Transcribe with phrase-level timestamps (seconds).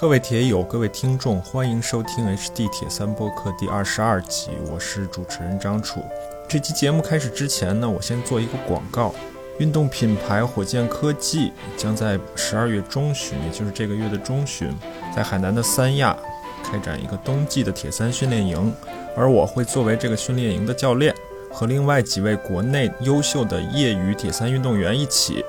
[0.00, 6.00] 各位铁友，各位听众，欢迎收听 HD 铁三播客第二十二集，我是主持人张楚。
[6.48, 9.12] 这期节目开始之前呢，我先做一个广告。
[9.58, 14.72] 运动品牌火箭科技将在十二月中旬，也就是这个月的中旬，
[15.16, 16.16] 在海南的三亚
[16.62, 18.72] 开展一个冬季的铁三训练营，
[19.16, 21.12] 而我会作为这个训练营的教练，
[21.52, 25.44] 和另外几位国内优秀的业余铁三运动员一起，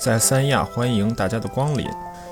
[0.00, 1.86] 在三亚欢迎大家的光临。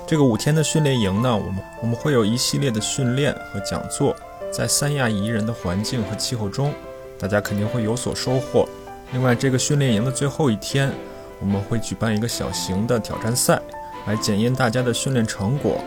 [0.05, 4.13] 这个五天的训练营呢，我们我们会有一系列的训练和讲座，
[4.51, 6.73] 在三亚宜人的环境和气候中，
[7.17, 8.67] 大家肯定会有所收获。
[9.13, 10.91] 另外，这个训练营的最后一天，
[11.39, 13.57] 我们会举办一个小型的挑战赛，
[14.05, 15.77] 来检验大家的训练成果，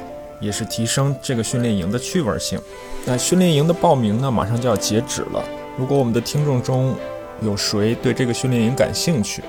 [0.40, 2.58] 也是提升这个训练营的趣味性。
[3.04, 5.44] 那训练营的报名呢，马上就要截止了。
[5.76, 6.94] 如果我们的听众中
[7.42, 9.42] 有谁对这个训练营感兴趣，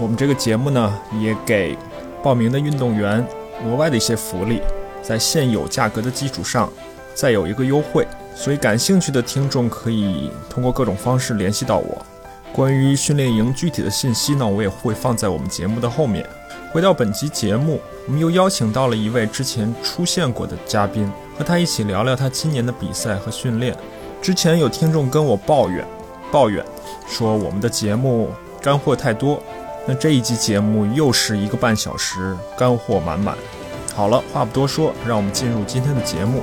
[0.00, 1.76] 我们这个节目呢，也给
[2.22, 3.26] 报名的运动员
[3.64, 4.60] 额外的一些福利，
[5.02, 6.70] 在现有价格的基础上，
[7.14, 8.06] 再有一个优惠。
[8.34, 12.04] 所以，感兴趣的听众可以通过各种方式联系到我。
[12.52, 16.26] 关于训练营具体的信息呢，我也会放在我们节目的后面。
[16.72, 23.76] 回到本集节目，我们又邀请到了一位之前出现过的嘉宾，和他一起聊聊他今年的比赛和训练。
[24.22, 25.86] 之前有听众跟我抱怨，
[26.30, 26.64] 抱怨
[27.06, 28.30] 说我们的节目
[28.62, 29.42] 干货太多，
[29.84, 33.36] 那这一集节目又是一个半小时，干货满满。
[33.96, 36.40] 好了，话不多说，让我们进入今天的节目。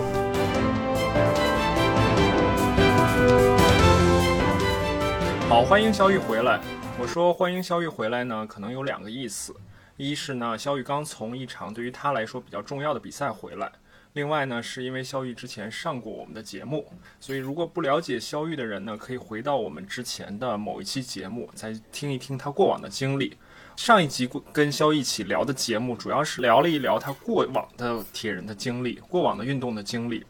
[5.48, 6.60] 好，欢迎肖玉回来。
[7.00, 9.56] 我说欢迎肖玉回来呢，可能有两个意思。
[9.96, 13.68] 一是呢，肖玉刚从一场对于他来说比较重要的比赛回来；
[14.14, 23.38] 另外呢，是因为肖玉之前上过我们的节目，所以如果不了解肖玉的人呢，可以回到我们之前的某一期节目，再听一听他过往的经历。
[23.78, 30.26] 上一集跟肖玉一起聊的节目，主要是聊了一聊他过往的铁人的经历，过往的运动的经历，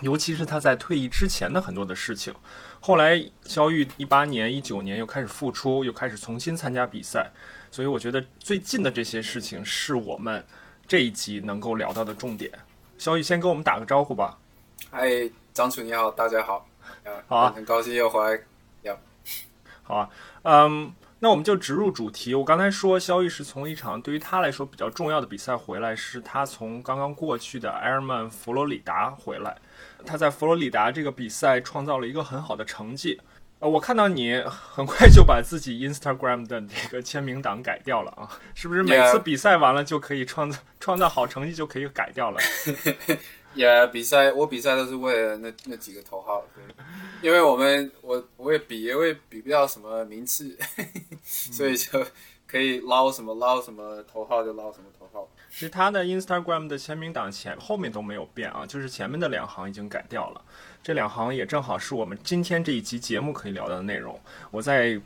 [0.00, 2.34] 尤其是他在退役之前的很多的事情。
[2.80, 7.30] 后来，肖玉一八年、一九年又开始复出，又开始重新参加比赛，
[7.70, 10.44] 所以我觉得最近的这些事情是我们
[10.86, 12.50] 这一集能够聊到的重点。
[13.02, 14.38] 肖毅先跟我们打个招呼吧。
[14.88, 16.64] 嗨，张楚你好，大家好。
[17.26, 18.40] 好啊，很高兴又回来。
[18.82, 18.96] 要，
[19.82, 20.08] 好啊，
[20.42, 22.32] 嗯，那我们就直入主题。
[22.32, 29.58] 我刚才说，肖毅是从一场对于他来说比较重要的比赛回来，是他从刚刚过去的埃尔曼佛罗里达回来。
[30.06, 33.20] 他在佛罗里达这个比赛创造了一个很好的成绩，
[33.62, 42.40] 呃，我看到你很快就把自己 Instagram 的这个签名档改掉了啊，是不是每次比赛完了就可以创造创造好成绩就可以改掉了？
[43.54, 46.42] 也比赛我比赛都是为了那那几个头号，
[47.22, 50.58] 因为我们我我也比因为比不到什么名次，
[51.24, 52.04] 所以就
[52.48, 55.28] 可以捞什么捞什么头号就捞什么头号。
[55.50, 60.42] 其实他的 Instagram 的签名档前后面都没有变啊，就是前面的两行已经改掉了。
[60.82, 64.18] 这两行也正好是我们今天这一集节目可以聊到的内容。
[64.50, 65.00] 我再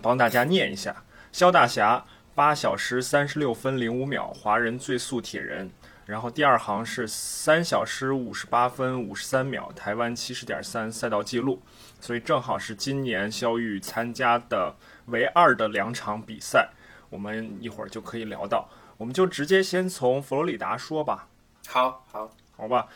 [0.00, 2.02] 帮大家念一下：肖大侠
[2.34, 5.70] 八小时三十六分零五秒，华人最速铁人。
[6.06, 11.60] 然后第二行是三小时五十八分五十三秒，台湾七十点三赛道记录。
[12.00, 14.74] 所以正好是今年肖玉参加的
[15.06, 16.70] 唯二的两场比赛，
[17.10, 18.66] 我们一会儿就可以聊到。
[18.96, 21.28] 我们就直接先从佛罗里达说吧。
[21.66, 22.88] 好，好，好吧。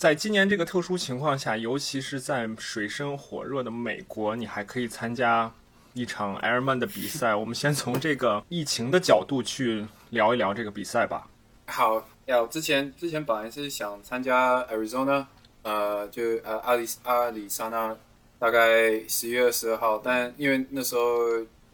[0.00, 5.52] 在今年这个特殊情况下，尤其是在水深火热的美国，你还可以参加
[5.92, 7.34] 一场 Ironman 的比赛。
[7.34, 11.28] 我们先从这个疫情的角度去聊一聊这个比赛吧。
[11.66, 15.26] 好，要之前之前本来是想参加 Arizona，
[15.64, 17.94] 呃，就呃阿里阿里桑那，
[18.38, 21.02] 大概十一月二十二号，但因为那时候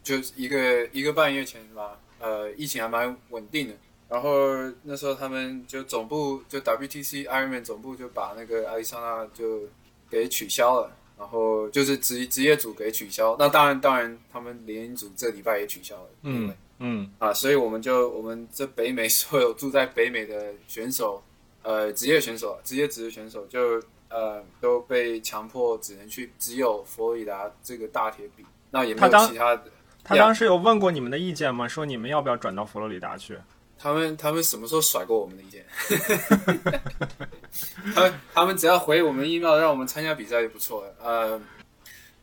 [0.02, 1.96] 就一个一个半月前是吧？
[2.18, 3.74] 呃，疫情还蛮稳定的，
[4.08, 4.30] 然后
[4.84, 9.62] 那时候他们就总部就 WTC Ironman 总部就把那个阿里桑那就
[10.08, 21.20] 给取消了，然后就是职职业组给取消，那当然当然他们联营组这礼拜也取消了，嗯嗯啊，所以我们就我们这北美所有住在北美的选手，
[21.62, 29.64] 呃，职业选手、职业职业选手就呃都被强迫只能去只有佛罗里达这个大铁比，那也没有其他的。
[30.04, 31.66] 他当时有问过你们的意见吗？
[31.66, 33.36] 说你们要不要转到佛罗里达去？
[33.78, 35.64] 他们他们什么时候甩过我们的意见？
[37.94, 40.94] 他们他们只要回我们 email 让我们参加比赛就不错了。
[41.02, 41.40] 呃，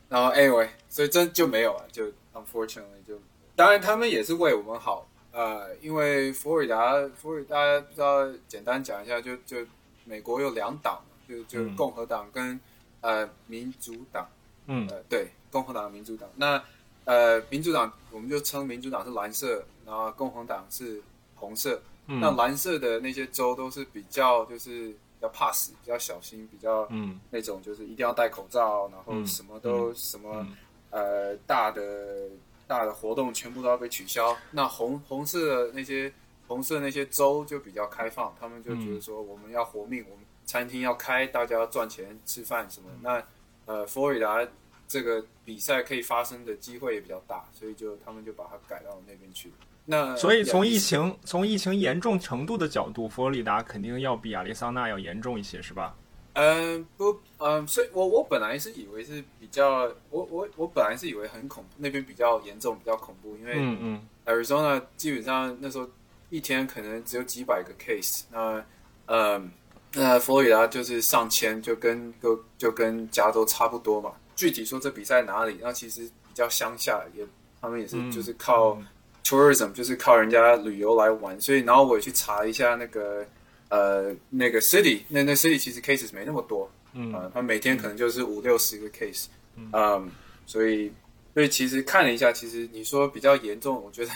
[0.10, 3.20] 然后 anyway，所以真就没有了，就 unfortunately 就
[3.56, 5.08] 当然他们也是为我们好。
[5.32, 9.58] 呃，因为佛罗里达佛罗里达不知道简单讲一下，就就
[10.06, 12.60] 美国有两党，就就共和党跟
[13.02, 14.28] 呃民主党。
[14.68, 16.62] 嗯，呃对，共和党、民主党那。
[17.06, 21.02] 呃，民主党我们就称民主党是蓝色，然后共和党是
[21.44, 21.82] 红色。
[22.06, 30.58] 那蓝色的那些州都是比较就是较怕死，比较小心，比较嗯那种就是一定要戴口罩，然后嗯什么都、什么、嗯
[30.90, 32.28] 呃大的
[32.68, 34.36] 大的活动全部都要被取消。
[34.52, 36.12] 那红红色的那些
[36.46, 42.90] 红色那些州就比较开放，他们就觉得说我们要活命，我们餐厅要开，大家要赚钱吃饭什么。
[43.02, 43.24] 那
[43.66, 44.46] 呃佛罗里达
[44.90, 49.54] 这个比赛可以发生的机会也比较大，所以就他们就把它改到那边去。
[49.86, 55.96] 那所以从疫情从疫情严重程度的角度，佛罗里达肯定要比亚利桑那要严重一些，是吧？
[56.36, 65.88] 嗯，不，嗯，所以我我本来是以为是比较，我我我本来是以为很恐怖，那边比较严重，比较恐怖，因为嗯嗯 Arizona 基本上那时候
[66.30, 68.66] 一天可能只有几百个 case，那
[69.06, 69.52] 嗯，
[69.94, 74.14] 那佛罗里达就是上千，就跟就就跟加州差不多嘛。
[74.36, 77.24] 具体说这比赛哪里，那其实比较乡下，也
[77.62, 78.76] 他们也是嗯就是靠
[79.24, 83.26] tourism，就是靠人家旅游来玩，所以然后我也去查一下那个
[83.70, 90.12] 呃那个 city，那那 city 其实 cases 没那么多，嗯啊，他每天可能就是五六十个 case，嗯，
[90.46, 90.92] 所以
[91.34, 94.12] 所以其实看了一下，其实你说比较严重，我觉得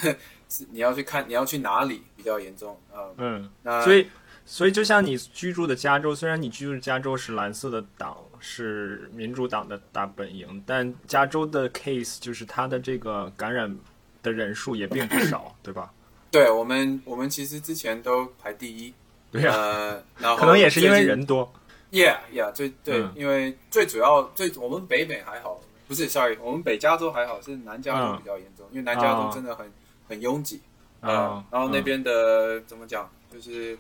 [0.50, 4.08] 是你要去看你要去哪里比较严重啊、嗯，嗯，那所以
[4.46, 13.76] 所以就像你居住的加州，虽然你居住的加州是蓝色的党，是民主党的大本营，但加州的 case 就是它的这个感染
[14.22, 15.92] 的人数也并不少，对吧？
[16.30, 18.94] 对我们我们其实之前都排第一，
[19.32, 21.52] 对呀、呃， 然后可能也是因为人多。
[21.90, 29.72] Yeah, yeah，最对，嗯因为最主要最我们北美还好，不是，sorry，我们北加州还好，是南加州嗯比较严重，因为南加州啊真的很、
[30.10, 30.60] 很拥挤，
[31.00, 33.78] 啊呃，然后那边的、怎么讲，就是，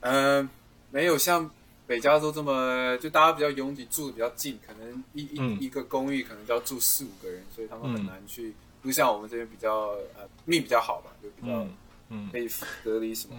[0.00, 0.48] 嗯、
[0.92, 1.50] 没有像
[1.88, 8.54] 北加州这么，就大家比较拥挤，住的比较近，可能一一、嗯一个公寓可能就要住四五个人，所以他们很嗯难去，
[8.88, 11.74] 不像我们这边比较呃命比较好吧，就比较嗯
[12.08, 12.28] 嗯。
[12.32, 12.48] 可以
[12.82, 13.36] 隔离什么。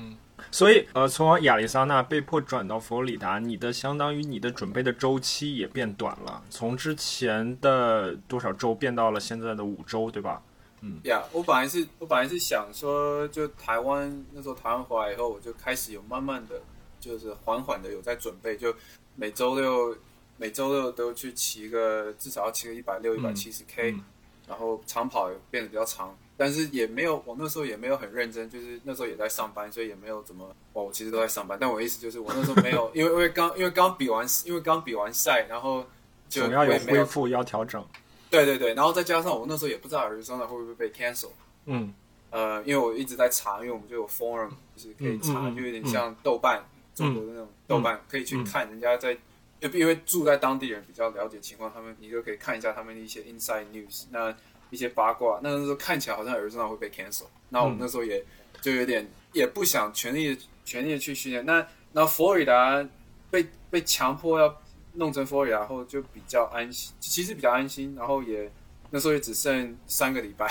[0.52, 10.40] 所以，呃，从亚利桑那被迫转到佛罗里达，你的相当于你的准备的周期也变短了，从之前的多少周变到了现在的五周，对吧？
[10.82, 16.62] 嗯呀我本来是我本来是想说，就台湾那时候台湾回来以后，我就开始有慢慢的，
[17.00, 18.72] 就是缓缓的有在准备，就
[19.16, 19.98] 每周六
[20.38, 24.04] 每周六都去骑个至少要骑个一百六、一百七十 K，嗯
[24.50, 35.86] 然后长跑也变得比较长，但是也没有我那时候也没有很认真，就是那时候也在上班，所以也没有怎么哦，我其实都在上班，但我意思就是我那时候没有，因 为因为刚因为刚比完因为刚比完赛，然后
[36.28, 37.86] 就总要有恢复，要调整。
[38.32, 41.30] 对对对，然后再加上我那时候也不知道 Arizona 会不会被 cancel。
[41.66, 41.94] 嗯
[42.32, 46.64] 呃，因为我一直在查，因为我们就有 forum，就是可以查，嗯嗯嗯就有点像豆瓣，
[46.94, 49.20] 中国的那种豆瓣，可以去看人家在，就
[49.62, 54.36] 因为住在当地人比较了解情况，他们你就可以看一下他们的一些 inside news，那
[54.70, 58.24] 一些八卦，那时候看起来好像有热闹会被 cancel，那我们那时候也
[58.62, 62.88] 就有点也不想全力全力的去训练，那那佛罗里达
[63.30, 64.62] 被被强迫要
[64.94, 68.52] 弄成佛罗里达后，就比较安心，其实比较安心，然后也
[68.92, 70.48] 那时候也只剩三个礼拜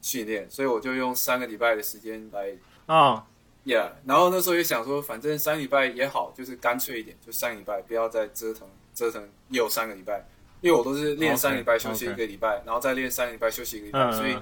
[0.00, 2.52] 训练，所以我就用三个礼拜的时间来
[2.86, 3.26] 啊，
[3.66, 3.90] ，Yeah。
[4.06, 10.26] 然后那时候也想说，反正三礼拜也好，就是干脆一点，就三礼拜，不要再折腾折腾又三个礼拜，
[10.60, 14.38] 因为我都是练三礼拜休息一个礼拜然后再练三礼拜休息一个礼拜，嗯所以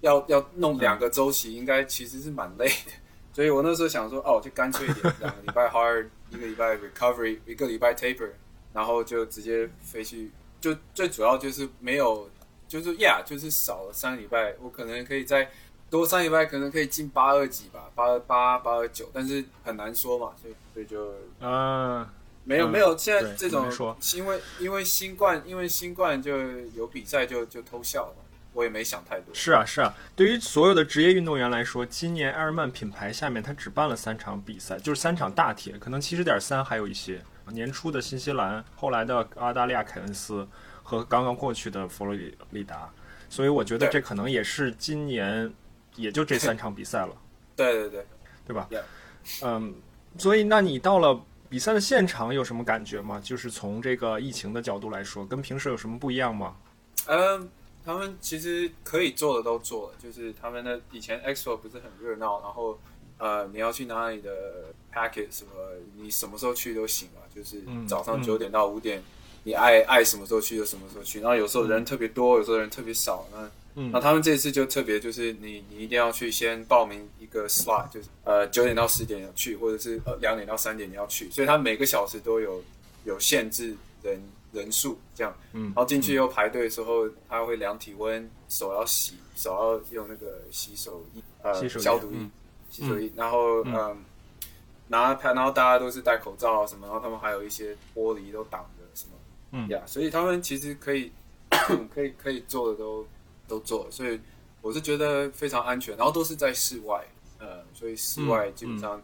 [0.00, 2.92] 要要弄两个周期，应该其实是蛮累的。
[3.34, 8.28] 所以我那时候想说，哦，就干脆一点，两个礼拜 hard，一个礼拜 recovery，一个礼拜 taper，
[8.74, 10.30] 然后就直接飞去。
[10.60, 12.30] 就最主要就是没有，
[12.68, 15.50] 就是 yeah，就是少了三个礼拜，我可能可以再
[15.92, 22.08] 多三个礼拜，可能可以进八二几吧，八二八、八二九，但是很难说嘛，所以所以就嗯嗯
[22.44, 26.36] 没有没有，现在这种说因为因为新冠，因为新冠就
[26.74, 28.14] 有比赛就就偷笑了，
[28.54, 29.34] 我也没想太多。
[29.34, 29.94] 是啊是啊。
[30.16, 37.22] 对于所有的职业运动员来说，今年埃尔曼品牌下面他只办了三场比赛，就是三场大铁，可能七十点三还有一些。
[37.48, 40.46] 年初的新西兰，后来的澳大利亚凯恩斯
[40.82, 42.88] 和刚刚过去的佛罗里达，
[43.28, 45.52] 所以我觉得这可能也是今年
[45.96, 47.16] 也就这三场比赛了。
[47.56, 48.06] 对对对。
[48.44, 48.68] 对吧
[49.40, 49.72] 嗯，
[50.18, 51.18] 所以那你到了
[51.48, 53.20] 比赛的现场有什么感觉吗？
[53.22, 56.56] 就是从这个疫情的角度来说，跟平时有什么不一样吗？
[57.06, 57.48] 嗯，
[57.84, 62.76] 他们其实可以做的都做了，就是他们的以前 expo 不是很热闹，然后
[63.18, 65.52] 呃，你要去哪里的 packet 什么，
[65.96, 69.00] 你什么时候去都行嘛，就是嗯早上嗯九点到五点，
[69.44, 73.90] 你爱爱什么时候去就什么时候去，然后有时候人特别多，有时候人特别少，那嗯。
[73.92, 82.62] 那他们这次就特别，就是你你一定要去先报名一个 slot，就是呃九点到十点要去，或者是呃两点到三点你要去，所以他每个小时都有
[83.04, 92.30] 有限制人人数这样，嗯然后进去又排队的时候，他会量体温，手要洗，手要用那个洗手液呃洗手液消毒液嗯，
[92.70, 93.74] 洗手液，然后嗯。
[93.74, 94.04] 嗯。
[94.88, 99.12] 拿拍，然后大家都是戴口罩啊什么，然后他们还有一些玻璃都挡着什么，
[99.52, 99.66] 嗯。
[99.70, 101.10] 呀所以他们其实可以
[101.94, 103.06] 可以可以做的都
[103.52, 104.18] 都做，所以
[104.62, 107.04] 我是觉得非常安全，然后都是在室外，
[107.38, 109.02] 呃，所以室外基本上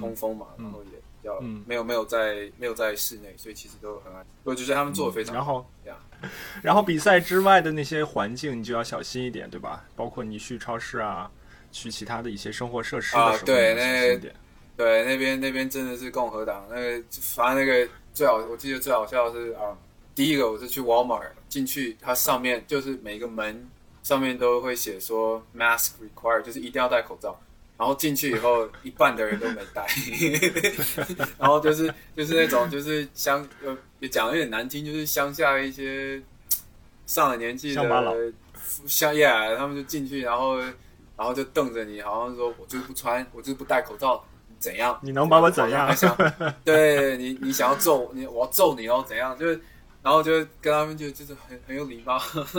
[0.00, 5.38] 通风嘛，然后也比较、嗯没有没有在没有在室内，所以其实都很安全，我就觉得他们做的非常好。
[5.38, 5.96] 然后呀
[6.62, 9.84] 然后比赛之外的那些环境，你就要小心一点，对吧？
[9.96, 11.28] 包括你去超市啊，
[11.72, 14.30] 去其他的一些生活设施的时候，啊对那。
[14.78, 19.76] 对，那边那边真的是共和党，那个反正那个最好，我记得最好笑的是啊、
[20.14, 23.68] 第一个我是去 Walmart 进去，它上面就是每个门
[24.02, 27.38] 上面都会写说 mask required，就是一定要戴口罩。
[27.76, 29.86] 然后进去以后， 一半的人都没戴，
[31.38, 36.20] 然后就是就是那种就是乡呃也讲的有点难听，就是乡下一些
[37.06, 38.32] 上了年纪的
[38.84, 40.72] 乡 yeah，他们就进去，然后然
[41.18, 44.24] 后就瞪着你，好像说我就是不穿，我就是不戴口罩，
[44.58, 44.98] 怎样？
[45.00, 46.16] 你能把我怎样还想
[46.64, 49.38] 对你，你想要揍你，我要揍你哦，怎样？
[49.38, 49.60] 就是，
[50.08, 52.18] 然后就跟他们就就是很很有礼貌。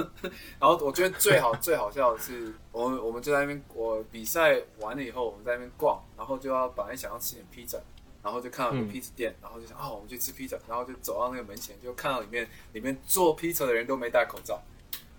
[0.62, 7.80] 然后我觉得最好最好笑的是，我们我们就在那边，我比赛完了以后，我们在那边逛，然后就要本来想要吃点披萨，
[8.22, 14.62] 然后就看到有披萨店，然后就想哦，我们去吃披萨，然后就走到那个门前，就看到里面里面做披萨的人都没戴口罩。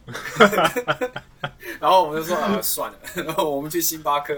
[1.80, 4.32] 然后我们就说啊，算了，然后我们去星巴克。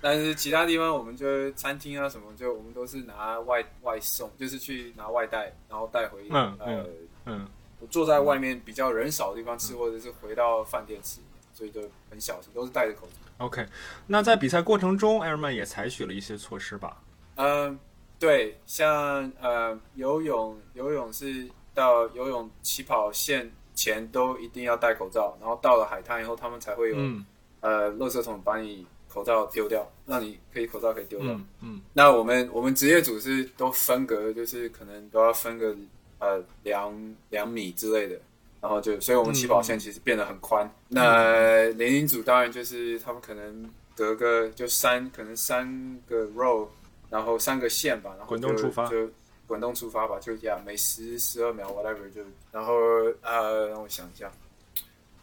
[0.00, 6.86] 但是其他地方我们就餐厅啊什么，就我们都是拿外外送，就是去拿外带，然后带回、嗯呃，
[7.26, 7.48] 嗯，
[7.90, 11.20] 坐在外面比较人少的地方吃，或者是回到饭店吃，
[11.52, 13.44] 所以就很小心，都是戴着口罩。
[13.44, 13.66] OK，
[14.06, 16.96] 那在比赛过程中，Airman 也采取了一些措施吧？
[17.36, 17.78] 嗯，
[18.18, 27.24] 对，像呃游泳，游泳是到游泳起跑线前都一定要戴口罩，然后到了海滩以后，他们才会有、嗯
[27.60, 31.32] 呃垃圾桶把你口罩丢掉，让你可以口罩可以丢掉。
[31.32, 35.74] 嗯嗯那我们我们职业组是都分隔，就是可能都要分个
[36.18, 36.94] 呃两
[37.30, 38.20] 两米之类的，
[38.60, 40.70] 然后就所以我们起跑线其实变得很宽。
[40.88, 45.66] 那联营组当然就是他们可能隔个就三可能三
[46.06, 46.68] 个 row，
[47.10, 49.10] 然后三个线吧，然后就滚动出发就
[49.46, 52.20] 滚动出发吧，就这样每十十二秒 whatever 就
[52.52, 52.74] 然后
[53.22, 54.30] 呃让我想一下，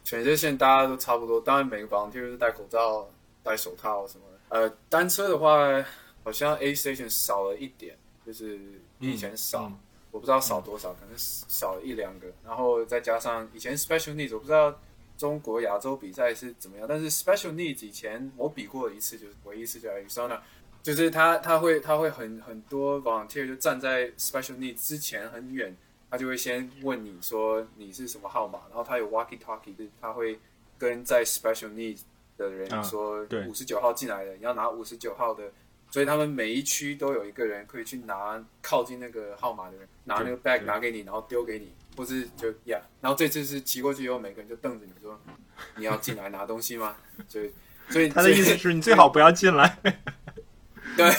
[0.03, 3.07] 全这线大家都差不多，当然每个 volunteer 是戴口罩、
[3.45, 4.37] 戴手套什么的。
[4.49, 5.85] 呃，单车的话，
[6.23, 8.57] 好像 A station 少了一点，就是
[8.99, 9.79] 比以前少，嗯
[10.11, 12.27] 我不知道少多少，可能少了一两个。
[12.43, 14.79] 然后再加上以前 special needs，我不知道
[15.17, 20.39] 中国亚洲比赛是怎么样，但是 special needs 以前我比过一次，就是唯一一次就 Arizona，
[20.81, 25.75] 就是他他会他会很很多 volunteer 就站在 special needs 之前很远，
[26.09, 30.39] 他就会先问你说你是什么号码，然后他有 walkie talkie，就是他会
[30.77, 32.01] 跟在 special needs
[32.37, 35.51] 的人啊说对五十九号进来的，你要拿五十九号的。
[35.91, 42.81] 所以他们每一区都有一个人可以去拿靠近那个号码的人，拿那个 bag 拿给你，然后丢给你，或是就呀。
[42.99, 45.17] 然后这次是骑过去以后，每个人就瞪着你说
[45.77, 46.97] ：“你要进来拿东西吗？”
[47.29, 47.53] 所以，
[47.87, 49.77] 所以他的意思是你最好不要进来。
[50.97, 51.09] 对，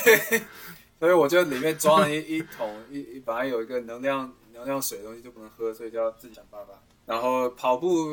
[1.00, 6.74] 所以我就里面装了一一桶一一本来有一个能量能量水的东西就不能喝，所以就要自己想办法。
[7.06, 8.08] 然后跑步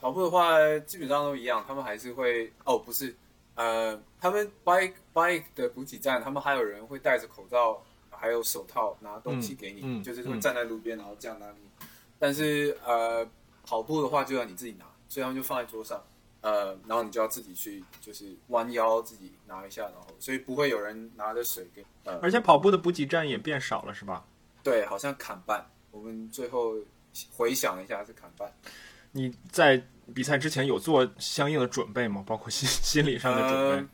[0.00, 3.14] 跑步的话，基本上都一样，他们还是会哦，不是，
[3.54, 7.80] 呃，他们 bike bike 的补给站，他们还有人会戴着口罩，
[8.10, 11.46] 还有手套拿东西给你，就是会站在路边，然后这样拿。
[12.18, 13.26] 但是呃，
[13.64, 16.02] 跑步的话就要你自己拿，所以他们就放在桌上。
[16.40, 21.84] 呃，然后你就要自己去，就是弯腰自己拿一下，然后所以不会有人拿着水给。
[22.02, 24.24] 呃，而且跑步的补给站也变少了，是吧？
[24.60, 25.64] 对，好像砍半。
[25.92, 26.74] 我们最后
[27.36, 28.52] 回想一下是砍半。
[29.12, 29.82] 你在
[30.14, 32.24] 比赛之前有做相应的准备吗？
[32.26, 33.58] 包括心 心理上的准备？
[33.76, 33.88] 呃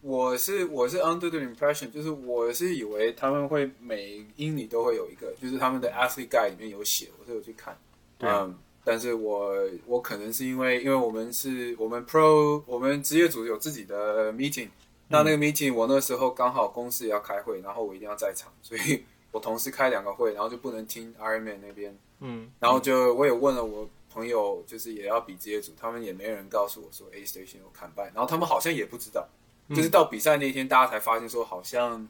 [0.00, 7.74] 我是我是 under the impression，就是我是以为他们会每英里都会有一个，就是他们的 athlete guide 里面有写，我都有去看。
[8.18, 9.54] 对嗯，但是我
[9.86, 14.68] 我可能是因为因为我们是我们 pro 我们职业组有自己的 meeting，
[15.08, 21.96] 那那个 meeting 我那时候刚好公司也要开会，然后我一定要在场，所以我同时开两个会，然后就不能听 Ironman 那边。
[22.26, 29.28] 嗯，然后就我也问了我朋友，就是也要比职业组，他们也没人告诉我说 A station 有砍半，然后他们好像也不知道，
[29.68, 32.08] 就是到比赛那天大家才发现说好像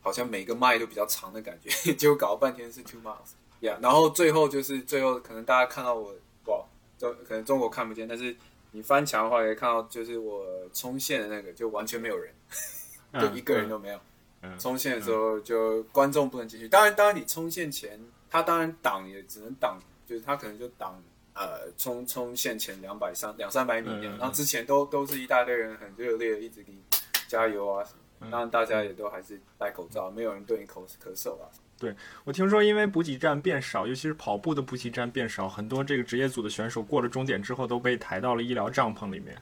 [0.00, 6.12] 好像每个麦都比较长的感觉， 结果搞了半天是 two miles，呀、yeah,，然后最后就是最后可能大家看到我
[6.46, 6.64] 哇，
[6.98, 8.34] 中可能中国看不见，但是
[8.72, 12.34] 你翻墙的话可以看到，就是我冲线的那个就完全没有人，
[13.20, 14.00] 就一个人都没有。
[14.42, 14.58] 嗯。
[14.58, 17.98] 冲线的时候就观众不能进去，当然，当然你冲线前，
[18.36, 21.02] 他当然挡也只能挡，就是他可能就挡
[21.34, 26.78] 呃冲冲线前两百三两三百米那样，嗯嗯然后之前都都是一大堆人很热烈，一直给你
[27.26, 31.48] 加油啊什么，当然大家也都还是戴口罩，没有人对你口咳嗽啊。
[31.78, 39.36] 对我听说，因为补给站变少，尤其是跑步的补给站变少，很多这个职业组的选手过了终点之后都被抬到了医疗帐篷里面。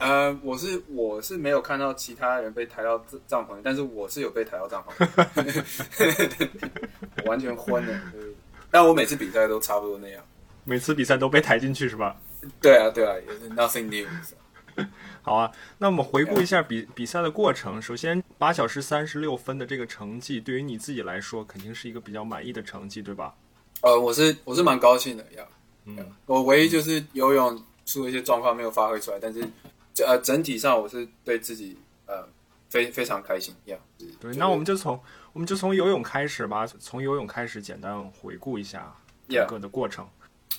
[0.00, 4.94] 呃，我是我是没有看到其他人被抬到帐帐篷里，但是我是有被抬到帐篷
[7.28, 8.00] 完全昏了。
[8.70, 10.24] 但我每次比赛都差不多那样。
[10.64, 12.16] 每次比赛都被抬进去是吧？
[12.62, 14.08] 对啊，对啊，也是 nothing new。
[15.20, 17.80] 好啊，那我们回顾一下比比赛的过程。
[17.82, 23.34] 首先，八小时三十六分的这个成绩，对于你自己来说，肯定是一个比较满意的成绩，对吧？
[23.82, 25.44] 呃，我是我是蛮高兴的呀。
[25.84, 29.42] 嗯，我唯一就是游泳出了一些状况没有发挥出来，但是
[29.98, 32.26] 呃整体上我是对自己呃
[32.68, 33.76] 非非常开心呀。
[34.20, 34.98] 对，那我们就从
[35.32, 38.94] 我们就从游泳开始吧，从游泳开始简单回顾一下
[39.28, 40.08] 整个的过程。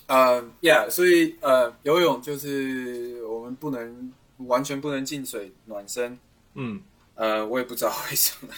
[0.08, 6.18] 呃，Yeah，所以呃，游泳就是我们不能完全不能进水暖身。
[6.56, 6.82] 嗯，
[7.16, 8.54] 呃，我也不知道为什么，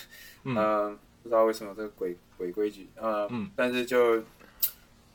[0.46, 4.16] 嗯呃，不知道为什么这个鬼鬼规矩，呃，嗯，但是就，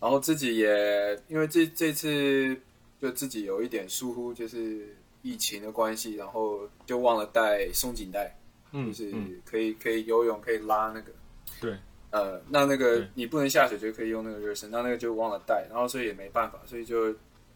[0.00, 2.57] 然后自己也因为这这次
[3.00, 8.37] 就自己有一点疏忽，就是疫情的关系，然后就忘了带松紧带，
[8.73, 9.41] 嗯，就是嗯。
[9.45, 11.13] 可以可以游泳可以拉那个，
[11.61, 11.77] 对，
[12.11, 17.07] 呃，那那个你不能下水就可以用那个热身，那那个就忘了带，然后所以也没办法，所以就，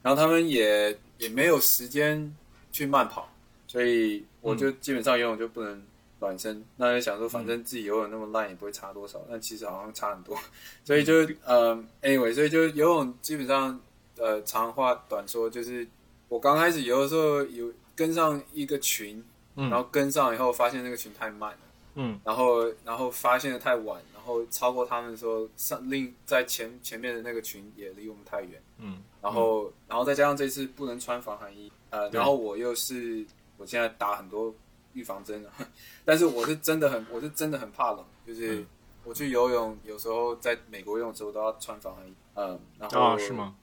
[0.03, 2.35] 然后他们也也没有时间
[2.73, 3.31] 去慢跑，
[3.69, 5.83] 所以我就基本上游泳就不能
[6.19, 10.39] 暖身，那就想说反正自己游泳那么烂也不会差多少，但其实好像差很多，
[10.85, 11.15] 所以就
[11.45, 13.79] 呃，anyway，所以就游泳基本上
[14.17, 15.87] 呃长话短说，就是
[16.33, 19.23] 我刚开始有的时候有跟上一个群，
[19.57, 21.59] 嗯然后跟上以后发现那个群太慢了。
[21.95, 33.23] 嗯然后然后发现的太晚，然后超过他们的时候，上另在前前面的那个群也离我们太远，嗯然后、然后再加上这次不能穿防寒衣，呃，然后我又是
[33.59, 34.55] 我现在打很多
[34.95, 35.51] 预防针了，
[36.03, 38.67] 但是我是真的很我是真的很怕冷，就是嗯
[39.05, 43.55] 我去游泳有时候在美国游泳的时候都要穿防寒衣，嗯，然后啊，是吗？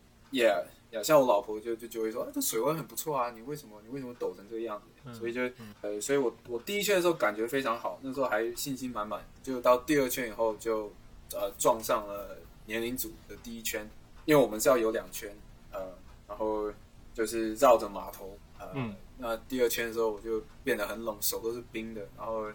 [0.92, 4.86] Yeah，yeah，像我老婆就就就会说，啊，这水温很不错啊，你为什么你为什么抖成这个样子？
[5.06, 5.42] 嗯所以就
[5.82, 10.92] 呃，所以我我第一圈的时候感觉非常好，那时候还信心满满，就到第二圈以后就
[11.34, 13.90] 呃撞上了年龄组的第一圈，
[14.26, 15.36] 因为我们是要游两圈，
[15.72, 15.80] 呃，
[16.28, 16.72] 然后
[17.14, 22.48] 就是绕着码头，呃，嗯那第二圈的时候我就变得很冷，手都是冰的，然后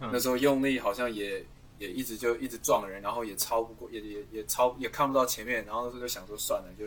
[0.00, 1.44] 嗯那时候用力好像也
[1.78, 6.86] 也一直就一直撞人，然后也超不过，也也也超也看不到前面，然后那时候就想说算了，就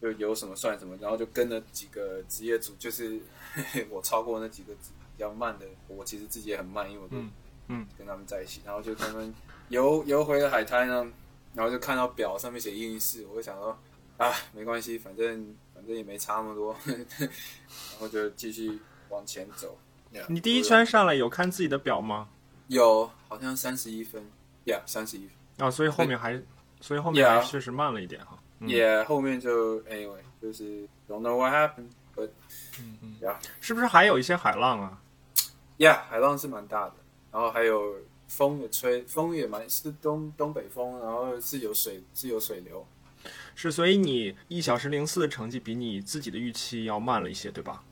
[0.00, 3.18] 就有什么算什么，然后就跟了几个职业组，就是
[3.90, 7.30] 我超过那几个比较慢的，我其实自己也很慢，因为我都嗯
[7.68, 9.34] 嗯跟他们在一起，然后就他们
[9.68, 11.06] 游游回了海滩呢，
[11.54, 13.76] 然后就看到表上面写一零四，我就想说
[14.18, 16.76] 啊没关系，反正反正也没差那么多，
[17.18, 18.78] 然后就继续
[19.08, 19.78] 往前走。
[20.28, 22.28] 你第一圈上来有看自己的表吗？
[22.68, 24.24] 有好像三十一分
[24.64, 25.66] ，Yeah，三十一分。
[25.66, 26.40] 啊，所以后面还，
[26.80, 28.38] 所以后面还确实慢了一点哈。
[28.60, 32.30] 嗯也、后面就 anyway 就是 don't know what happened，but
[33.20, 35.00] yeah 是不是还有一些海浪啊
[35.78, 36.94] ？yeah 海浪是蛮大的，
[37.30, 37.96] 然后还有
[38.28, 42.86] 风也吹，风也蛮是东东北风，然后是有水是有水流。
[43.54, 47.82] 是，所以你一小时零四的成绩比你自己的预期要慢了一些，对吧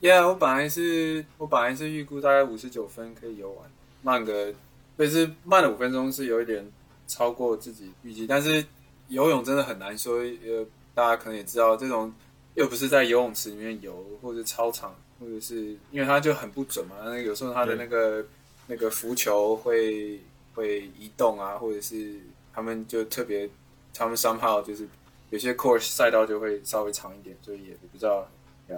[0.00, 3.70] ？Yeah，我本来是我本来是预估大概五十九分可以游完，
[4.02, 4.52] 慢个，
[4.96, 6.70] 但是慢了五分钟是有一点
[7.06, 8.64] 超过自己预计，但是
[9.08, 12.12] 游泳真的很难说，呃，大家可能也知道，这种
[12.54, 18.24] 又不是在游泳池里面游，或者操场，或者是因为它就很不准嘛，那有时候它的那个
[18.66, 20.20] 那个浮球会
[20.54, 22.20] 会移动啊，或者是
[22.52, 23.48] 他们就特别，
[23.92, 24.88] 他们 somehow 就是
[25.30, 28.26] 有些 course 赛道就会稍微长一点，所以也不知道。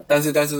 [0.08, 0.56] 但是但是，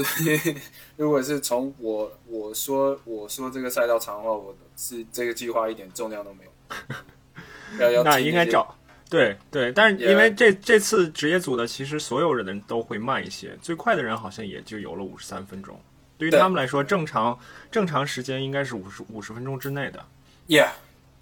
[0.96, 7.81] 如果是从我我说我说这个赛道长的话，我是这个计划一点重量都没有。
[7.81, 8.72] 要要 那应该找
[9.09, 15.81] 对对，但是因为这这次职业组的，其实所有人都会慢一些，最快的人好像也就游了五十三分钟。
[16.19, 17.38] 对于他们来说，正常
[17.71, 20.05] 正常时间应该是五十五十分钟之内的。
[20.49, 20.71] Yeah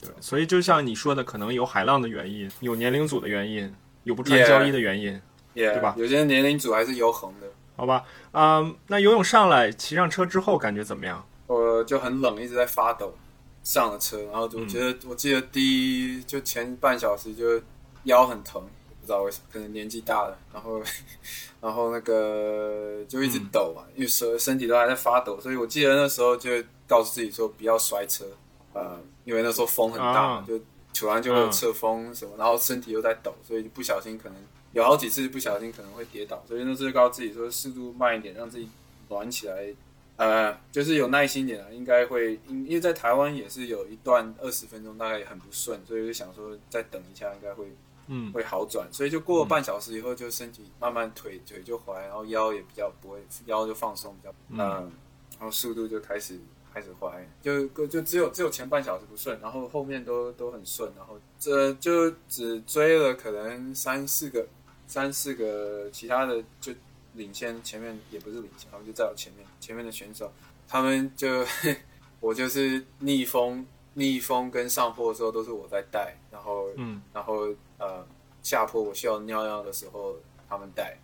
[0.00, 5.20] 对，所以就像你说的，可能有海浪的原因，有年龄组的原因，有不穿胶衣的原因
[5.54, 8.04] Yeah，对吧有些年龄组还是游横的，好吧？
[8.32, 11.26] 啊、那游泳上来，骑上车之后感觉怎么样？
[11.46, 13.14] 我就很冷，一直在发抖。
[13.62, 17.58] 上了车，然后我觉得、我记得第一就前半小时就
[18.04, 18.62] 腰很疼，
[19.00, 20.82] 不知道为什么，可能年纪大了，然后
[21.60, 26.50] 然后那个就一直抖嘛，因为身身体都还在发抖，所以我记得那时候就
[26.86, 28.24] 告诉自己说不要摔车，
[28.72, 30.60] 呃，因为那时候风很大，啊就
[30.92, 34.38] 突然就会有侧风什么，然后身体又在抖，所以不小心可能
[34.72, 38.68] 有好几次不小心可能会跌倒，所以那时候就告诉自己说速度慢一点，让自己
[39.08, 39.74] 暖起来，
[40.16, 47.66] 呃，就是有耐心点啊，应该会，因因为在台湾也是有一段二十分钟，大概也很不顺，所以就想说再等一下，应该会
[48.06, 48.32] 嗯。
[48.32, 56.38] 会好转，所以就过了半小时以后，就身体慢慢腿腿就回来，然后腰也比较不会，腰就放松比较，嗯，然后速度就开始
[56.72, 64.46] 开始回来，就就只有只有前半小时不顺，然后后面都都很顺，然后这就只追了可能三四个
[64.86, 66.72] 三四个其他的就
[67.14, 70.32] 领先，前面也不是领先，他们就在我前面，前面的选手
[70.66, 71.44] 他们就
[72.20, 73.64] 我就是逆风
[73.94, 77.00] 逆风跟上坡的时候都是我在带，然后嗯。
[77.12, 78.06] 然后呃
[78.42, 80.16] 下坡我需要尿尿的时候
[80.48, 80.98] 他们带，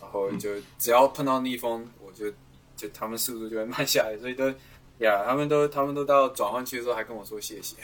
[0.00, 2.30] 然后就只要碰到逆风我就
[2.76, 4.48] 就他们速度就会慢下来，所以都
[4.98, 7.76] 呀他们都他们都到转换区的时候还跟我说谢谢，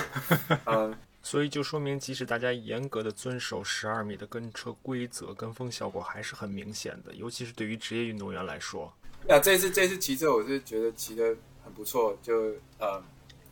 [0.66, 0.96] 嗯。
[1.22, 8.92] 所以就说明，即使大家严格的遵守十二米的跟车规则，跟风效果还是很明显的，尤其是对于职业运动员来说。
[9.28, 11.34] 呀这次这次骑车我是觉得骑的
[11.64, 13.02] 很不错，就呃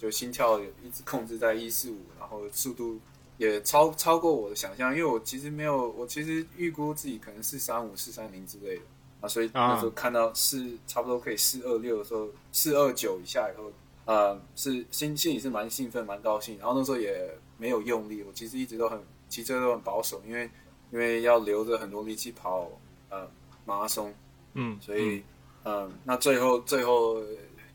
[0.02, 2.98] 就心跳也一直控制在一四五，然后速度
[3.36, 8.82] 也超超过我的想象，因为我其实没有，我其实预估自己可能四三五、四三零之类的
[9.20, 13.70] 啊，所以那时候看到四差不多可以四二六的时候，四二九以下以后，
[14.04, 20.50] 呃，是心心里是蛮兴奋、蛮高兴，然后那时候也没有用力，我其实一直都很骑车都很保守，因为
[20.90, 22.68] 因为要留着很多力气跑
[23.08, 23.24] 呃
[23.64, 24.12] 马拉松，
[24.54, 25.22] 嗯，所以
[25.62, 27.22] 嗯，那最后最后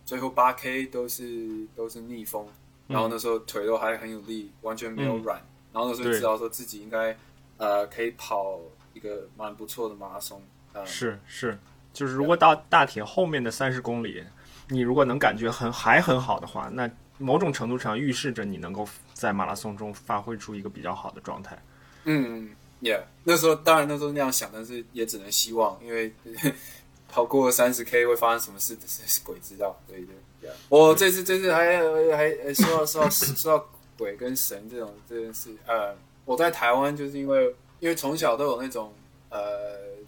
[0.07, 2.47] 最后八 K 都是都是逆风，
[2.87, 5.37] 然后那时候腿都还很有力，完全没有软，
[5.73, 7.15] 然后那时候知道说自己应该
[7.57, 8.57] 呃可以跑
[8.93, 10.41] 一个蛮不错的马拉松。
[10.71, 11.59] 呃、是是，
[11.91, 14.23] 就是如果到大铁后面的三十公里，
[14.69, 21.61] 你如果能感觉很还很好的话，那某种程度上预示着你能够在马拉松中发挥出一个比较好的状态。
[22.05, 22.49] 嗯
[22.81, 26.13] ，Yeah，那时候当然那时候那样想，但是也只能希望，因为
[27.07, 29.79] 跑过三十 K 会发生什么事，是鬼知道。
[29.87, 30.11] 所以就
[30.47, 31.77] Yeah，我这次这次还
[32.15, 38.93] 还说到说到 说到鬼跟神这种这件事，呃，我在台湾就是因为因为从小都有那种
[39.29, 39.39] 呃，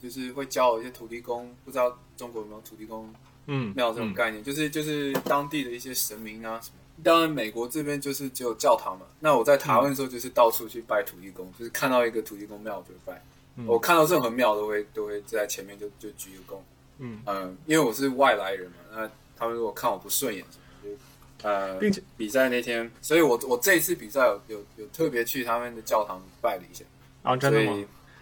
[0.01, 3.13] 就是会教我一些土地公，不知道中国有没有土地公
[3.47, 6.75] 嗯，庙这种概念，就是就是当地的一些神明啊什么。
[7.03, 9.05] 当然，美国这边就是只有教堂嘛。
[9.21, 13.23] 那我在台湾的时候，就是到处去拜土地公，就是看到一个土地公庙我就会拜。
[13.65, 16.59] 我看到任何庙都会都会在前面就就鞠个躬。
[16.99, 20.95] 嗯嗯，因为我是外来人嘛，那他们如果看我不顺眼什么，
[21.41, 26.83] 就呃，并且比赛那天，所以我我这一次比赛有有有特别去他们的教堂拜了一下。
[27.23, 27.77] 啊，真的吗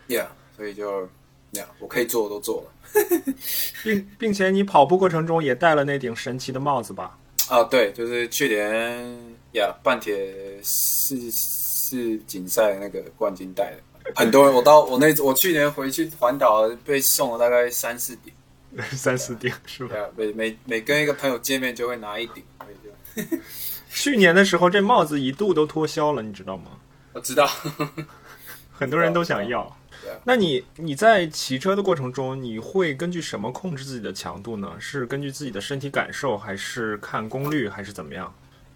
[0.07, 1.03] ？？Yeah，所以就
[1.53, 3.33] Yeah，我可以做的都做了。
[3.83, 7.17] 并并且你跑步过程中也戴了那顶神奇的帽子吧？
[7.49, 18.33] 啊，对，就是去年呀，半铁世世锦赛那个冠军戴的，很多人，我到我那我去年回去环岛被送了大概三四顶，
[18.91, 19.89] 三四顶是吧？
[19.93, 23.37] 对啊，每每每跟一个朋友见面就会拿一顶，所以就
[23.89, 26.71] 去年的时候，这帽子一度都脱销了，你知道吗？
[27.13, 27.49] 我知道，
[28.71, 30.17] 很多人都想要对啊。
[30.23, 34.75] 那你你在骑车的过程中，你会根据什么控制自己的强度呢？
[34.79, 38.31] 是根据自己的身体感受，还是看功率，还是怎么样？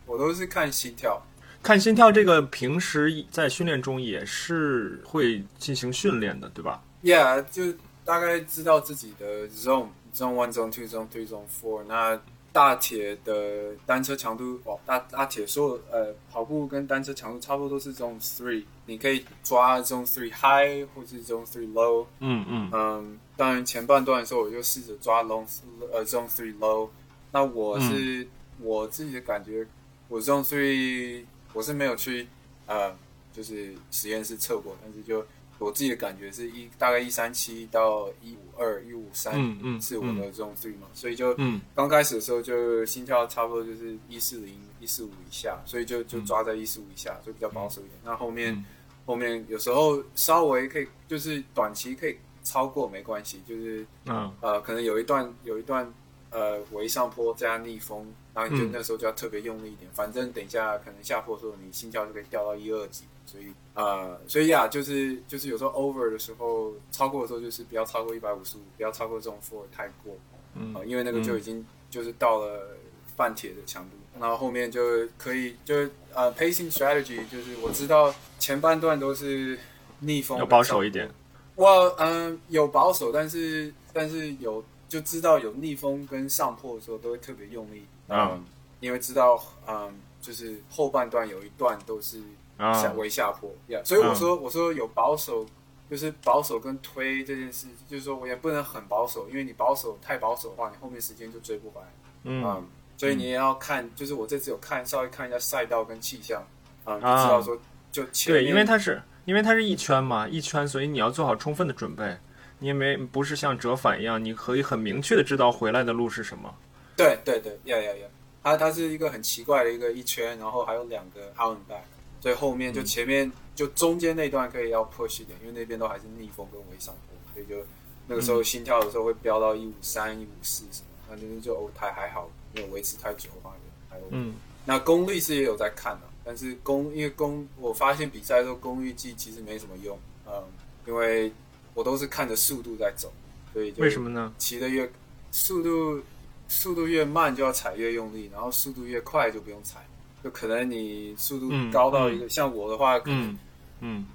[0.08, 1.22] 我都是看心跳，
[1.62, 7.66] 看心跳这个，平时在训练中也是会进行训练的，对吧？Yeah，就
[8.04, 11.84] 大概知道自己的 zone zone one zone two zone three zone four。
[11.88, 12.20] 那
[12.54, 22.06] 大铁的单车强度，哦，大大铁说呃跑步跟单车强度差不多都是 zone three，你可以抓 zone three high 或是 zone three low。
[22.20, 25.46] 嗯嗯嗯，当然前半段的时候我就试着抓 long
[25.94, 26.90] 呃 zone three low。
[27.32, 28.28] 那我是、
[28.60, 29.66] 我自己的感觉，
[30.10, 32.28] 我 zone three 我是没有去
[32.66, 32.94] 呃
[33.32, 35.26] 就是实验室测过，但是就
[35.62, 41.62] 我自己的感觉是一大概一三七到一五二一五三嗯嗯是我的 zone three 嘛，所以就嗯。
[41.76, 48.00] 刚开始的时候就心跳差不多就是一四零一四五以下，所以就就抓在一四五以下，就比较保守一点。
[48.04, 48.66] 那后面、嗯。
[49.06, 54.32] 后面有时候稍微可以就是短期可以超过没关系，就是嗯。
[54.42, 55.92] 呃可能有一段有一段
[56.32, 70.18] 呃围上坡加逆风，然后你就嗯那时候就要特别用力一点，反正等一下可能下坡的时候你心跳就可以掉到一二级，所以呃所以呀、就是就是有时候 over 的时候超过的时候就是不要超过一百五十五，不要超过这种 four 太过。
[70.54, 72.76] 嗯呃，因为那个就已经就是到了
[73.16, 74.82] 半铁的强度，然后后面就
[75.18, 75.76] 可以就
[76.14, 79.58] 呃 pacing strategy 就是我知道前半段都是
[80.00, 81.10] 逆风，要保守一点。
[81.56, 88.32] 我嗯有保守，但是但是有就知道有逆风跟上坡的时候都会特别用力，啊。
[88.34, 88.44] 嗯，
[88.82, 92.20] 因为知道嗯就是后半段有一段都是
[92.58, 95.46] 下啊微下坡，yeah, 所以我说、我说有保守
[95.90, 101.88] 就是保守跟推这件事，就是说我也不能很保守，因为你保守太保守的话，你后面时间就追不回来。
[102.26, 106.46] 嗯所以你也要看，就是我这次有看稍微看一下赛道跟气象，
[106.84, 107.24] 啊、就啊。
[107.24, 107.58] 知道说
[107.94, 112.18] 就前对，因为它是因为它是一圈嘛，一圈，所以你要做好充分的准备。
[112.62, 116.54] 你也没不是像折返一样，你可以很明确的知道回来的路是什么。
[116.96, 118.08] 对对对，呀呀呀，
[118.44, 121.82] 它它是一个很奇怪的一个一圈，然后还有两个 out and back，
[122.22, 127.66] 所以后面就前面、就中间那段可以要 push 一点，因为那边都还是逆风跟微上坡，所以就
[128.08, 133.56] 那个时候心跳有时候会飙到一五三、一五四什么，那就是就欧台还好，没有维持太久的话
[133.90, 134.04] 还有。
[134.12, 134.36] 嗯。
[134.64, 139.98] 那功率是也有在看的，但是功因为功我发现比赛的时候功率计其实没什么用，
[140.28, 140.44] 嗯，
[140.86, 141.32] 因为
[141.74, 143.12] 我都是看着速度在走，
[143.54, 144.34] 所以就为什么呢？
[144.38, 144.90] 骑的越
[145.32, 146.02] 速度
[146.48, 149.86] 速度越慢就要踩越用力，然后速度越快就不用踩。
[150.24, 153.40] 就可能你速度嗯高到一个，像我的话，可能嗯
[153.80, 154.06] 嗯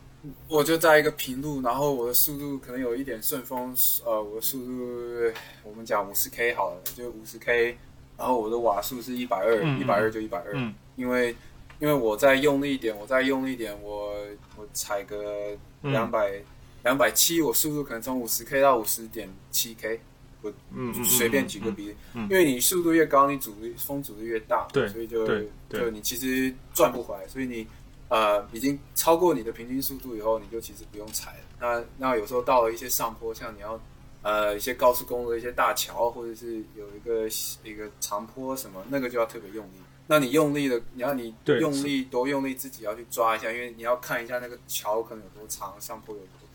[0.47, 5.33] 我就在一个平路，然后我的速度可能有一点顺风，呃，我的速度
[5.64, 7.77] 我们讲五十 K 好了，就五十 K，
[8.16, 11.35] 然后我的瓦数是一百二，嗯一百二就一百二，嗯因为
[11.81, 14.14] 因为我再用力一点，我再用力一点，我
[14.57, 16.40] 我踩个嗯两百
[16.87, 20.01] 两百七，我速度可能从五十 K 到五十点七 K，
[20.40, 25.27] 我嗯，随便举个比例，嗯因为你速度越高，你阻力风阻力越大，对所以就
[25.68, 27.66] 就你其实转不回来，所以你
[28.09, 31.40] 呃已经超过你的平均速度以后，你就其实不用踩了。
[31.59, 33.81] 那那有时候到了一些上坡，像你要
[34.22, 37.27] 呃一些高速公路的一些大桥，或者是有一个
[37.64, 39.79] 一个长坡什么，那个就要特别用力。
[40.07, 46.46] 那你用力的，你要你用力多用力，自己要去抓一下，因为你要看一下那个桥可能有多长，上坡有多短。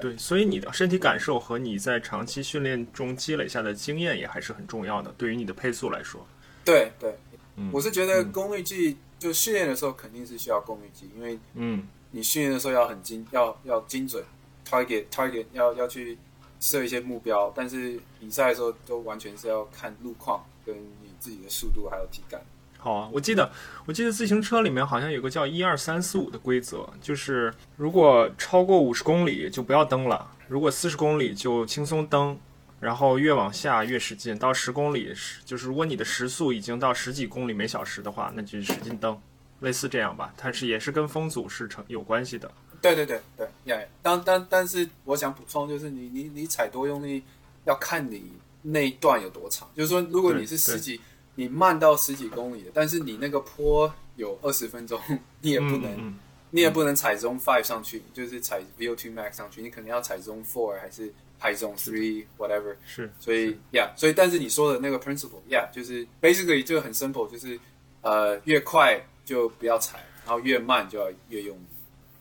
[0.00, 6.26] 对，所以你的身体感受和你在长期训练中积累下的经验也还是很重要的，对于你的配速来说。
[6.64, 7.16] 对对，
[7.56, 14.24] 嗯我是觉得嗯功率计就训练的时候肯定是需要功率计，因为嗯你训练的时候要很精，要要精准
[14.66, 16.16] ，target target 要要去
[16.60, 22.40] 设一些目标，但是比赛的时候都完全是要看路况跟你自己的速度还有体感。
[22.80, 23.50] 好啊，我记得
[23.86, 32.38] 我记得自行车里面好像有个叫一二三四五的规则，就是如果超过五十公里就不要蹬了，如果四十公里就轻松蹬，
[32.78, 39.20] 然后越往下越使劲，到十公里是就是如果你的时速已经到十几公里每小时的话，那就使劲蹬，
[39.60, 42.48] 类似这样吧，它是也是跟风阻是成有关系的。
[42.80, 47.24] 对对对对，呀、当但但是我想补充就是你你你踩多用力
[47.64, 48.30] 要看你
[48.62, 51.00] 那一段有多长，就是说如果你是十几，
[51.38, 55.00] 你慢到十几公里的，但是你那个坡有二十分钟，
[55.40, 55.84] 你也不能。
[55.96, 56.18] 嗯
[56.50, 62.74] 你也不能踩 Zone Five 上去，就是踩 VO2 Max 上去，你可能要踩 Zone Four 还是踩 Zone Three whatever。
[62.86, 67.60] 是，所以，Yeah，所以但是你说的那个 principle，Yeah，就是 basically 就很 simple，就是
[68.00, 71.62] 呃越快就不要踩，然后越慢就要越用力。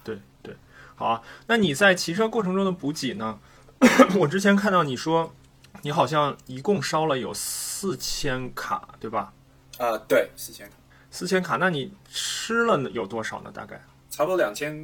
[0.03, 0.53] 对对，
[0.95, 1.21] 好啊。
[1.47, 3.39] 那你在骑车过程中的补给呢？
[4.19, 5.33] 我之前看到你说，
[5.81, 9.33] 你好像一共烧了有四千卡，对吧？
[9.77, 10.75] 呃，对，四千卡，
[11.11, 13.51] 四千卡，那你吃了有多少呢？
[13.53, 14.75] 大概差不多两千，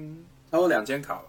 [0.51, 1.23] 差不多两千卡吧。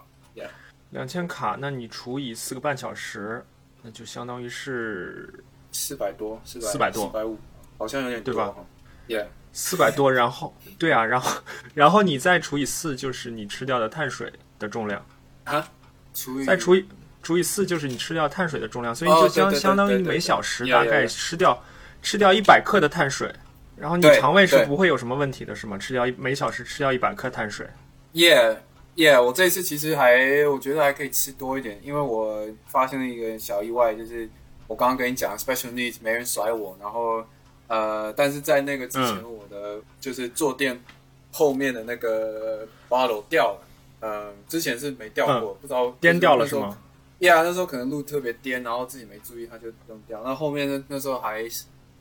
[0.91, 3.43] 两千卡，那你除以四个半小时，
[3.81, 7.37] 那就相当于是四百多，四百400多四百五，
[7.77, 8.65] 好像有点多对吧哈
[9.09, 10.13] ？Yeah，四百多。
[10.13, 11.41] 然后，对啊，然后
[11.73, 15.05] 然后你再除以四，就是你吃掉的碳水的重量。
[15.43, 15.67] 啊，
[16.13, 16.87] 除以再除以
[17.25, 21.59] 除以四就是你吃掉碳水的重量，所以就相、相当于每小时大概吃掉
[22.03, 23.33] 吃掉一百克的碳水，
[23.75, 25.75] 然后你肠胃是不会有什么问题的，是吗？
[25.75, 27.65] 吃掉一每小时吃掉一百克碳水
[28.13, 28.57] ，Yeah
[28.95, 34.29] Yeah，我这次其实还我觉得还可以吃多一点，因为我发生了一个小意外，就是
[34.67, 37.25] 我刚刚跟你讲 special needs 没人甩我，然后
[37.67, 39.33] 呃，但是在那个之前，嗯。
[39.33, 40.79] 我的就是坐垫
[41.31, 43.59] 后面的那个 bottle 掉了，
[44.01, 46.77] 嗯、之前是没掉过，不知道颠掉了就是那
[47.19, 50.21] 时候吗？Yeah，那时候可能路特别颠，然后自己没注意，它就扔掉。
[50.23, 51.47] 那后面那那时候还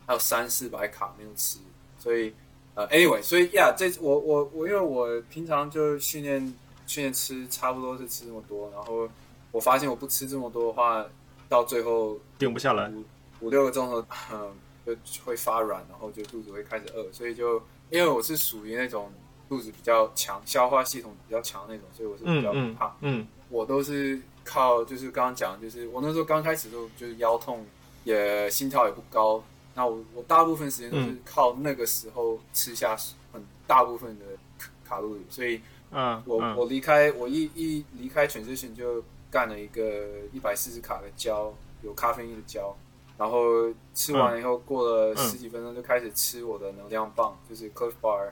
[0.07, 1.59] 还有三四百卡没有吃，
[1.98, 2.35] 所以
[2.74, 6.55] 呃，anyway，所以 Yeah，这我我我因为我平常就训练
[6.87, 9.09] 训练吃差不多是吃这么多，然后
[9.53, 11.07] 我发现我不吃这么多的话，
[11.48, 12.88] 到最后定不下来。
[12.90, 13.05] 五
[13.40, 14.53] 五六个钟头，嗯，
[14.85, 19.12] 就会发软，然后就肚子会开始饿，所以就因为我是属于那种
[19.48, 22.94] 肚子比较强、消化系统比较强那种，所以我是比较怕。
[23.00, 27.66] 嗯我都是靠，就是刚刚讲，就是我那时候刚开始的时候，就是腰痛，
[28.04, 29.42] 也心跳也不高。
[29.74, 32.96] 那我我大部分时间都是嗯靠那个时候吃下
[33.33, 34.24] 很大部分的
[34.59, 41.52] 卡卡路里，所以嗯我、嗯我离开我一一离开 transition 就干了一个一百四十卡的胶，
[41.83, 42.76] 有咖啡因的胶，
[43.18, 48.30] 然后吃完了以后，过了嗯十几分钟就开始吃我的能量棒，就是 Cliff Bar，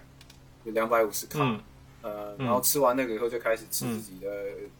[0.63, 1.41] 有两百五十卡。
[1.43, 1.61] 嗯
[2.03, 2.47] 呃，嗯。
[2.47, 4.29] 然后吃完那个以后就开始吃自己的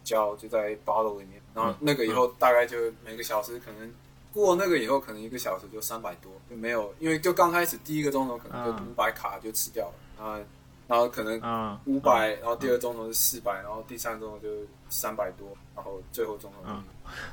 [0.03, 3.91] 胶，就在 bottle 里面，然后那个以后大概就每个小时可能
[4.33, 9.85] 过那个以后，可能一个小时就三百多，就没有，因为就刚开始第一个钟头可能就嗯五百卡就吃掉
[10.17, 10.39] 了，啊，
[10.87, 14.47] 然后可能啊，五百，然后第二钟头是四百，然后第三钟头就
[14.89, 16.83] 三百多，然后最后钟头嗯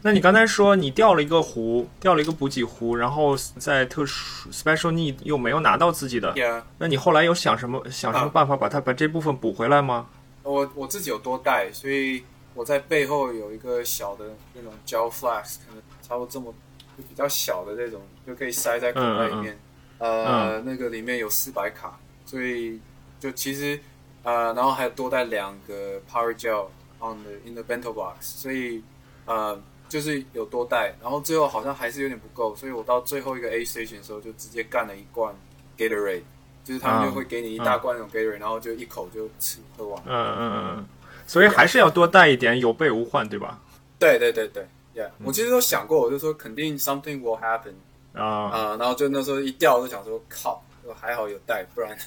[0.03, 8.31] 那你刚才说你掉了一个壶，掉了一个补给壶，然后在特殊 special need 又没有拿到自己的，，Yeah，那你后来有想什么想什么啊。
[8.33, 10.09] 办法把它把这部分补回来吗？
[10.43, 16.53] 我我自己有多带，所以我在背后有一个小的那种胶 flask，可能差不多这么
[16.99, 19.59] 就比较小的那种，就可以塞在口袋里面。
[19.99, 22.81] 呃，那个里面有四百卡，所以
[23.21, 23.79] 就其实
[24.25, 26.67] 呃，然后还有多带两个 power gel
[26.99, 28.83] on the in the bento box，所以
[29.27, 29.57] 呃
[29.89, 35.35] 就是有多带，然后最后好像还是有点不够，所以我到最后一个 A station 的时候就直接干了一罐
[35.77, 36.23] Gatorade，
[36.65, 40.03] 就是他们就会给你一大罐那种 Gatorade，、然后就一口就吃喝完。
[40.07, 40.87] 嗯嗯嗯嗯，
[41.27, 43.59] 所以还是要多带一点，有备无患，对吧？
[43.99, 47.75] 对对对对，Yeah，、我其实都想过，我就说肯定 something will happen
[48.13, 51.97] 啊、啊、然后就那时候一掉，我就想说靠，我还好有带，不然，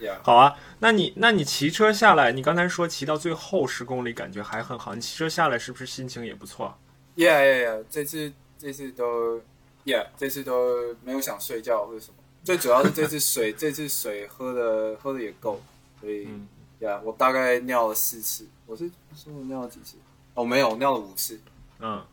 [0.00, 6.76] Yeah，好啊，那你那你骑车下来，你刚才说骑到最后十公里感觉还很好，你骑车下来是不是心情也不错
[7.14, 9.40] ？Yeah Yeah Yeah，这次这次都
[9.84, 15.62] Yeah，这次都没有想睡觉或者什么，最主要是这次水 这次水喝的喝的也够，
[16.00, 16.48] 所以、嗯
[16.80, 19.96] Yeah，我大概尿了四次，我是说我尿了几次？
[20.34, 21.38] 哦，没有，我尿了五次。
[21.78, 22.04] 嗯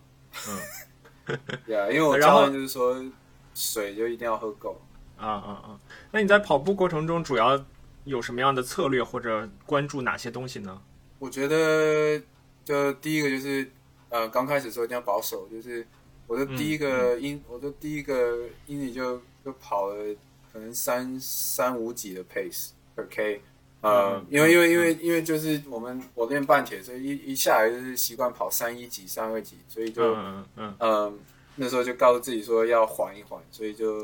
[1.67, 3.03] Yeah，因为我然后教练就是说
[3.53, 4.79] 水就一定要喝够。
[5.17, 5.79] 啊啊啊！
[6.11, 7.63] 那你在跑步过程中主要
[8.05, 10.81] 有什么样的策略或者关注哪些东西呢？
[11.19, 12.19] 我觉得，
[12.65, 13.69] 就第一个就是，
[14.09, 15.85] 呃，刚开始的时候一定要保守，就是
[16.25, 20.15] 我的第一个英，我的第一个英里就就跑了
[20.51, 23.41] 可能三三五几的 pace per k，
[23.81, 31.19] 呃，嗯因为因为因为因为就是我们我练半铁，所以一一下来就是习惯跑三一几、三二几，所以就嗯嗯嗯，
[31.61, 34.01] 那时候就告诉自己说要缓一缓，所以就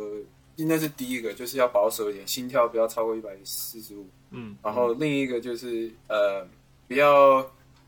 [0.56, 4.08] 那是第一个，就是要保守一点，心跳不要超过一百四十五。
[4.30, 6.48] 嗯然后另一个就是呃，
[6.88, 7.44] 不要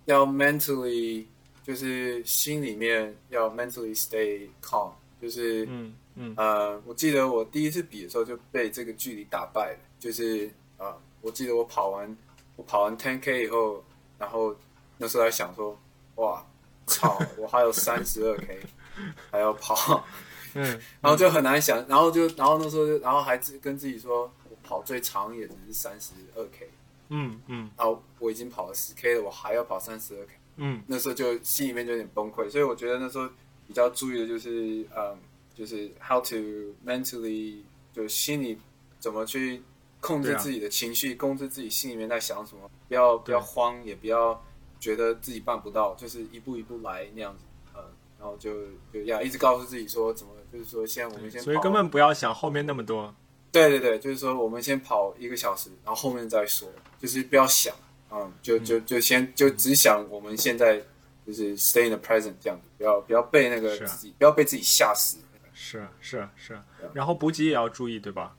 [0.05, 1.23] 要 mentally，
[1.63, 12.17] 就是心里面要 mentally stay calm，就是、嗯嗯呃，我记得我第一次比的时候就被这个距离打败了，就是啊、呃我记得我跑完
[12.55, 13.84] 我跑完 ten k 以后，
[14.17, 14.55] 然后
[14.97, 15.77] 那时候还想说，
[16.15, 16.41] 哇，
[16.88, 18.58] 操，我还有三十二 K
[19.31, 20.03] 还要跑。
[20.55, 20.63] 嗯
[20.99, 26.69] 然后就很难想，然后就，然后那时候就，然后还自跟自己说，我跑最长也只是三十二 K，
[27.09, 27.69] 嗯嗯。
[27.77, 30.81] 然后我已经跑了十 K 了，我还要跑三十二 K，嗯。
[30.88, 33.29] 那时候就心里面就有点崩溃，所以我觉得那时候
[33.67, 35.15] 比较注意的就是，嗯，
[35.53, 36.35] 就是 how to
[36.83, 37.62] mentally，
[37.93, 38.57] 就心里
[38.99, 39.62] 怎么去
[40.01, 44.43] 控制自己的情绪，控制自己心里面在想什么，不要不要慌，也不要
[44.79, 47.48] 觉得自己办不到，就是一步一步来那样子，嗯，
[48.19, 48.51] 然后就
[48.93, 53.15] 就要一直告诉自己说怎么，就是说现在我们先跑，所以根本不要想后面那么多。
[53.51, 57.73] 对对对，就是说我们先跑一个小时，然后后面再说，就是不要想，
[58.12, 60.79] 嗯，就就就先就只想我们现在
[61.25, 65.17] 就是 stay in the present 这样子，不要不要被那个自己，不要被自己吓死。
[65.62, 66.58] 是是是，
[66.93, 68.36] 然后补给也要注意，对吧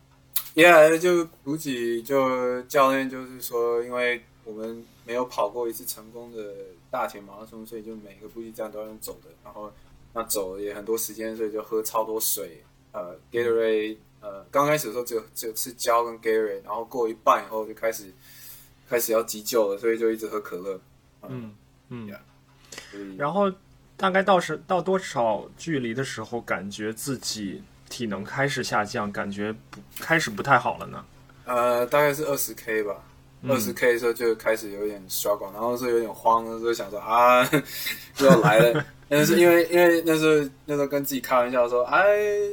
[0.54, 6.54] ？Yeah，就补给就教练就是说，因为我们没有跑过一次成功的
[6.90, 9.72] 大铁马拉松，所以就每个补给站都要用走的，然后
[10.12, 18.12] 那走也很多时间，所以就喝超多水，呃，Gatorade，呃，刚开始的时候只有只有吃胶跟 Gatorade，然后过一半以后就开始
[18.88, 20.80] 开始要急救了，所以就一直喝可乐，
[21.28, 21.54] 嗯
[21.90, 22.10] 嗯。
[23.16, 23.52] 然后
[23.96, 31.04] 大概到是到多少距离的时候，感觉自己体能开始下降，感觉不开始不太好了呢？
[31.44, 33.04] 呃，大概是二十 K 吧。
[33.42, 37.42] 嗯二十 K 的时候就开始有点 struggle，然后是有点慌，那时候想说啊，
[38.20, 38.84] 又要来了。
[39.08, 42.04] 但是因为因为那时候那时候跟自己开玩笑说，哎，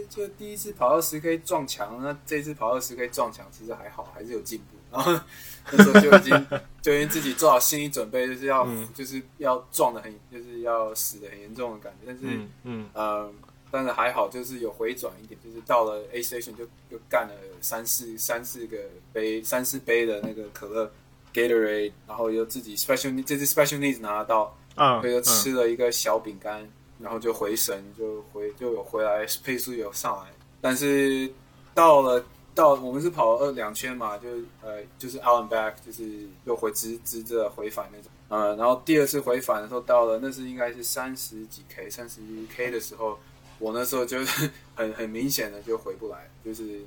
[0.10, 4.78] 就第一次跑二十 K 撞墙，那这次跑二十 K 撞墙其实还好，还是有进步。
[4.92, 5.12] 然后
[5.72, 6.48] 那时候就已经
[6.82, 12.06] 就已经自己做好心理准备，就是要、嗯就是要撞的很，就是要死的很严重的感觉。
[12.08, 13.34] 但是嗯嗯嗯，
[13.70, 18.78] 但是还好，就是有回转一点，就是到了 A station 就就干了三四三四个
[19.12, 20.92] 杯三四杯的那个可乐
[21.34, 26.68] Gatorade，然后又自己 special 这次 special needs 拿得到，啊所以就吃了一个小饼干，
[27.00, 31.30] 然后就回神，就回就有回来，配速有上来，但是
[31.74, 34.30] 到了到我们是跑了二两圈嘛，就
[34.64, 43.20] 呃就是 out and back，就是又回直直着回返那种，呃，然后第二次回返的时候到了那是应该是三十几 K 三十 K 的时候，
[43.60, 46.82] 我那时候就是 很很明显的就回不来，就是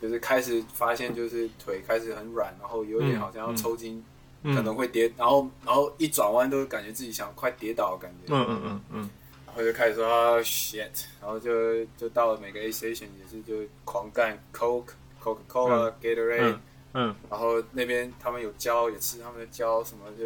[0.00, 4.04] 就是开始发现就是腿开始很软，然后有点好像要抽筋，
[4.42, 9.10] 嗯可能会跌，然后然后一转弯都感觉自己想快跌倒的感觉，嗯嗯嗯嗯。
[9.46, 14.90] 然后就开始说啊 shit，然后就就到了每个 A station 也是就狂干 Coke、
[15.22, 16.56] Coca Cola、Gatorade，、
[16.92, 17.08] 嗯。
[17.10, 20.24] 嗯然后那边他们有胶也吃他们的胶，什么就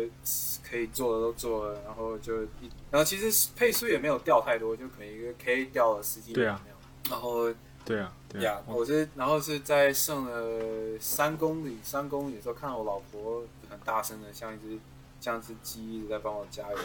[0.69, 6.61] 可以做的都做了，然后就一，然后其实配速也没有掉太多，就可能一个 K 掉了十几对啊。
[6.65, 6.75] 秒，
[7.11, 7.53] 然后
[7.85, 14.79] 对啊对呀啊，我是然后是在剩了三公里，三公里的时候看到我老婆很大声的，像一只
[15.21, 16.79] 像一只鸡一直在帮我加油，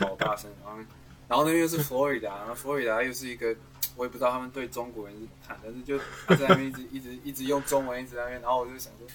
[0.00, 0.82] 好大声，然后
[1.28, 3.54] 然后那边是佛罗里达，然后佛罗里达又是一个
[3.96, 9.06] 我也不知道他们对中国人是看，但是就他在那边一直一直一直用中文一直在那边，然后我就想说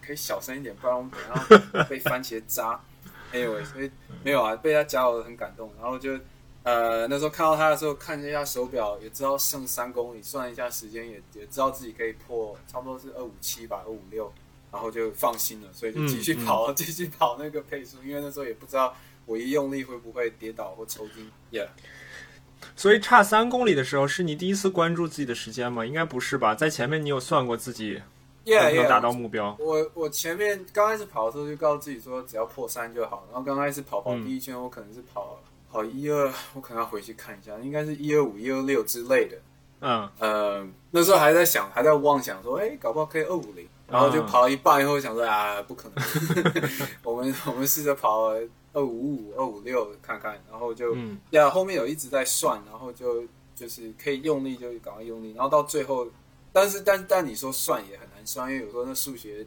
[0.00, 2.80] 可以小声一点，不然我们等一下被番茄扎。
[3.32, 3.90] Anyway，所以
[4.24, 6.18] 没有啊，被他加我很感动，然后就
[6.62, 14.32] 呃那时候看到他的时候，看了一下手表，也知道剩三公里，算一下时间，也也知道自己可以破差不多是二五七吧，二五六，
[14.72, 21.30] 然后就放心了，所以就继续跑，继续跑那个配速，因为那时候也不知道我一用力会不会跌倒或抽筋。
[21.52, 21.68] Yeah，
[22.76, 25.84] 所以差三公里的时候，是你第一次关注自己的时间吗？
[25.84, 26.54] 应该不是吧？
[26.54, 28.00] 在前面你有算过自己
[28.44, 29.56] 能不能达到目标？
[29.58, 35.40] 我我前面刚开始跑的时候就告诉自己说只要破三就好，然后刚开始跑跑嗯第一圈我可能是跑
[35.70, 39.36] 跑一二，我可能要回去看一下，应该是一二五一二六之类的。
[39.80, 46.04] 嗯呃，那时候还在想，还在妄想说，哎、搞不好可以二五零，然后就跑到一半以后想说啊，不可能，
[47.04, 48.32] 我们我们试着跑
[48.72, 56.06] 二五五、二五六看看，然后就嗯呀后面有一直在算，然后就就是可以用力就赶快用力，然后到最后，
[56.52, 59.46] 但是但但你说算也很难算，因为有时候那数学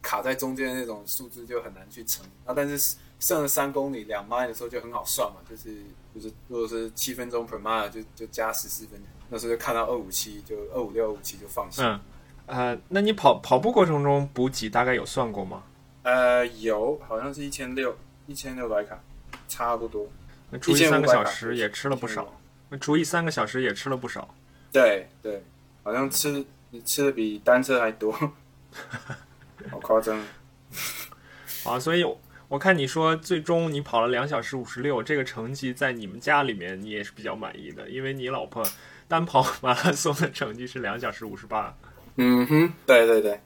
[0.00, 5.74] 卡在中间那种数字就很难去乘，啊，但是剩了三公里两 mile 的时候就很好算嘛，就是
[6.14, 11.84] 就是如果是七分钟 per mile 就就加十四分，那时候就看到二五七就二五六二五七就放心。
[11.84, 12.00] 嗯，
[12.46, 15.64] 呃，那你跑跑步过程中补给大概有算过吗？
[16.04, 17.94] 呃，有好像是一千六
[18.28, 19.00] 一千六百卡，
[19.48, 20.06] 差不多。
[20.50, 24.32] 那除以三个小时也吃了不少，那除以三个小时也吃了不少。
[24.70, 25.42] 对对，
[25.82, 28.12] 好像吃你吃的比单车还多，
[29.70, 30.22] 好夸张。
[31.64, 32.04] 啊，所以
[32.48, 38.62] 我看你说最终你跑了两小时五十六，这个成绩在你们家里面你也是比较满意的，因为你老婆
[39.08, 41.74] 单跑马拉松的成绩是两小时五十八。
[42.20, 43.40] 嗯哼，对对对，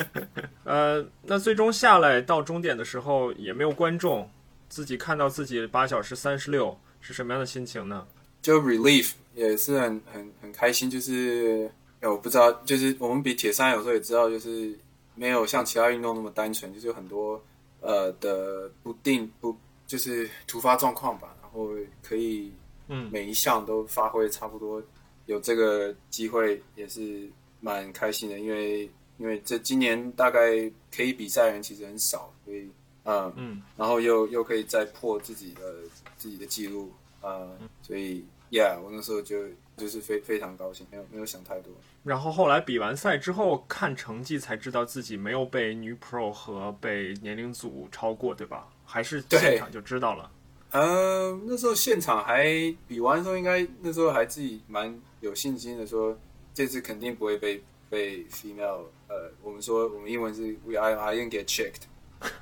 [0.64, 4.28] 呃，那最终下来到终点的时候也没有观众，
[4.68, 8.06] 自己看到自己八小时三十六是什么样的心情呢？
[8.40, 11.70] 就 relief 也是很很很开心，就是
[12.00, 14.76] 哎我不知道，就是我们比铁三有时候也知道，就是
[15.14, 17.42] 没有像其他运动那么单纯，就是有很多
[17.80, 21.68] 呃的不定不就是突发状况吧，然后
[22.02, 22.52] 可以
[22.88, 24.82] 嗯每一项都发挥差不多，
[25.26, 27.28] 有这个机会也是
[27.60, 28.90] 蛮开心的，因为
[29.22, 32.68] 因为这今年大概可以比赛的人其实很少，所以
[33.04, 35.74] 嗯嗯然后又又可以再破自己的
[36.16, 39.44] 自己的记录，呃，所以 yeah，我那时候就
[39.76, 41.72] 就是非非常高兴，没有没有想太多。
[42.02, 48.66] 然后后来比完赛之后看成绩才知道自己没有被女 pro 和被年龄组超过，对吧？
[48.84, 50.28] 还是现场就知道了。
[50.72, 52.44] 呃，那时候现场还
[52.88, 56.18] 比完的时候，应该那时候还自己蛮有信心的说，
[56.52, 61.82] 这次肯定不会被被 female，呃，我们说我们英文是 we are I didn't get checked。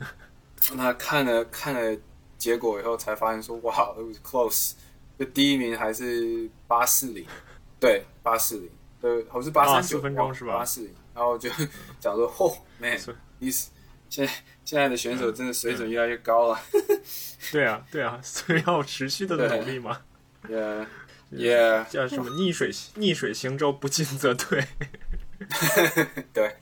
[0.75, 1.99] 那看了看了
[2.39, 4.75] 结果以后，才发现说，哇，it was close，
[5.18, 7.27] 就第一名还是八四零，
[7.81, 11.51] 对，八四零，对，好像是八啊三九四分钟是吧八四零，然后就
[11.99, 14.33] 讲说，嚯，man，是你现在
[14.64, 16.61] 现在的选手真的水准越来越高了。
[17.51, 20.03] 对啊，对啊，所以要持续的努力嘛。
[20.49, 20.87] Yeah,
[21.33, 24.64] yeah，叫什么逆水逆水行舟，不进则退。
[26.32, 26.57] 对，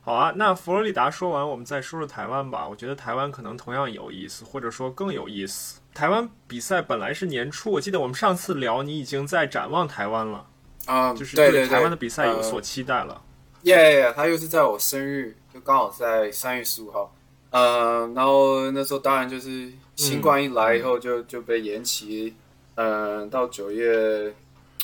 [0.00, 2.66] 好啊，那佛罗里达说完，我们再说说台湾吧。
[2.66, 5.80] 我觉得台湾可能同样有意思，或者说更有意思。
[5.92, 10.46] 台湾比赛本来是年初，我记得我们上次聊，你已经在展望台湾了，
[10.86, 13.22] 啊、就是对台湾的比赛有所呃期待了。
[13.62, 17.14] Yeah，他又是在我生日，就刚好在三月十五号。
[17.50, 22.34] 呃，然后那时候当然就是新冠一来以后就、就被延期，
[22.76, 24.32] 嗯、呃，到九月，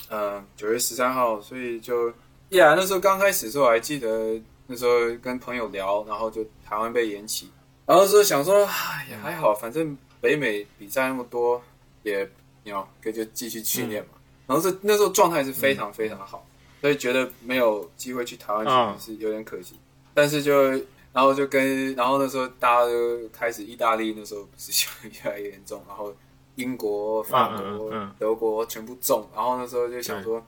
[0.08, 2.12] 嗯、呃，九月十三号，所以就
[2.50, 7.50] ，Yeah，那时候刚开始的时候，我还记得那时候跟朋友聊，然后就台湾被延期，
[7.86, 11.62] 然后说想说，哎也还好，反正北美比赛那么多，
[12.02, 12.28] 也，
[12.62, 14.10] 你 you know, 可以就继续训练嘛。
[14.46, 16.46] 然后这那时候状态是非常非常好。
[16.80, 19.74] 所以觉得没有机会去台湾啊其实是有点可惜，
[20.12, 20.70] 但是就
[21.14, 26.14] 然后就跟然后那时候大家都开始意大利那时候不是就 越来越严重，然后
[26.56, 30.44] 英国、法国、嗯嗯嗯德国全部中，然后那时候就想说，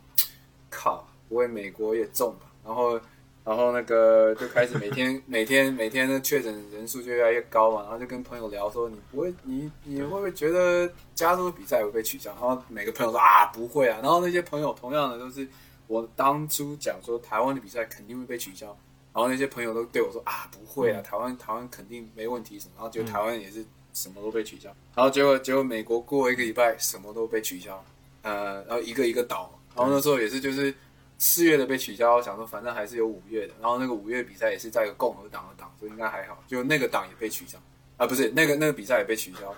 [0.68, 2.46] 靠，不会美国也中吧？
[2.64, 3.00] 然后，
[3.44, 12.30] 然后那个就开始每天 每天每天的确诊人数就越来越高嘛，然后就跟朋友聊说，你不会你你会不会觉得加州比赛会被取消？
[12.32, 15.46] 然后每个朋友说啊不会啊，然后那些朋友同样的都是
[15.86, 18.66] 我当初讲说台湾的比赛肯定会被取消，
[19.14, 27.84] 然后那些朋友都对我说啊不会啊，台湾台湾肯定没问题什么，然后结果台湾也是什么都被取消，然后结果结果美国过一个礼拜什么都被取消，
[28.22, 30.74] 呃，然后一个一个倒，然后那时候也是就是。
[31.18, 36.44] 四月的被取消，想说反正还是有五月的，然后那个五月比赛也是在一个共和党的党，所以应该还好。
[36.46, 37.58] 就那个党也被取消
[37.96, 39.54] 啊，不是那个那个比赛也被取消，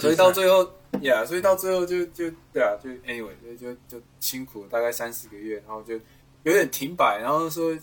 [0.00, 5.94] 所以到最后，Yeah，所以到最后就就对啊，就 Anyway，就就就辛苦大概三四个月，然后就
[6.42, 7.74] 有点停摆，然后说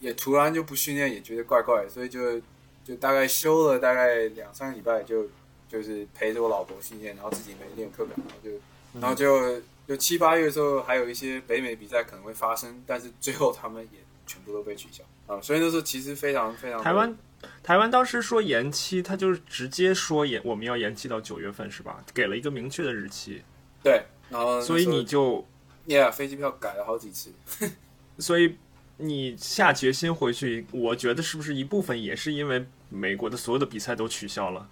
[0.00, 2.40] 也突然就不训练，也觉得怪怪，所以就
[2.82, 5.26] 就大概休了大概两三个礼拜，就
[5.68, 9.62] 就是陪着我老婆训练，然后自己没练课表，然后就然后就。
[9.90, 15.40] 就七八月的时候，还有一些北美比赛可能会发生，但是最后他们也全部都被取消啊。
[15.40, 16.80] 所以那时候其实非常非常。
[16.80, 17.18] 台湾
[17.60, 22.04] 台湾当时说延期，他就是直接说延我们要延期到九月份是吧？
[22.14, 23.42] 给了一个明确的日期。
[23.82, 25.44] 对，然后所以你就
[25.88, 27.32] ，Yeah，飞机票改了好几次。
[28.18, 28.58] 所以
[28.96, 34.68] 你下决心回去，我觉得是不是一部分也是因为美国的所有的比赛都取消了？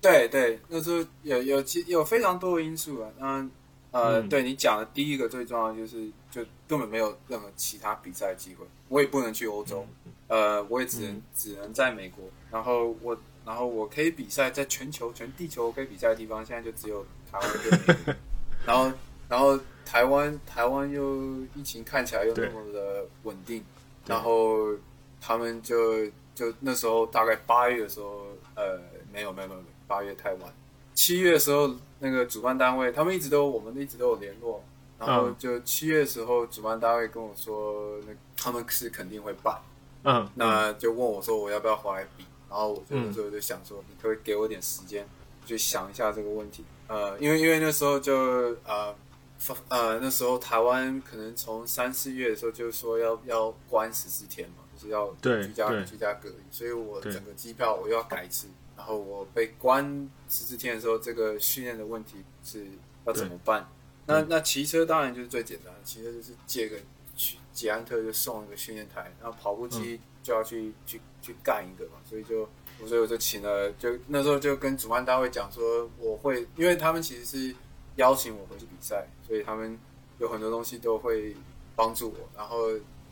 [0.00, 3.50] 对对，那时候有有其有非常多的因素啊，嗯。
[3.92, 9.86] 呃，对你讲的第一个最重要就是，就根本没有任何其他比赛机会，我也不能去欧洲，
[10.28, 18.14] 呃，我也只能只能在美国，然后我然后我可以比赛在全球全地球可以比赛的地方，现在就只有台湾跟美国，
[18.64, 18.90] 然后
[19.28, 23.62] 然后台湾台湾又疫情看起来又那么的稳定，
[24.06, 24.68] 然后
[25.20, 28.80] 他们就就那时候大概八月的时候，呃，
[29.12, 30.50] 没有没有没有，八月太晚。
[30.94, 34.62] 七月的时候，那个主办单位他们一直都，我们一直都有联络。
[34.98, 39.60] 然后就七月的时候，主办单位跟我说，那他们是肯定会办。
[40.04, 42.24] 嗯，那就问我说，我要不要回来比？
[42.48, 45.04] 然后我那时候就想说，你可以给我点时间，
[45.44, 46.64] 去想一下这个问题。
[46.86, 48.14] 呃，因为因为那时候就
[48.64, 48.94] 呃，
[49.68, 58.46] 呃那时候台湾可能从三四月的时候就说要要关十四天嘛，就是要居家居家隔离，所以我整个机票我又要改一次。
[58.76, 62.66] 然后我被关十四天的时候，这个训练的问题是
[63.04, 63.68] 要怎么办？
[64.06, 66.76] 那那骑车当然就是最简单的，骑车就是借个
[67.14, 72.48] 去捷安特就送一个训练台，然后跑步机就要去去去干一个嘛，所以就
[72.86, 77.54] 所以我就请了，就那时候就跟主办单位讲说，我会因为他们其实是
[77.96, 79.78] 邀请我回去比赛，所以他们
[80.18, 81.36] 有很多东西都会
[81.76, 82.28] 帮助我。
[82.36, 82.70] 然后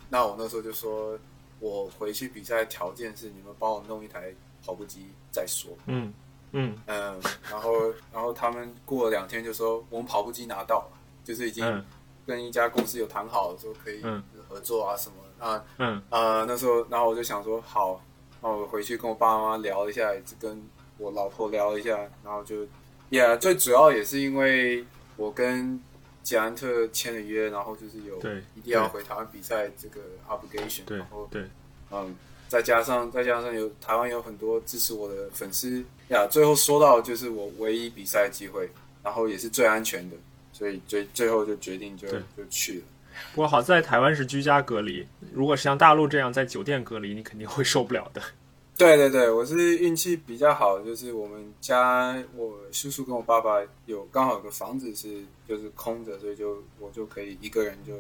[0.09, 1.17] 那我那时候就说
[1.61, 4.35] 我回去比赛条件是你们帮我弄一台。
[4.65, 5.71] 跑步机再说。
[5.87, 6.13] 嗯
[6.53, 6.77] 嗯。
[6.87, 11.85] 嗯，然后然后他们过了两天就说我们跑步机拿到了，就是已经
[12.27, 14.03] 跟一家公司有谈好了，说可以
[14.49, 16.03] 合作啊什么啊嗯。
[16.11, 18.01] 啊那时候然后我就想说好，
[18.43, 20.63] 那我回去跟我爸妈聊一下，跟
[20.99, 22.67] 我老婆聊一下，然后就
[23.09, 24.85] 也最主要也是因为
[25.17, 25.81] 我跟
[26.23, 28.19] 捷安特签了约，然后就是有
[28.55, 31.49] 一定要回台湾比赛这个 obligation，然后对。
[31.91, 32.15] 嗯。
[32.51, 38.69] 再加上再加上有台湾有很多支持我的粉丝呀，最后说到就是我唯一比赛机会，
[39.05, 40.17] 然后也是最安全的，
[40.53, 42.85] 所以最最后就决定就就去了。
[43.33, 48.21] 不过好在台湾是居家隔离，如果是像大陆这样在酒店隔离，你肯定会受不了的。
[48.77, 57.93] 对对对，我是运气比较好，就是我们家我叔叔跟我爸爸有刚好有个房子是就是空着，所以就我就可以一个人就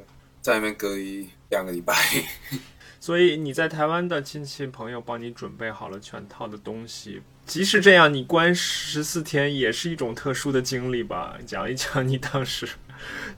[0.42, 1.94] 在那边隔离两个礼拜。
[3.00, 11.38] 所以你在台湾的亲戚朋友帮你准备好了全套的东西，即使这样，你关十四天也是一种特殊的经历吧？
[11.46, 12.68] 讲一讲你当时，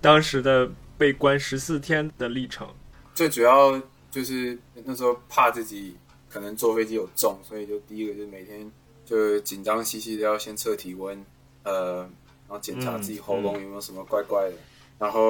[0.01, 2.67] 当时的被关十四天的历程。
[3.15, 5.97] 最主要就是那时候怕自己
[6.29, 8.69] 可能坐飞机有重，所以就第一个就是每天
[9.07, 11.25] 就紧张兮兮的要先测体温，
[11.63, 12.01] 呃，
[12.49, 14.57] 然后检查自己喉咙有没有什么怪怪的，
[14.99, 15.21] 然后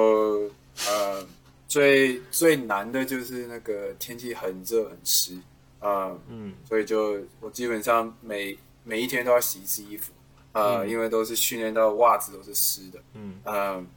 [0.87, 1.23] 呃。
[1.67, 5.39] 最最难的就是那个天气很热很湿
[5.79, 10.13] 啊，嗯，所以就我基本上每每一天都要洗一次衣服
[10.51, 13.39] 啊，因为都是训练到袜子都是湿的，嗯。
[13.43, 13.87] 嗯，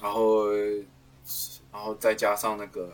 [0.00, 0.48] 然后
[1.70, 2.90] 然后再加上那个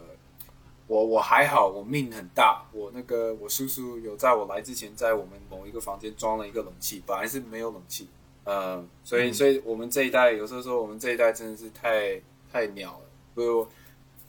[0.88, 8.08] 我我还好，我命很大，我那个我叔叔有在我来之前在我们某一个房间装了一个冷气，本来是没有冷气，
[8.42, 12.20] 呃，所以所以我们这一代有时候说我们这一代真的是太
[12.52, 13.06] 太鸟了，
[13.36, 13.66] 所以。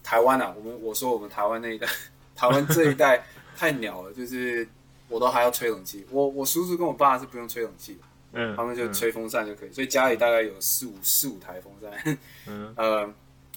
[0.04, 1.88] 台湾啊，我们我说我们台湾那一代，
[2.36, 3.26] 台湾这一代
[3.56, 4.68] 太鸟了，就是
[5.08, 6.06] 我都还要吹冷气。
[6.12, 8.00] 我我叔叔跟我爸是不用吹冷气的，
[8.34, 13.08] 嗯，他们就吹风扇就可以，所以家里大概有四五四五台风扇， 嗯， 呃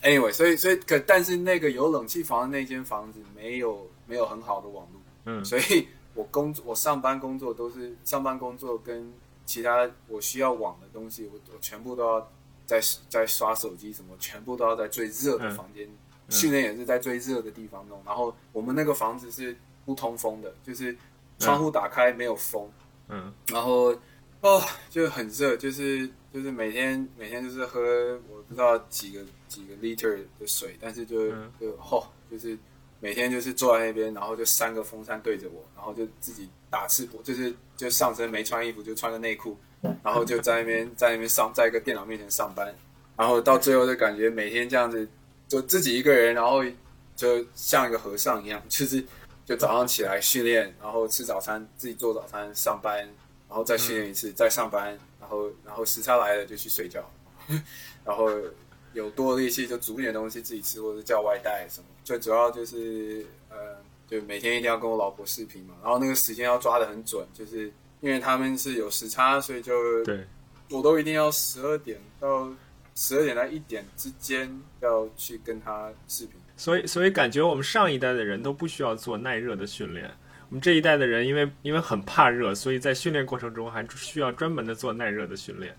[0.03, 5.45] ，Anyway，所以所以可但是那个有冷气房的那间房子没有没有很好的网络，嗯。
[5.45, 9.13] 所以我工作我上班工作都是上班工作跟
[9.45, 12.31] 其他我需要网的东西，我我全部都要
[12.67, 15.89] 在在刷手机什么，全部都要在最热的房间，
[16.29, 18.01] 训练也是在最热的地方弄。
[18.05, 20.97] 然后我们那个房子是不通风的，就是
[21.39, 22.69] 窗户打开没有风，
[23.09, 23.97] 嗯然后
[24.41, 27.81] 哦就很热，就是就是每天每天就是喝
[28.29, 32.59] 我不知道几个几个 liter 的水，但是就嗯就哦就是
[32.99, 39.57] 每天就是坐在那边，然后就三个风扇对着我，然后就自己打赤膊，就是就上身没穿衣服，就穿个内裤，
[40.03, 42.75] 然后就在那边在那边上在一个电脑面前上班，
[43.17, 45.07] 然后到最后就感觉每天这样子
[45.49, 46.63] 就自己一个人，然后
[47.15, 49.05] 就像一个和尚一样，就是
[49.45, 52.99] 就早上起来训练，然后吃早餐，自己做早餐，上班，
[53.49, 57.09] 然后再训练一次，再上班，然后然后时差来了就去睡觉，
[58.05, 58.29] 然后
[58.93, 61.87] 有多的力气就煮点东西自己吃，或者叫外带什么。
[62.03, 63.57] 最主要就是呃，
[64.09, 70.27] 就每天一定要跟我老婆视频嘛，然后那个时间要抓得很准，就是因为他们是有时差，所以就对，
[70.71, 72.49] 我都一定要十二点到
[72.97, 76.35] 十二点到一点之间要去跟他视频。
[76.57, 80.11] 所以所以感觉我们上一代的人都不需要做耐热的训练。
[80.49, 85.77] 我们这一代的人，因为因为很怕热，所以在训练过程中还需要专门的做耐热的训练。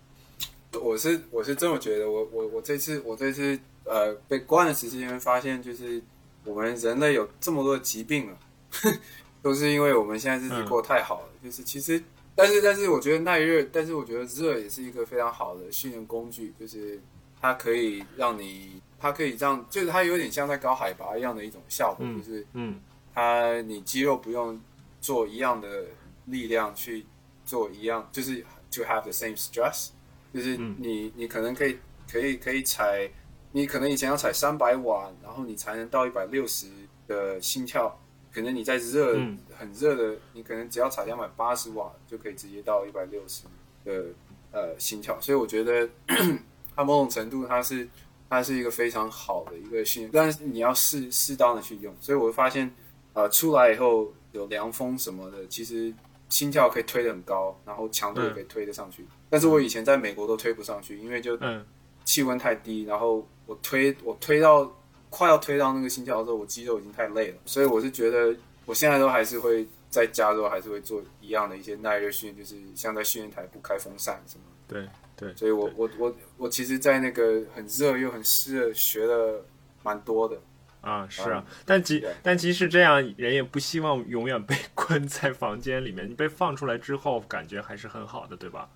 [0.79, 6.01] 我是我是这么觉得，我我我这次我这次呃被关的时间发现，就是
[6.43, 8.37] 我们人类有这么多疾病了，
[9.41, 11.29] 都是因为我们现在日子过得太好了。
[11.41, 12.03] 就是其实，
[12.37, 17.01] 但是但是我觉得耐热，但是我觉得热也是一个非常好的训练工具，就是
[17.41, 22.79] 它可以让你，它可以让，就是它有点像在高海拔一样的一种效果，嗯就是嗯。
[23.11, 24.61] 它你肌肉不用
[25.01, 25.85] 做一样的
[26.25, 27.03] 力量去
[27.43, 29.89] 做一样，就是 to have the same stress，
[30.31, 30.75] 就是嗯。
[30.77, 33.09] 你你可能可以可以可以踩，
[33.51, 36.67] 你可能以前要踩三百瓦，然后你才能到一百六十
[37.07, 37.99] 的心跳，
[38.37, 43.45] 可能你在热、嗯很热的，你可能只要踩两百八十瓦就可以直接到一百六十
[43.83, 44.05] 的
[44.51, 45.89] 呃心跳，所以我觉得
[46.75, 47.89] 它某种程度它是
[48.29, 52.71] 它是一个非常好的一个训练，但是你要适适当的去用，所以我会发现。
[53.13, 55.91] 呃，出来以后有凉风什么的，其实
[56.29, 59.03] 心跳可以推得很高，然后强度也可以推得上去。
[59.27, 61.65] 但是我以前在美国都推不上去，因为就嗯
[62.05, 64.71] 气温太低，然后我推我推到
[65.09, 68.35] 快要推到那个心跳的时候，我肌肉已经太累了，所以我是觉得
[68.65, 74.43] 我现在都还是会在家之后还是会做一样的一些耐热训练，就是像在训练台不开风扇什么。
[74.67, 79.43] 对对，所以我我我我其实，在那个很热又很湿的学了
[79.81, 80.37] 蛮多的。
[80.81, 86.07] 啊，是啊，但即但即使这样，人也不希望永远被 关在房间里面。
[86.07, 88.69] 你被放出来之后，感觉还是很好的，对吧？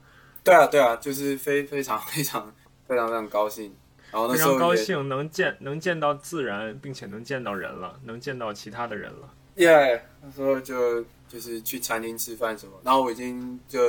[0.43, 2.53] 对啊，对啊，就是非非常非常
[2.87, 3.75] 非常非常高兴。
[4.11, 9.33] 然后那非常高兴能见能见到自然，并且能见到人了，能见到其他的人了。
[9.55, 13.79] 耶那时候就就是去餐厅吃饭什么，然后我已经就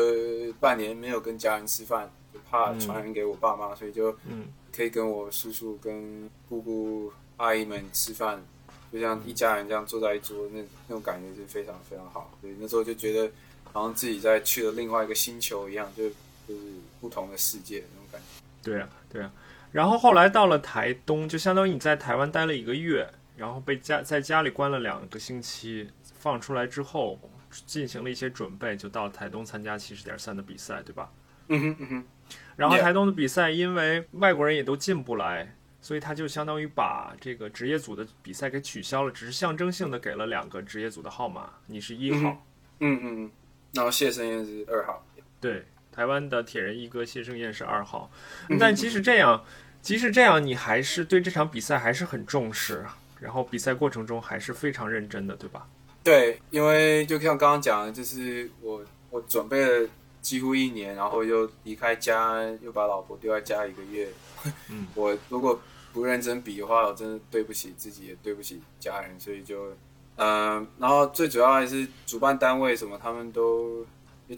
[0.60, 8.44] 半年没有跟家人吃饭，就怕传染给我爸妈，所以就嗯可以跟我叔叔、跟姑姑、阿姨们吃饭，
[8.92, 12.36] 就像一家人这样坐在一桌，那那种感觉是非常非常好。
[12.40, 13.30] 所以那时候就觉得
[13.72, 16.08] 好像自己在去了另外一个星球一样，就
[16.46, 16.60] 就是
[17.00, 18.26] 不同的世界那种感觉。
[18.62, 19.32] 对啊，对啊。
[19.72, 27.18] 然后后来到了台东，就相当于你在台湾待了一个月，然后被家在家里关了两个星期，放出来之后
[27.66, 31.10] 进行了一些准备，就到台东参加七十点三的比赛，对吧？
[31.48, 32.04] 嗯哼嗯哼，
[32.56, 42.46] 然后台东的比赛，因为外国人也都进不来，所以他就相当于把这个职业组的比赛给取消了，只是象征性的给了两个职业组的号码，你是一号，
[42.78, 43.30] 嗯嗯嗯，
[43.72, 45.04] 然后谢生燕是二号。
[45.40, 48.10] 对，台湾的铁人一哥谢生燕是二号，
[48.48, 49.44] 嗯但即使这样，
[49.82, 52.86] 即使这样，你还是对这场比赛还是很重视，
[53.20, 55.66] 然后比赛过程中还是非常认真的，对吧？
[56.04, 59.88] 对，因为就像刚刚讲的，就是我我准备了
[60.20, 64.08] 几乎一年，然后又离开家，又把老婆丢在家一个月。
[64.70, 65.60] 嗯， 我如果
[65.92, 69.76] 不认真比的话，我真的对不起自己，也对不起家人，所以就，
[70.16, 73.84] 嗯、然后最主要还是主办单位什么，他们都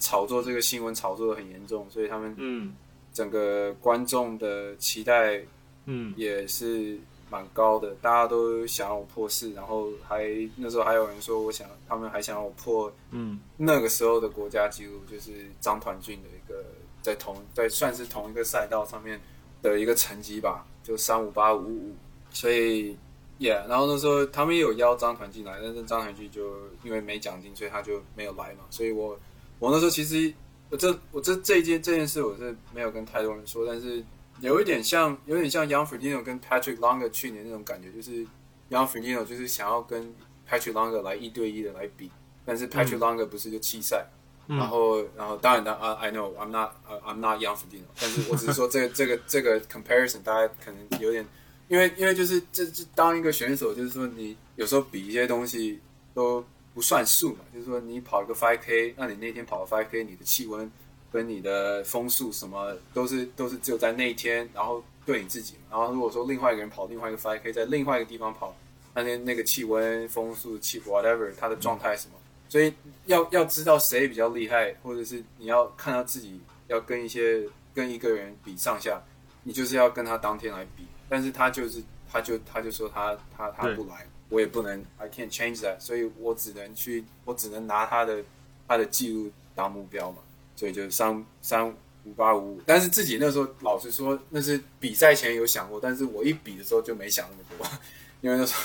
[0.00, 2.74] 炒作这个新闻，炒作的很严重，所以他们嗯
[3.14, 5.40] 整个观众的期待
[5.86, 6.98] 嗯也是
[7.30, 10.24] 蛮高的，大家都想要我破四，然后还
[10.56, 16.62] 那时候还有人说我想，他们还想要我破嗯那个时候的国家纪录，就是张团俊的一个
[17.00, 19.18] 在同在算是同一个赛道上面
[19.62, 21.94] 的一个成绩吧，就三五八五五，
[22.30, 22.98] 所以。
[23.36, 26.52] Yeah，然后那时候他们也有邀张团进来，但是张团俊就
[26.84, 28.60] 因为没奖金，所以他就没有来嘛。
[28.70, 29.18] 所以我
[29.58, 30.32] 我那时候其实
[30.70, 34.02] 我这我这这一件这件事我是没有跟太多人说，但是
[34.40, 38.24] 有一点像，有点像 Young Ferdinand 跟 Patrick Longer 去年那种感觉，就是
[38.70, 40.12] Young Ferdinand 就是想要跟
[40.48, 42.10] Patrick Longer 来一对一的来比，
[42.44, 44.06] 但是 Patrick Longer 不是就弃赛，
[44.48, 51.24] 然后然后当然的啊，I know I'm not 呃 I'm not Young Ferdinand，但是我只是说这个这个这个 comparison 大家可能有点，
[51.68, 55.78] 因为因为就是这这当一个选手，就是说你有时候比一些东西
[56.12, 56.44] 都
[56.74, 60.70] 不算数嘛，就是说你跑一个 5K，那你那天跑 5K，你的气温。
[61.12, 65.54] 跟你的风速什么都是都是只有在那一天，然后对你自己。
[65.70, 68.52] 然后如果说另外一个人跑另外一个 five k 在另外一个地方跑，
[68.94, 72.14] 那天那个气温、风速、气 whatever 他的状态什么，
[72.48, 72.74] 所以
[73.06, 79.00] 要要知道谁比较厉害，或者是你要看到自己要跟一些跟一个人比上下，
[79.44, 80.84] 你就是要跟他当天来比。
[81.08, 88.22] 但是他就是他就他就说他他他不来，我也不能 I can't change that，所以我只能去我只能拿他的
[88.66, 90.18] 他的记录当目标嘛。
[90.56, 91.68] 所以就三三
[92.04, 97.78] 五八五五，但是自己那时候老实说，那是比赛前有想过，但是我一比的时候就没想那么多，
[98.22, 98.60] 因为那时候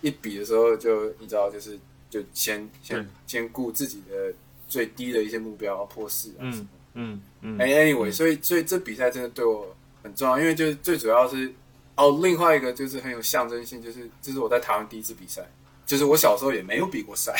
[0.00, 1.78] 一比的时候就你知道，就是
[2.10, 4.34] 就先先先顾自己的
[4.66, 6.50] 最低的一些目标破四啊。
[6.50, 11.52] 什么，嗯嗯哎，anyway，所以所以这比赛真的对我很重要，因为就是最主要是
[11.98, 15.46] 哦，另外一个就是很有象征性，就是这是我在台湾第一次比赛。
[15.84, 17.34] 就是我小时候也没有比过赛，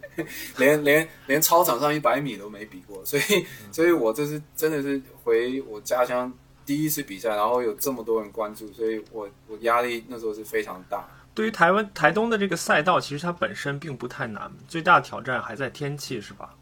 [0.56, 6.32] 连连连操场上一百米都没比过，所以所以我这是真的是回我家乡
[6.64, 11.06] 第一次比赛，然后有这么多人关注，所以我我压力那时候是非常大。
[11.34, 16.54] 对于台湾台东的这个赛道，其实它本身并不太难，最大的挑战还在天气，是吧？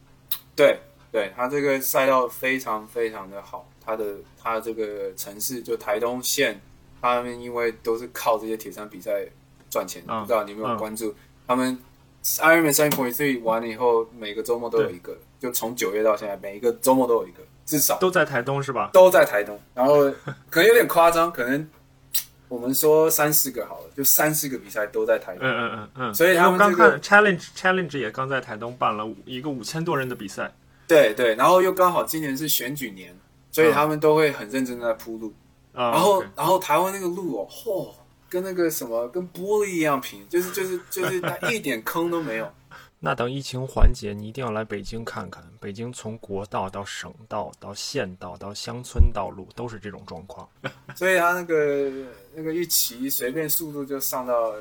[0.57, 0.81] 对，
[1.13, 6.61] 对，它这个赛道非常非常的好，它的它这个城市就台东县，
[7.01, 9.25] 他们因为都是靠这些铁三比赛
[9.71, 11.15] 赚钱，不知道你有没有关注？
[11.47, 11.79] 他们
[12.23, 18.91] Ironman 三 point three 完了以后，每个周末都有一个，就从九月到现在，每一个周末都有一个，至少都在台东是吧？
[18.93, 20.11] 都在台东，然后
[20.51, 21.69] 可能有点夸张，可能
[22.49, 25.47] 我们说三四个好了，就三四个比赛都在台东。
[25.47, 26.15] 嗯嗯嗯嗯。
[26.15, 30.53] 所以他们刚看 Challenge Challenge 也刚在台东办了一个五千多人的比赛。
[30.87, 33.15] 对对，然后又刚好今年是选举年，
[33.51, 35.33] 所以他们都会很认真的在铺路。
[35.79, 37.93] 然后然后台湾那个路哦，嚯！
[38.31, 42.53] 跟那个什么，跟玻璃一样平，就是就是就是它一点坑都没有。
[43.01, 45.43] 那等疫情缓解，你一定要来北京看看。
[45.61, 50.47] 北京从国道到省道到县道到乡村道路都是这种状况。
[50.95, 51.91] 所以它那个
[52.35, 54.53] 那个一骑，随便速度就上到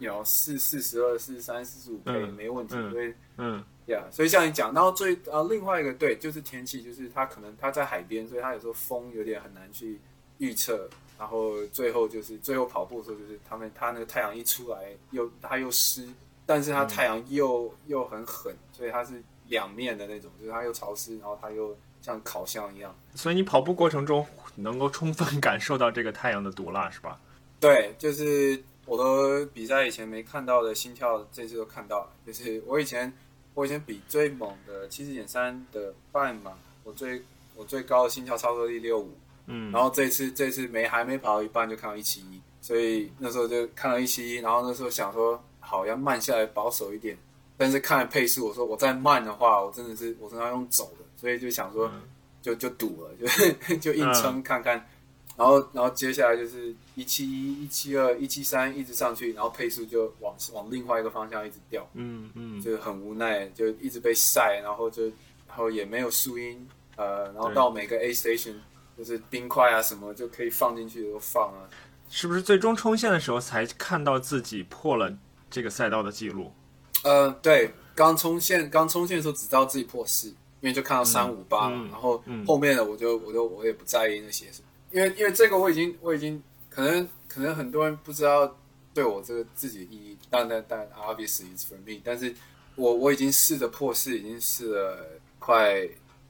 [0.00, 2.74] 有四四十二、四十三、四十五 K 没问题。
[2.90, 9.98] 所以嗯，呀，所以像你讲，然后最啊另外一个对，就是天气，就是它可能它在海边，所以它有时候风有点很难去
[10.38, 10.88] 预测。
[11.16, 16.08] 然后最后就是最后跑步的时候，就是他们他那个太阳一出来，又他又湿，
[16.44, 22.94] 但是他太阳又又很狠，所以他是两面的那种，就是他又潮湿，然后他又像烤箱一样。
[23.14, 24.26] 所以你跑步过程中
[24.56, 27.18] 能够充分感受到这个太阳的毒辣，是吧？
[27.60, 32.10] 对，就是我都比赛以前没看到的心跳，这次都看到了。
[32.26, 33.10] 就是我以前
[33.54, 37.22] 我以前比最猛的七十点三的半马，我最
[37.54, 39.16] 我最高的心跳超过力六五。
[39.46, 47.16] 嗯，然后这次这次没还没跑到一半就看到一七一，所以那时候就看到一七一，然后那时候想说好要慢下来保守一点，
[47.56, 51.90] 但是看了配速，我说我再慢的话，我真的是我真的要用走的，所以就想说
[52.40, 53.10] 就就赌了，
[53.68, 54.86] 就 就硬撑看看，
[55.36, 65.04] 然后然后接下来就是一七一、一七二、一七三一直上去，然后配速就往往另外一个方向一直掉，嗯嗯，就很无奈，就一直被晒，然后就
[65.46, 66.66] 然后也没有树荫，
[66.96, 68.54] 呃，然后到每个 A station。
[68.96, 71.68] 就是冰块啊，什么就可以放进去都放啊。
[72.10, 75.12] 是不是最终冲线的时候才看到自己破了
[75.50, 76.52] 这个赛道的记录？
[77.02, 80.36] 呃，对，刚冲线刚冲线的时候只知道自己破四，因
[80.68, 86.40] 为就看到三五八，然后后面的我就我就我也不在意那些什么，因为因为这个我已经我已经
[86.70, 88.56] 可能可能很多人不知道
[88.92, 92.32] 对我这个自己的意义，但但但 obviously it's for me，但是
[92.76, 95.88] 我我已经试着破四，已经试了快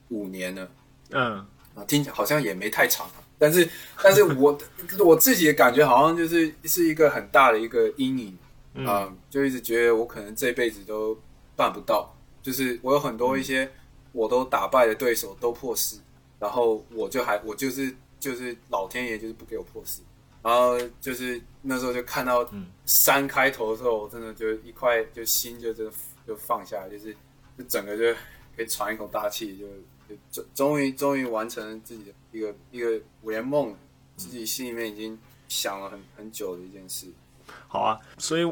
[0.09, 0.71] 五年了，
[1.11, 1.45] 嗯。
[1.75, 3.05] 啊，听起来好像也没太长，
[3.37, 3.69] 但是，
[4.01, 4.57] 但是我
[4.99, 11.19] 我自己的感觉好像就是是一个很大的一个阴影啊，就一直觉得我可能这辈子都
[11.55, 12.15] 办不到。
[12.41, 13.69] 就是我有很多一些
[14.13, 15.99] 我都打败的对手都破四，
[16.39, 20.01] 然后我就还我就是就是老天爷就是不给我破四，
[20.41, 22.49] 然后就是那时候就看到
[22.85, 25.91] 三开头的时候，我真的就一块就心就就
[26.25, 27.13] 就放下，就是
[27.57, 28.17] 就整个就
[28.55, 29.65] 可以喘一口大气就。
[30.31, 33.75] 终终于终于完成自己的一个一个五年梦，
[34.15, 37.07] 自己心里面已经想了很很久的一件事。
[37.67, 38.43] 好啊，所以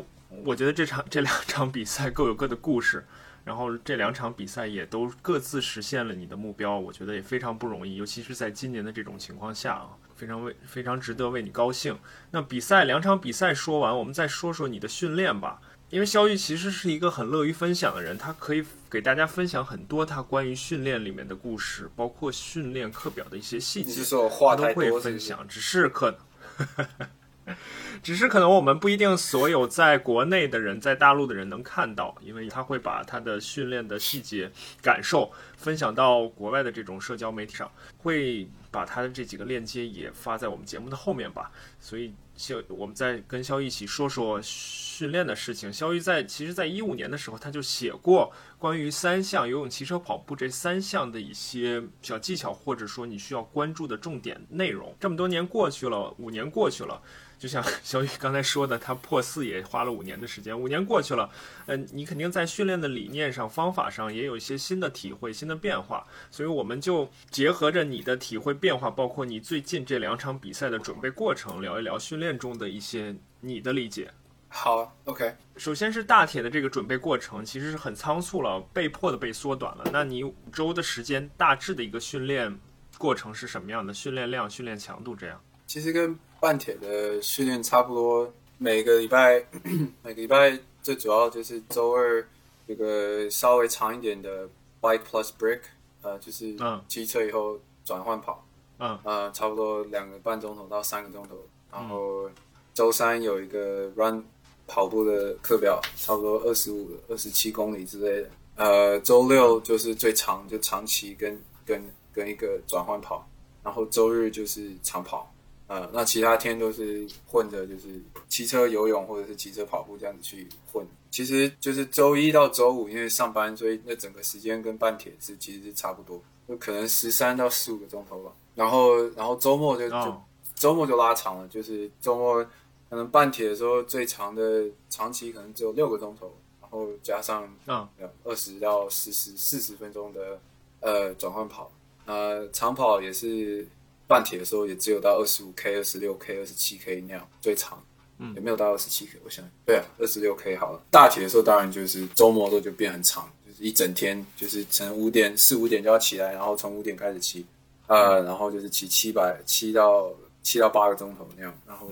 [0.44, 3.06] 我觉得这场这两场比赛各有各的故事。
[3.46, 11.94] 然后这两场比赛也都各自实现了你的目标，我觉得也非常不容易，尤其是在今年的这种情况下啊，非常为非常值得为你高兴。
[12.32, 15.60] 那比赛两场比赛说完，我们再说说你的训练吧。
[15.90, 18.64] 因为肖玉其实是一个很乐于分享的人，他可以
[18.94, 24.04] 给大家分享很多他关于训练里面的故事，包括训练课表的一些细节，
[24.48, 25.48] 他都会分享。
[25.48, 27.08] 只是可能。
[28.02, 34.50] 只是可能我们不一定所有在国内的人在大陆的人能看到，因为他会把他的训练的细节
[34.82, 41.52] 感受分享到国外的这种社交媒体上，会把他的这几个链接也发在我们节目的后面吧。
[41.82, 45.72] 所以，肖我们再跟肖一起说说训练的事情。
[45.72, 48.32] 肖玉在其实，在一五年的时候他就写过
[48.64, 54.96] 关于三项游泳、骑车、跑步这三项的一些小技巧，或者说你需要关注的重点内容。
[55.02, 57.02] 这么多年过去了，五年过去了。
[57.38, 61.30] 就像 小雨刚才说的，他破四也花了五年的时间，五年过去了，
[61.66, 74.10] 嗯，你肯定在训练的理念上、方法上也有一些新的体会、新的变化，所以我们就结合着你的体会变化，包括你最近这两场比赛的准备过程，聊一聊训练中的一些你的理解。
[74.56, 75.36] 好，OK。
[75.58, 79.84] 首先是大铁的这个准备过程，其实是很仓促了，被迫的被缩短了。
[79.92, 82.60] 那你五周的时间，大致的一个训练
[83.00, 83.92] 过程是什么样的？
[83.92, 85.42] 训练量、训练强度这样？
[85.66, 89.44] 其实跟半铁的训练差不多，每个礼拜
[90.04, 92.26] 每个礼拜最主要就是周二
[92.68, 94.48] 有个稍微长一点的
[94.80, 95.62] bike plus break，
[96.04, 96.56] 呃，就是
[96.88, 98.46] 骑车以后转换跑，
[98.78, 101.36] 嗯，呃，差不多两个半钟头到三个钟头。
[101.72, 102.30] 然后
[102.74, 104.24] 周三有一个 run
[104.68, 108.30] 跑步的课表，差不多二十五、二十七公里之类的。
[108.56, 113.28] 呃，周六就是最长，就长期跟跟跟一个转换跑，
[113.64, 115.30] 然后周日就是长跑。
[115.68, 120.86] 呃，那其他天都是混着，就是骑车、游泳或者是骑车、跑步这样子去混。
[121.10, 128.32] 其实就是周一到周五，因为上班，所以那整个时间跟半铁是其实是差不多，就可能十三到十五个钟头吧。
[128.56, 130.22] 然后，然后周末就就
[130.54, 132.46] 周末就拉长了，就是周末
[132.94, 136.32] 可能半铁的时候最长的长期可能只有六个钟头，
[136.62, 137.88] 然后加上嗯
[138.24, 140.40] 二十到四十四十分钟的
[140.80, 141.72] 呃转换跑，
[142.06, 143.68] 呃长跑也是。
[144.06, 147.82] 半铁的时候也只有到二十五 K、二十六 K、二十七 K 那样最长，
[148.20, 149.18] 嗯，也没有到二十七 K。
[149.24, 150.84] 我想，对啊，二十六 K 好了。
[150.92, 157.46] 大铁的时候当然就是周末的时候就变很长，就是一整天，就是从五点四五点就要起来，然后从五点开始骑，
[157.88, 160.12] 呃，然后就是骑七百七到
[160.44, 161.90] 七到八个钟头那样，然后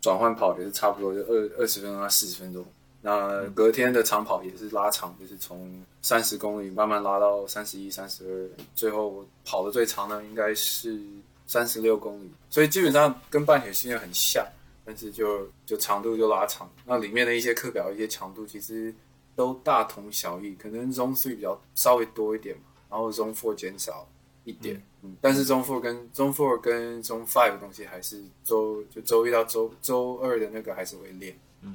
[0.00, 2.64] 转换跑也是差不多就二二十分钟到四十分钟。
[3.02, 11.00] 那隔天的长跑也是拉长，就是从三十公里慢慢拉到三十一、三十二，最后跑的最长的应该是
[11.46, 12.30] 三十六公里。
[12.50, 14.46] 所以基本上跟半铁训练很像，
[14.84, 16.70] 但是就就长度就拉长。
[16.84, 18.94] 那里面的一些课表、一些强度其实
[19.34, 24.06] 都大同小异，可能 Zone Three 比较稍微多一点嘛，然后 Zone Four 减少
[24.44, 24.82] 一点。
[25.02, 31.38] 嗯，但是 Zone Four 跟 Zone Four 跟 Zone Five 的东西还是周就周一到周周二的那个还是会练。
[31.62, 31.74] 嗯，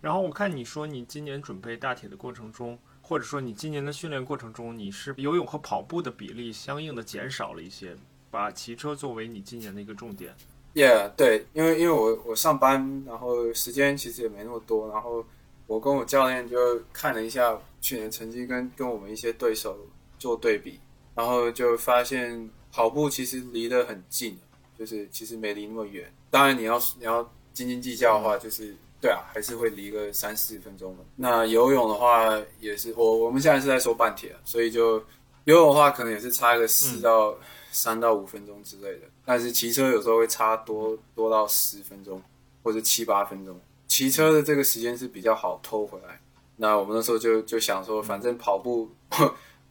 [0.00, 7.94] 然后我看你说你今年准备大铁的过程中，或者说你今年的训练过程中，你是游泳和跑步的比例相应的减少了一些，
[8.30, 10.34] 把骑车作为你今年的一个重点。
[10.74, 15.22] Yeah，对，因为因为我我上班，然后时间其实也没那么多，然后
[15.66, 19.76] 我跟我教练就看了一下去年成绩跟跟我们一些对手
[20.18, 20.80] 做对比，
[21.14, 24.38] 然后就发现跑步其实离得很近，
[24.78, 26.12] 就是其实没离那么远。
[26.30, 28.76] 当然你要你要斤斤计较的话，就是。
[29.02, 31.02] 对啊，还是会离个三四分钟的。
[31.16, 35.04] 那游泳的话，也是我我们现在是在说半铁，所以就
[35.42, 37.34] 游泳的话，可能也是差个四到
[37.72, 39.06] 三到五分钟之类的。
[39.24, 42.22] 但是骑车有时候会差多多到十分钟，
[42.62, 43.60] 或者七八分钟。
[43.88, 46.20] 骑车的这个时间是比较好偷回来。
[46.54, 48.88] 那我们那时候就就想说，反正跑步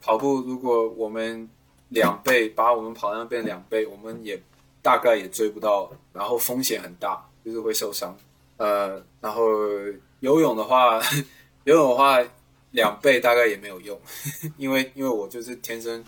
[0.01, 1.47] 跑步，如果我们
[1.89, 4.41] 两倍把我们跑量变两倍，我们也
[4.81, 8.17] 大概也追不到，然后风险很大，就是会受伤。
[8.57, 9.43] 呃，然后
[10.19, 10.99] 游泳的话，
[11.65, 12.19] 游泳的话
[12.71, 13.99] 两倍大概也没有用，
[14.57, 16.03] 因为因为我就是天生，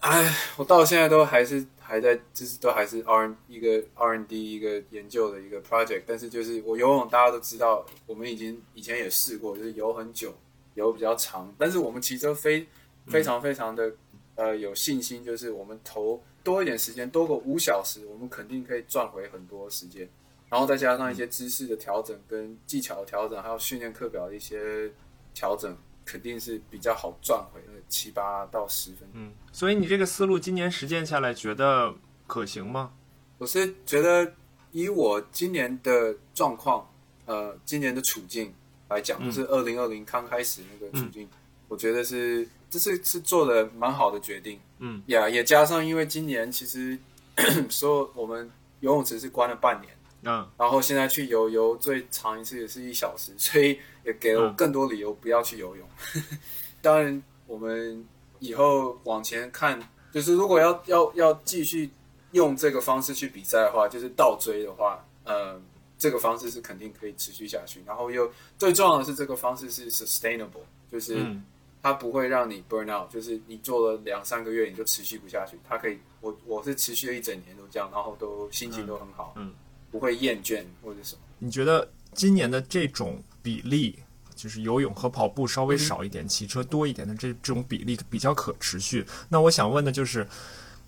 [0.00, 10.32] 哎，我到现在都还是还在，就是都还是 R 一个 R N D 一个研究的一个 project，但是就是我游泳大家都知道，我们已经以前也试过，就是游很久，
[10.74, 12.66] 游比较长，但是我们骑车非
[13.08, 13.92] 非常非常的
[14.34, 20.08] 呃有信心，就是我们投多一点时间，多个五小时，我们肯定可以赚回很多时间。
[20.48, 24.88] 然后再加上一些知识的调整、跟技巧的调整，还有训练课表的一些
[25.34, 29.08] 调整，肯定是比较好赚回那七八到十分。
[29.12, 31.92] 嗯，所以你这个思路今年实践下来，觉得
[32.28, 32.92] 可行吗？
[33.38, 34.34] 我是觉得
[34.70, 36.88] 以我今年的状况，
[37.24, 38.54] 呃，今年的处境
[38.88, 41.28] 来讲，是二零二零刚开始那个处境，
[41.66, 44.60] 我觉得是这是是做的蛮好的决定。
[44.78, 46.98] 嗯，呀，也加上因为今年其实
[47.70, 48.50] 说我们
[48.80, 49.92] 游泳池是关了半年，
[50.22, 55.88] 嗯然后现在去游游最长一次也是一小时， 所以也给了我更多理由不要去游泳。
[56.82, 58.06] 当然，我们
[58.38, 59.80] 以后往前看，
[60.12, 61.90] 就是如果要要要继续
[62.32, 65.60] 用这个方式去比赛的话，就是倒追的话，呃，
[65.98, 67.82] 这个方式是肯定可以持续下去。
[67.86, 71.42] 然后又最重要的是，这个方式是 sustainable，就是嗯
[71.86, 75.56] 它不会让你 burn out，就是你做了两三个月你就持续不下去。
[75.62, 79.52] 它可以，我我是持续了一整年都这样，然后都心情都很好，嗯，
[79.88, 81.20] 不会厌倦或者什么。
[81.38, 84.00] 你觉得今年的这种比例，
[84.34, 89.06] 就是游泳和跑步稍微少一点，骑车多一点的这这种比例比较可持续？
[89.28, 90.26] 那我想问的就是，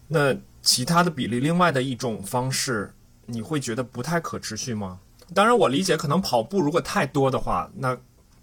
[0.09, 2.93] 那其他的比例，另外的一种方式，
[3.25, 4.99] 你会觉得不太可持续吗？
[5.33, 7.97] 当然，我理解可能跑步如果太多的话，那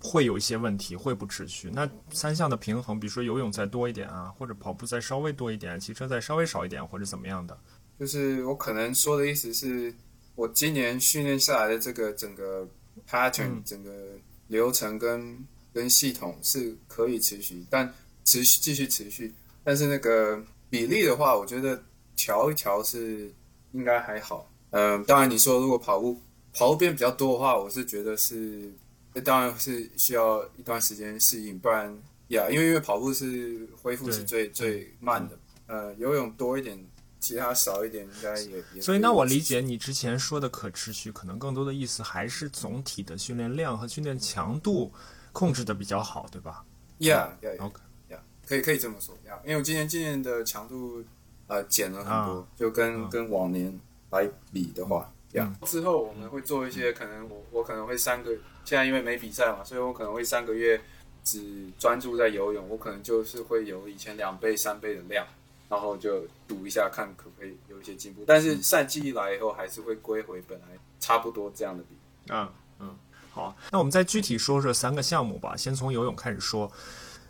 [0.06, 1.72] 会有一些问题，会不持续。
[1.74, 7.58] 那三项的平衡，比如说游泳再多一点啊，或者跑步再稍微多一点，骑车再稍微少一点，或者怎么样的？
[8.00, 9.92] 就是我可能说的意思是，
[10.36, 12.68] 我今年训练下来的这个整个
[13.10, 13.92] pattern、嗯整个
[14.48, 15.38] 流程跟
[15.74, 17.92] 跟系统是可以持续，但
[18.24, 19.34] 持续继续持续。
[19.64, 20.40] 但是那个
[20.70, 21.84] 比例的话，我觉得
[22.16, 23.34] 调一调是
[23.72, 24.48] 应该还好。
[24.70, 26.20] 嗯、当然你说如果跑步
[26.54, 28.72] 跑步变比较多的话，我是觉得是，
[29.16, 31.88] 那当然是需要一段时间适应，不然
[32.28, 35.40] 呀，因为因为跑步是恢复是最最慢的。
[35.68, 36.78] 呃，游泳多一点，
[37.20, 38.82] 其他少一点，应该也也。
[38.82, 44.92] 所以，那我理解你之前说的可持续，可能更多的意思还是总体的训练量和训练强度
[45.32, 46.64] 控制的比较好，对吧
[47.00, 51.04] ？，Yeah Yeah OK，Yeah，可以可以这么说，Yeah，因为我今年今年的强度
[51.48, 53.80] 呃减了很多，啊就跟、啊跟往年
[54.12, 55.12] 来比的话
[55.64, 58.32] 之后我们会做一些可能我我可能会三个，
[58.64, 60.80] 现在因为没比赛嘛，所以我可能会三个月
[61.24, 65.26] 只专注在游泳，我可能就是会有以前两倍三倍的量。
[65.68, 68.24] 然后就赌一下，看可不可以有一些进步。
[68.28, 70.68] 但是赛季一来以后，还是会归回本来
[71.00, 71.98] 差不多这样的比。
[72.30, 72.48] 嗯
[72.80, 72.96] 嗯，
[73.32, 75.58] 好，那我们再具体说说三个项目吧。
[75.58, 76.72] 先从游泳开始说。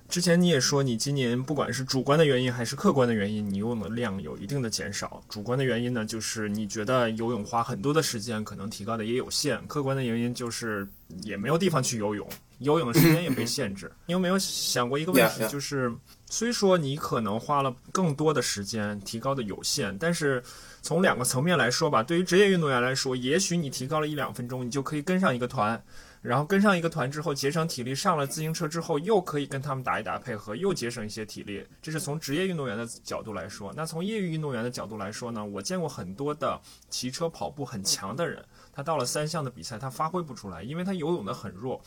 [0.08, 5.22] 之前你也说，你今年不管是主观的原因还是客观的原因，你游泳的量有一定的减少。
[5.28, 10.88] 主观的原因呢，就是你觉得游泳花很多的时间，可能提高的也有限；客观的原因就是
[11.24, 12.28] 也没有地方去游泳，
[12.60, 13.92] 游泳的时间也被限制。
[14.06, 15.92] 你有没有想过一个问题，就是
[16.30, 20.42] 虽说你可能花了更多的时间，提高的有限，但是
[20.84, 25.84] 从两个层面来说吧，对于职业运动员来说，也许你提高了一两分钟，你就可以跟上一个团。
[26.26, 31.64] 然后跟上一个团之后，节省体力，上了自行车之后，又可以跟他们打一打配合，又节省一些体力。
[31.84, 33.72] 这是从职业运动员的角度来说。
[33.78, 36.60] 那从业余运动员的角度来说呢，我见过很多的
[36.90, 41.80] 骑车、跑步很强的人，他到了三项的比赛，他发挥不出来，因为他游泳的很弱，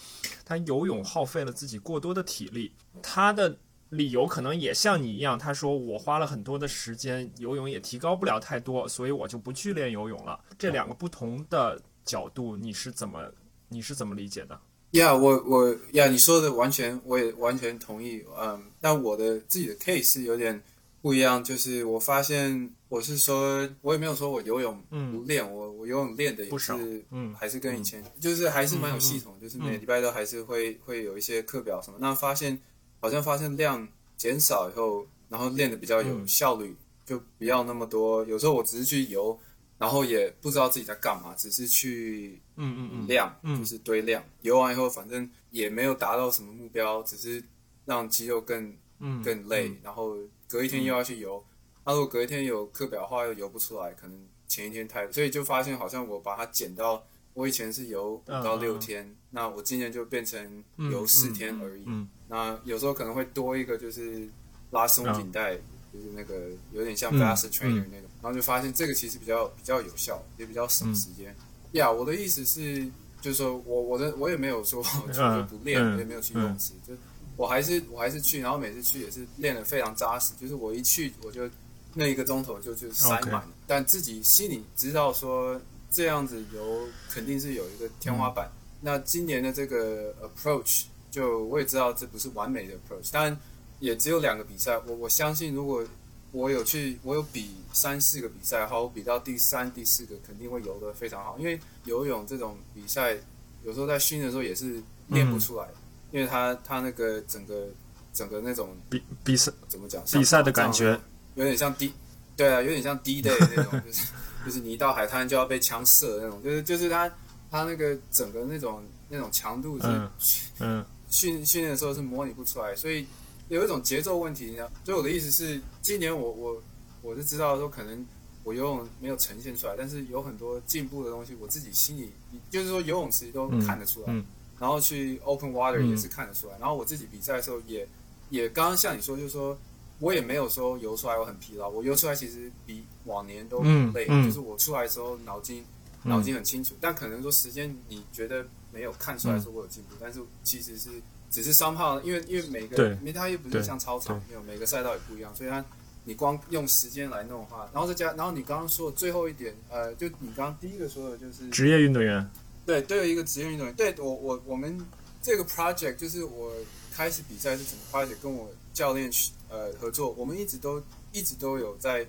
[0.44, 2.72] 他游泳耗费了自己过多的体力。
[3.02, 3.58] 他的
[3.88, 10.38] 理由可能也像你一样，他说我花了很多的时间，游泳也提高不了太多，所以我就不去练游泳了。
[10.56, 13.20] 这两个不同的角度，你是怎么？
[13.68, 14.58] 你是怎么理解的？
[14.92, 18.24] 呀、yeah,，我我呀，yeah, 你说的完全，我也完全同意。
[18.40, 20.62] 嗯，但我的自己的 case 是有点
[21.02, 31.98] 不一样，就是我发现，我是说，我也没有说我游泳不练，嗯、我我游泳练的也是，嗯，还是跟以前，就是还是蛮有系统，嗯、就是每礼拜都还是会会有一些课表什么。
[32.00, 32.58] 那发现
[33.00, 38.24] 好像发现量减少以后，然后练的比较有效率，就不要那么多。
[38.24, 39.38] 有时候我只是去游。
[39.78, 44.22] 然后也不知道自己在干嘛，只是去嗯嗯嗯量，嗯就是堆量。
[44.42, 47.42] 游完以后，反正也没有达到什么目标，只是
[47.86, 49.72] 让肌肉更嗯更累。
[49.82, 51.42] 然后隔一天又要去游，
[51.84, 57.02] 那、如果隔一天有课表的话，又游不出来，可能前一天太，所以就发现好像我把它减到，
[57.32, 61.84] 我以前是游五到六天，那我今年就变成游四天而已。
[61.86, 64.28] 嗯那有时候可能会多一个，就是
[64.70, 65.58] 拉松紧带。
[65.90, 71.34] 就是那个有点像嗯 fast trainer 那种，然后就发现这个其实比较比较有效，也比较省时间。
[71.72, 72.84] 呀、yeah,，我的意思是，
[73.20, 76.94] 就是说我我的我也没有说就是不练，也没有去游泳池，就
[77.36, 81.48] 我还是我还是去，然后每次去也是练得非常扎实，就是我一去我就
[81.94, 85.60] 那一个钟头就就塞满了.但自己心里知道说
[85.90, 88.46] 这样子游肯定是有一个天花板。
[88.46, 93.38] 嗯、那今年的这个 approach，就我也知道这不是完美的 approach，当然。
[93.80, 95.84] 也只有两个比赛，我我相信，如果
[96.32, 101.36] 我有去，我有比三四个比赛，好，我比到第三、第四个，肯定会游得非常好。
[101.38, 103.16] 因为游泳这种比赛，
[103.64, 105.74] 有时候在训练的时候也是练不出来，嗯、
[106.12, 107.68] 因为他他那个整个
[108.12, 111.00] 整个那种比比赛怎么讲，比赛的感觉
[111.34, 111.92] 有点像低，
[112.36, 114.06] 对啊，有点像低 day 那种，就是
[114.44, 117.08] 就是你一到海滩就要被枪射的那种，就是就是他
[117.50, 120.10] 他那个整个那种那种强度是嗯
[120.58, 123.06] 嗯训训练的时候是模拟不出来，所以
[123.48, 124.56] 有一种节奏问题。
[124.84, 126.62] 所以我的意思是，今年我我
[127.02, 128.06] 我是知道说可能
[128.44, 132.12] 我游泳没有呈现出来，但是有很多进步的东西，我自己心里
[132.50, 134.12] 就是说游泳池都看得出来，
[134.58, 137.88] 然后去 open water 也是看得出来，然后我自己比赛的时候也
[138.30, 139.58] 也刚刚像你说，就是说。
[140.00, 143.60] 我也没有说游出来我很疲劳，我游出来其实比往年都
[143.92, 145.64] 累，就是我出来的时候脑筋
[146.04, 155.64] 脑筋很清楚，但可能说时间你觉得没有看出来说我有进步，但是其实是只是商号，因为因为每个因为它又不是像操场，没有每个赛道也不一样，所以它
[156.04, 162.28] 你光用时间来弄的话，然后再加，然后你刚刚说的最后一点，呃，就你刚刚第一个说的就是职业运动员，
[162.66, 164.84] 对，都有一个职业运动员，对我我我们
[165.22, 166.52] 这个 project 就是我
[166.92, 169.32] 开始比赛是怎么 project 跟我教练去。
[169.50, 170.78] 呃，合作，我们一直都
[171.10, 172.06] 一直都有在，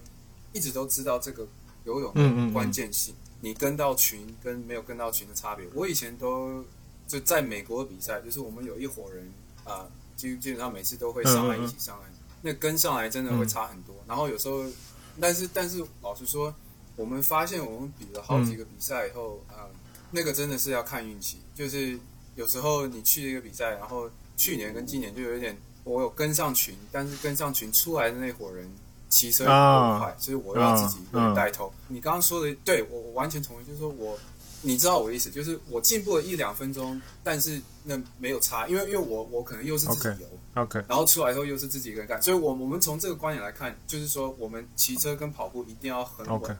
[0.51, 1.47] 一直都知道这个
[1.85, 3.15] 游泳的关键性。
[3.39, 5.65] 你跟到群跟没有跟到群的差别。
[5.73, 6.61] 我以前都
[7.09, 9.29] 就在美国比赛，就是我们有一伙人
[9.65, 9.85] 啊，
[10.15, 12.05] 基基本上每次都会上来一起上来，
[12.41, 13.93] 那跟上来真的会差很多。
[14.07, 14.63] 然后有时候，
[15.19, 16.55] 但是但是老实说，
[16.95, 19.67] 我们发现我们比了好几个比赛以后啊，
[20.11, 21.39] 那个真的是要看运气。
[21.53, 21.99] 就是
[22.35, 25.57] 有时候你去一个比赛，然后去年跟今年就有一点。
[25.85, 28.69] 我有跟上群，但是跟上群出来的那伙人
[29.07, 30.99] 骑车很快，所以我要自己
[31.33, 31.73] 带头。
[31.87, 34.19] 你刚刚说的，对我我完全同意，就是说我，
[34.61, 46.57] 你知道我的意思，就是我进步了一两分钟，但是那没有差，因为因为我我可能又是自己游，OK，然后出来以后又是自己一个人干，所以我我们从这个观点来看，就是说我们骑车跟跑步一定要很稳，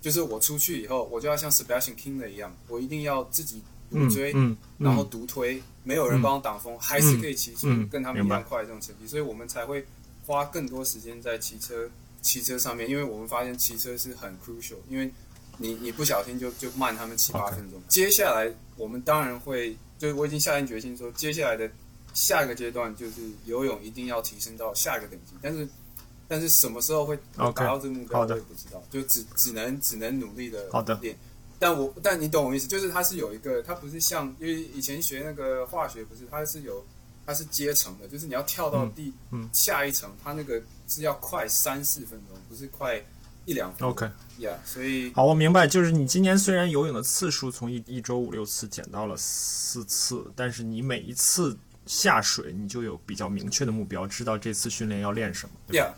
[0.00, 4.34] 就是我出去以后，我就要像 Sebastian King 的一样，我一定要自己独追，
[4.78, 5.62] 然后独推。
[5.84, 9.84] 没有人帮我挡风，还是可以骑出跟他们一样快这种成绩，所以我们才会
[10.24, 11.90] 花更多时间在骑车
[12.20, 15.12] 骑车上面，因为我们发现骑车是很 crucial，因为
[15.58, 17.80] 你你不小心就就慢他们七八分钟。
[17.88, 21.70] 接下来我们当然会，就是我已经下定决心说，接下来的
[22.14, 25.68] 下一个阶段就是游泳一定要提升到下一个等级，但是
[26.28, 30.68] 但是什么时候会达到这个目标，我也不知道，就只只能只能努力的。
[31.00, 31.16] 练。
[31.58, 36.84] 但我但你懂我意思，就是它是有一个，它不是像因为以前学那个化学，不是它是有
[37.24, 39.12] 它是阶层的，就是你要跳到第
[39.52, 43.00] 下一层，它那个是要快三四分钟，不是快
[43.44, 43.88] 一两分。
[43.88, 55.54] OK，Yeah，所以好，我明白，就是你今年虽然游泳的次数从一一周五六次减到了四次，但是你每一次下水你就有比较明确的目标，知道这次训练要练什么。
[55.68, 55.92] Yeah，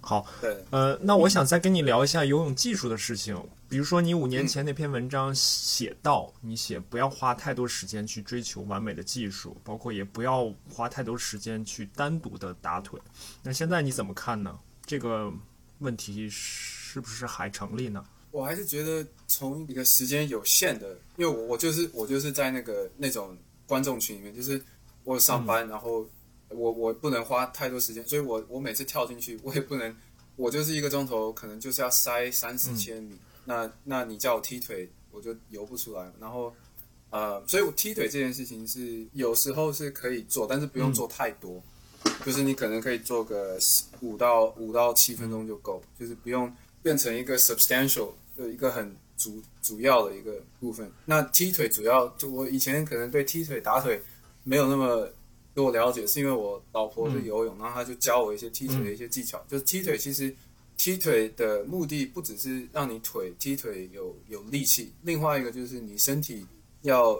[0.00, 0.24] 好，
[0.70, 3.36] 呃，那我想再跟你聊一下游泳技术的事情。
[3.68, 13.00] 比如说，你五年前那篇文章写到，你写不要花太多时间去追求完美的技术，包括也不要花太多时间去单独的打腿。
[13.42, 14.56] 那现在你怎么看呢？
[14.84, 15.32] 这个
[15.80, 18.04] 问题是不是还成立呢？
[18.30, 23.36] 我还是觉得从一个时间有限的，因为我我就是我就是在那个那种
[23.66, 24.62] 观众群里面，就是
[25.04, 26.06] 我上班，然后
[26.48, 29.96] 我我不能花太多时间，所以我我每次跳进去，我也不能，
[30.36, 33.18] 我就是一个钟头，可能就是要塞三四千米。
[33.44, 36.12] 那那你叫我踢腿，我就游不出来。
[36.20, 36.52] 然后，
[37.10, 41.62] 呃，所以我踢腿这件事情是有时候是可以做，但是不用做太多。
[42.24, 43.58] 就是你可能可以做个
[44.00, 46.52] 五到五到七分钟就够，就是不用
[46.86, 50.88] 变成一个 substantial 就一个很主主要的一个部分。
[51.04, 54.00] 那踢腿主要就我以前可能对踢腿打腿
[54.44, 55.10] 没有那么
[55.52, 59.44] 多了解，是因为我老婆是游泳，然后她就教我一些踢腿的一些技巧。
[59.48, 60.32] 就是踢腿其实。
[60.78, 66.46] 踢腿的目的不只是让你腿踢腿有有力气，另外一个就是你身体
[66.82, 67.12] 要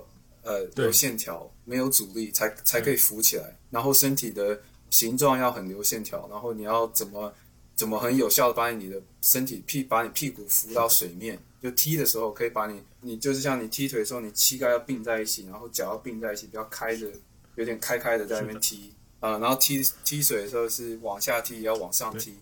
[0.42, 3.56] 呃有线条，没有阻力才才可以浮起来。
[3.70, 4.60] 然后身体的
[4.90, 7.32] 形状要很流线条，然后你要怎么
[7.76, 17.06] 怎么很有效的把你的身体屁把你屁股浮到水面，就踢的时候可以把你你就是像你踢腿的时候，你膝盖要并在一起，然后脚要并在一起，比较开着，
[17.54, 19.38] 有点开开的在那边踢啊。
[19.38, 22.34] 然后踢踢水的时候是往下踢，也要往上踢。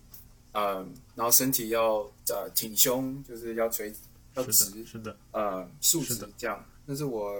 [0.53, 3.93] 嗯，然后身体要呃挺胸，就是要垂
[4.35, 6.65] 要直，是的，呃竖直这样。
[6.85, 7.35] 那是我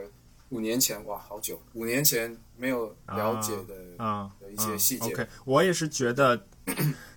[0.49, 5.05] 五年前哇，好久，五年前没有了解的啊的一些细节。
[5.05, 6.45] OK，我也是觉得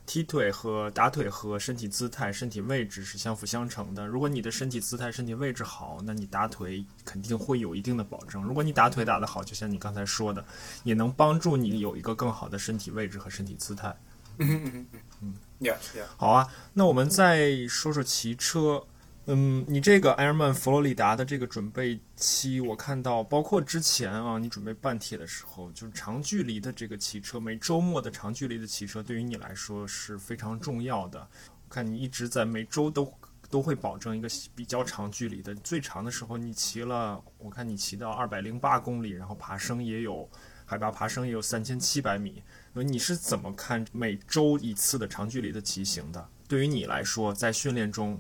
[0.09, 4.07] 踢腿和打腿和身体姿态、身体位置是相辅相成的。
[4.07, 8.43] 如果你的身体姿态、身体位置好，那你打腿肯定会有一定的保证。
[8.43, 10.43] 如果你打腿打得好，就像你刚才说的，
[10.83, 13.95] 也能帮助你有一个更好的身体位置和身体姿态。
[14.39, 14.87] 嗯嗯嗯
[15.21, 16.07] 嗯 yes yes。
[16.17, 18.83] 好啊，那我们再说说骑车。
[19.31, 31.21] 嗯，你这个埃尔曼佛罗里达的这个准备期，我看到包括之前啊，你准备半铁的时候，就是长距离的这个骑车，每周末的长距离的骑车，对于你来说是非常重要的。
[31.21, 33.13] 我看你一直在每周都
[33.51, 40.27] 都会保证一个比较长距离的，最长的时候你骑了，我看你骑到二百零八公里，然后爬升也有
[40.65, 42.43] 海拔爬升也有三千七百米。
[42.73, 46.29] 你是怎么看每周一次的长距离的骑行的？
[46.49, 48.19] 对于你来说，在训练中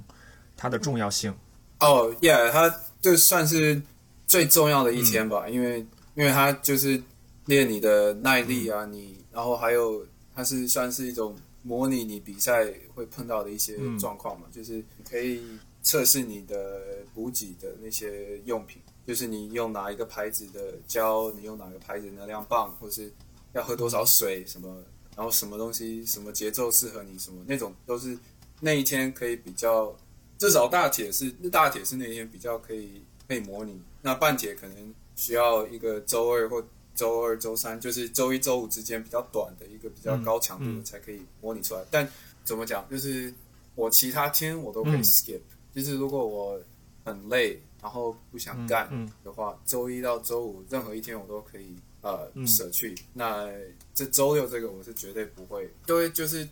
[0.59, 1.35] 它的重要性？
[1.81, 2.69] 哦，Yeah，它
[3.01, 3.81] 就算是
[4.27, 7.03] 最重要的一天吧，因为因为它就是
[7.47, 10.05] 练你的耐力啊，你然后还有
[10.35, 11.35] 它是算是一种。
[11.61, 15.43] 模拟你比赛会碰到的一些状况嘛，就是可以
[15.83, 16.81] 测试你的
[17.13, 23.13] 补给的那些用品，就是你用哪一个牌子的胶，你用哪个牌子能量棒，或是
[23.53, 24.83] 要喝多少水什么，
[25.15, 28.17] 然后什么东西什么节奏适合你什么那种都是
[28.61, 29.95] 那一天可以比较，
[30.39, 36.65] 至少大铁是大铁是那天比较可以可以模拟，那半铁可能需要一个周二或。
[36.99, 41.81] 周二、周三就是周一周五之间比较短的一个比较高强度的才可以模拟出来。
[41.93, 42.05] 但
[42.43, 43.33] 怎么讲，就是
[43.77, 45.39] 我其他天我都可以 skip。
[45.73, 46.61] 就是如果我
[47.05, 48.91] 很累，然后不想干
[49.23, 52.97] 的话，周一到周五任何一天我都可以呃舍去。
[53.13, 53.49] 那
[53.95, 56.49] 这周六这个我是绝对不会，因为就是。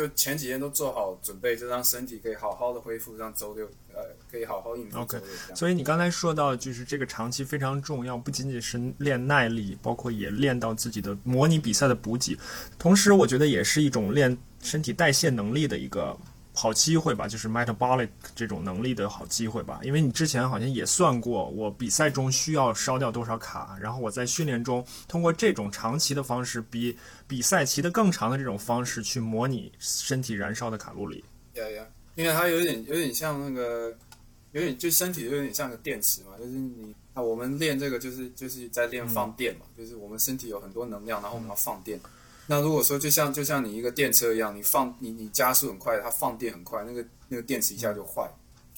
[0.00, 4.00] 就前几天都做好准备，就让身体可以好好的恢复，让周六呃
[4.30, 5.54] 可以好好应付周六。
[5.54, 12.38] 所以你刚才说到，就是这个长期非常重要，不仅仅是练耐力，包括也练到自己的模拟比赛的补给，
[12.78, 16.16] 同时我觉得也是一种练身体代谢能力的一个。
[16.60, 26.94] 好机会吧，就是 metabolic 这种能力的好机会吧，因为你之前好像也算过，我比赛中需要烧掉多少卡，然后我在训练中通过这种长期的方式，比
[27.26, 31.24] 比赛骑得更长的这种方式去模拟身体燃烧的卡路里。
[31.54, 33.96] 呀呀，因为它有点有点像那个，
[34.52, 41.98] 有点就身体有点像个电池嘛，就是你啊，我们练这个就是就是在练放电嘛，就是我们身体有很多能量，然后我们要放电。
[42.50, 48.28] 那如果说就像就像你一个电车一样，你放你你加速很快，它放电很快，那个那个电池一下就坏。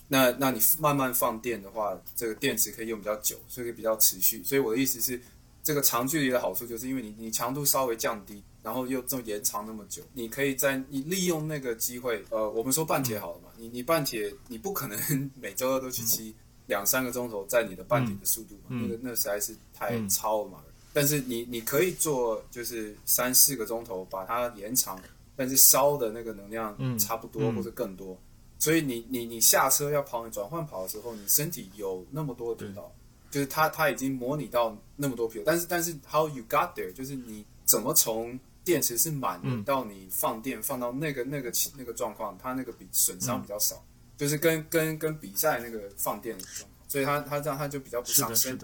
[0.09, 4.45] 那那你慢慢放电的话，这个电池可以用比较久，所以比较持续。
[4.45, 5.19] 所以我的意思是，
[5.63, 15.01] 这个长距离的好处就是因为你你强度稍微降低，然后又这么延长那么久，你可以在你利用那个机会，呃，我们说半铁好了嘛，你你半铁你不可能
[15.41, 16.35] 每周二都去骑
[16.67, 20.59] 两三个钟头在你的半铁的速度嘛，那个那实在是太超了嘛。
[20.93, 25.01] 但是你你可以做就是三四个钟头把它延长，
[25.35, 28.19] 但是烧的那个能量差不多或者更多，
[28.59, 32.91] 所以你你你下车要跑你转换跑的时候，你身体有那么多的疲劳，
[33.31, 43.83] 就是它它已经模拟到那么多疲劳，但是但是 how you got there 就是你怎么从电池是满的到你放电放到那个那个那个状况，它那个比损伤比较少，
[44.17, 48.59] 就是跟跟跟比赛那个放电的状况，所以它它这样它就比较不伤身。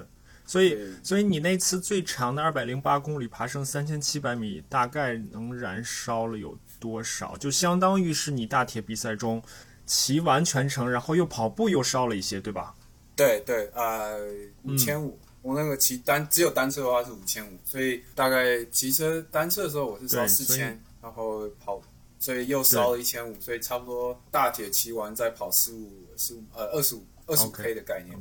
[0.49, 7.37] 所以，所以你那次最长的二百零八公里爬升三千七百米，大概能燃烧了有多少？
[7.37, 9.43] 就相当于是你大铁比赛中
[9.85, 12.75] 骑完全程，然后又跑步又烧了一些，对吧？
[13.15, 14.19] 对对，呃，
[14.63, 15.19] 五千五。
[15.43, 21.81] 我那个骑单只有单车的话是五千五，所以大概骑车单车的时候我是烧四千，然后跑，
[22.19, 28.19] 所以又烧了一千五，所以差不多大铁骑完再跑十五十五呃二十五二十五 K 的概念。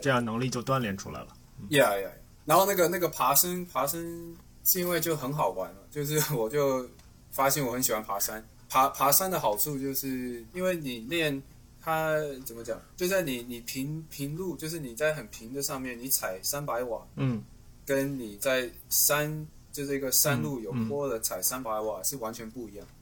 [0.00, 1.28] 这样能力就锻炼出来了。
[1.68, 2.10] Yeah, yeah.
[2.44, 6.88] 然后那个那个爬升爬升是因为就很好玩了，就是 我就
[7.30, 8.42] 发现我很喜欢爬山。
[8.68, 11.42] 爬爬山的好处就是因为你练
[11.80, 17.42] 它怎么讲，就在你你平平路，就是你在很平的上面，你踩三百瓦，嗯，
[17.86, 22.86] 跟你在山就是一个山路有坡的踩三百瓦是完全不一样。
[22.86, 22.97] 嗯，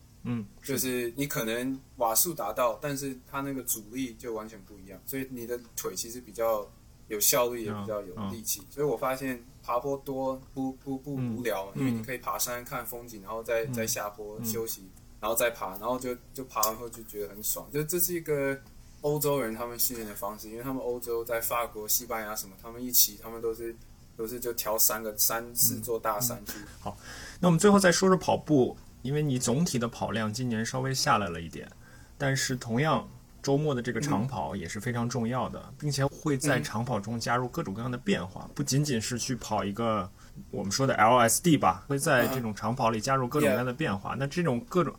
[0.63, 6.69] 就是你可能瓦数达到，但是它那个阻力就完全不一样，所以你的腿其实比较
[7.09, 8.63] 有效率，也比较有力气。
[8.69, 14.91] 所以我发现爬坡多不不不无聊，因为你可以爬山看风景，然后再再下坡休息，
[15.21, 17.69] 然后再爬，然后就就爬完后就觉得很爽。
[17.73, 18.59] 就这是一个
[19.03, 23.77] 欧洲人他们训练的方式，因为他们欧洲在法国、西班牙什么，他们一起他们都是
[24.17, 26.55] 都是就挑三个三四座大山去。
[26.81, 26.99] 好，
[27.41, 28.77] 那我们最后再说说跑步。
[29.07, 31.71] 因为你总体的跑量今年稍微下来了一点，
[32.19, 33.09] 但是同样
[33.41, 40.11] 周末的这个长跑也是非常重要的，并且会在长跑中加入各种各样的变化，不仅仅是去跑一个
[40.51, 44.17] 我们说的 LSD 吧，会在这种长跑里加入各种各样的变化。
[44.19, 44.93] 那这种各种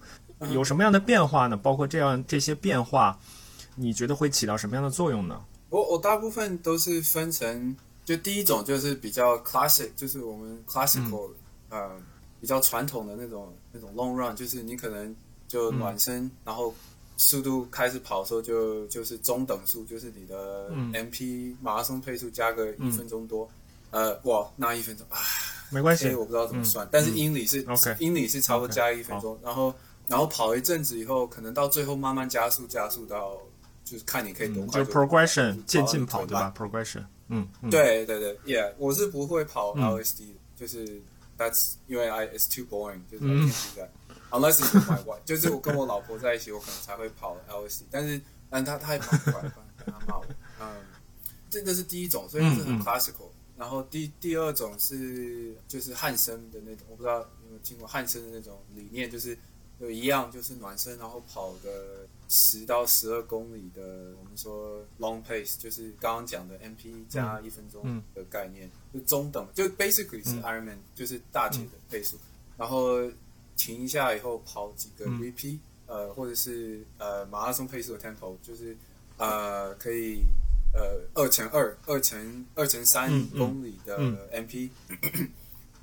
[0.51, 1.57] 有什么样的变化呢？
[1.57, 3.19] 包括这样这些变化，
[3.75, 5.43] 你觉得会起到什么样的作用呢？
[5.67, 7.75] 我我大部分都是分成，
[8.05, 11.31] 就第一种就是比较 classic，就是我们 classical，
[11.67, 11.91] 呃。
[12.39, 15.15] 比较传统的那种那种 long run，就是你可能
[15.47, 16.73] 就暖身，然后
[17.17, 23.49] 速度开始跑的时候就就是中等速，就是你的 MP 马拉松配速加个一分钟多，
[23.91, 25.17] 呃，哇，那一分钟啊，
[25.69, 27.65] 没关系，我不知道怎么算，但是英里是
[27.99, 29.73] 英里是差不多加一分钟，然后
[30.07, 33.37] 然后跑一阵子以后，可能到最后慢慢加速加速到
[33.83, 40.33] 就是看你可以多快，就 progression 渐进跑对吧？progression，嗯，对对对，Yeah，我是不会跑 LSD 的。
[40.57, 40.99] 就是
[41.38, 43.89] that's 因为 I it's too boring，就是 I can't do that。
[44.30, 49.53] Unless it's with my wife， 就是我跟我老婆在一起，我可能才会跑 LSD，但是但她她也跑不快，不然
[49.85, 50.26] 她骂我。
[50.59, 50.76] 嗯，
[51.49, 53.30] 这个是第一种，所以是很 classical。
[53.57, 59.35] 然后第第二种是就是汉森的那种，我不知道有没有听过汉森的那种理念，就是
[59.80, 72.17] 有一样就是暖身，然后跑个十到十二公里的，我们说 long pace，就是刚刚讲的 MP 加一分钟的概念，就中等，就 basically 是 Ironman，就是大铁的配速，
[72.57, 72.99] 然后
[73.55, 78.75] 停一下以后跑几个 VP，呃，或者是呃马拉松配速的 tempo，就是
[79.17, 80.23] 呃可以。
[80.73, 83.97] 呃，二乘二、二乘二乘三公里的
[84.31, 84.69] MP，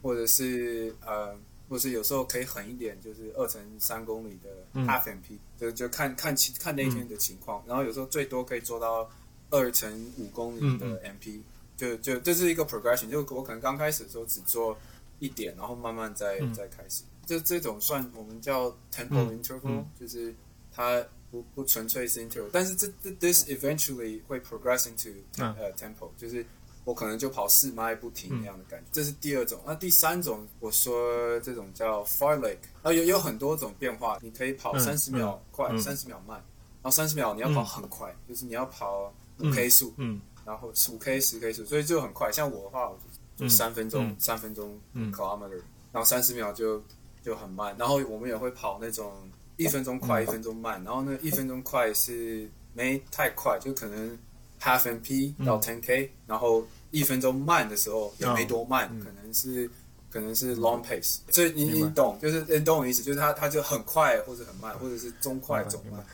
[0.00, 1.36] 或者是呃，
[1.74, 7.64] 或是有时候可以狠一点，就是二乘三公里的 half MP，就就看看情看那天的情况。
[7.66, 9.10] 然后有时候最多可以做到
[9.50, 11.40] 二乘五公里的 MP，
[11.76, 13.10] 就就这是一个 progression。
[13.10, 14.78] 就我可能刚开始的时候只做
[15.18, 17.02] 一点，然后慢慢再再开始。
[17.26, 20.32] 就这种算我们叫 tempo interval，就是
[20.70, 21.04] 它。
[21.30, 26.46] 不不纯粹是 interval，但是这这 this eventually 会 progress into 呃 tempo，就是
[26.84, 28.86] 我可能就跑四迈不停那样的感觉。
[28.92, 29.60] 这是第二种。
[29.66, 42.30] 那第三种，我说这种叫 fartlek，啊有有很多种变化，你可以跑三十秒快，三十秒慢，然后三十秒你要跑很快，就是你要跑五 k 速，嗯，然后五 k 十 k 速，所以就很快。
[42.30, 42.98] 像我的话，我
[43.36, 45.60] 就三分钟三分钟 kilometer，
[45.92, 46.82] 然后三十秒就
[47.22, 47.74] 就很慢。
[47.78, 49.12] 然后我们也会跑那种。
[49.56, 54.18] 一分钟快，一分钟慢，然后呢，一分钟快是没太快，就可能
[54.64, 59.70] half MP 到 ten K，然后一分钟慢的时候也没多慢，可能是
[60.10, 66.04] 可能是 long pace，所以你你懂，就是你懂我意思，就是它它就很快或者很慢，或者是中快中慢。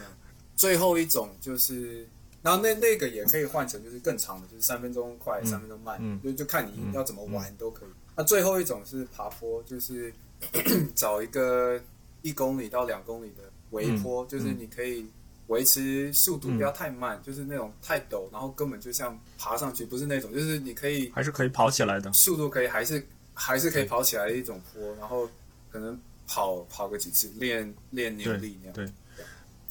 [0.57, 2.07] 最后一种就是，
[2.43, 7.89] 然后那那个也可以换成就是更长的，就是三分钟快，三分钟慢，就就看你要怎么玩都可以。
[8.17, 10.13] 那最后一种是爬坡，就是
[10.95, 11.81] 找一个。
[12.23, 15.07] 一公里到两公里的微坡，就是你可以
[15.51, 23.05] 维持速度不要太慢，就是那种太陡，然后根本就像爬上去，不是那种，就是你可以还是可以跑起来的，速度可以还是
[23.35, 25.29] 还是可以跑起来的一种坡，然后
[25.73, 28.89] 可能跑跑个几次，练练扭力那样，对，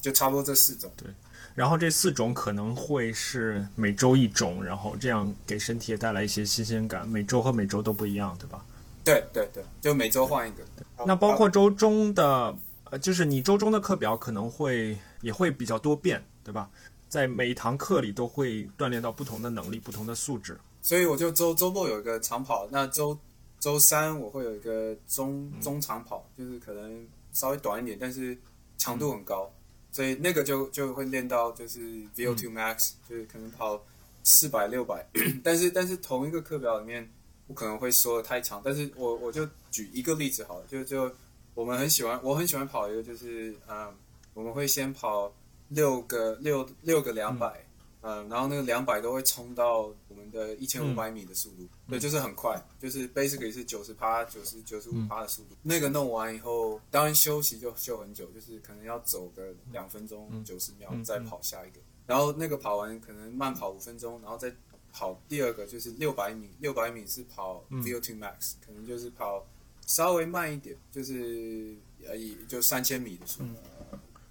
[0.02, 0.92] 就差不多这四种。
[0.96, 1.08] 对，
[1.54, 8.62] 然后这四种可能会是每周一种，然后这样给身体也带来一些新鲜感，每周和每周都不一样，对吧？
[9.02, 10.62] 对对对，就每周换一个。
[11.06, 12.54] 那包括周中的，
[12.90, 16.70] 呃，就是你周中的课表可能会也会比较多变，对吧？
[17.08, 20.58] 在每一堂课里都会锻炼到不同的能力、不同的素质。
[20.82, 23.18] 所以我就周周末有一个长跑，那周
[23.58, 28.36] 周三我会有一个中中长跑，就是可能稍微短一点，但是
[28.78, 29.52] 强度很高，
[29.92, 31.80] 所以那个就就会练到就是
[32.16, 33.82] VO2 max，就是可能跑
[34.22, 35.06] 四百六百，
[35.42, 37.08] 但是但是同一个课表里面。
[37.46, 41.10] 我可能会说的太长，但是我我就举一个例子好了，就就
[41.52, 43.92] 我们很喜欢，我很喜欢跑一个，就是嗯，
[44.40, 45.30] 我们会先跑
[45.68, 47.62] 六个六六个两百，
[48.00, 55.54] 嗯，然后那个两百都会冲到我们的一千五百米的速度，对，就是很快，就是 basically 是九十趴九十九十五趴的速度。
[55.62, 64.50] 那个弄完以后，当然休息就休很久，就是可能要走个两分钟九十秒再跑下一个，然后那个跑完可能慢跑五分钟，然后再。
[64.92, 69.46] 跑第二个就是六百米，六百米是跑 VO2 max，可能就是跑
[69.86, 72.16] 稍微慢一点，就是呃，
[72.48, 73.54] 就三千米的速度，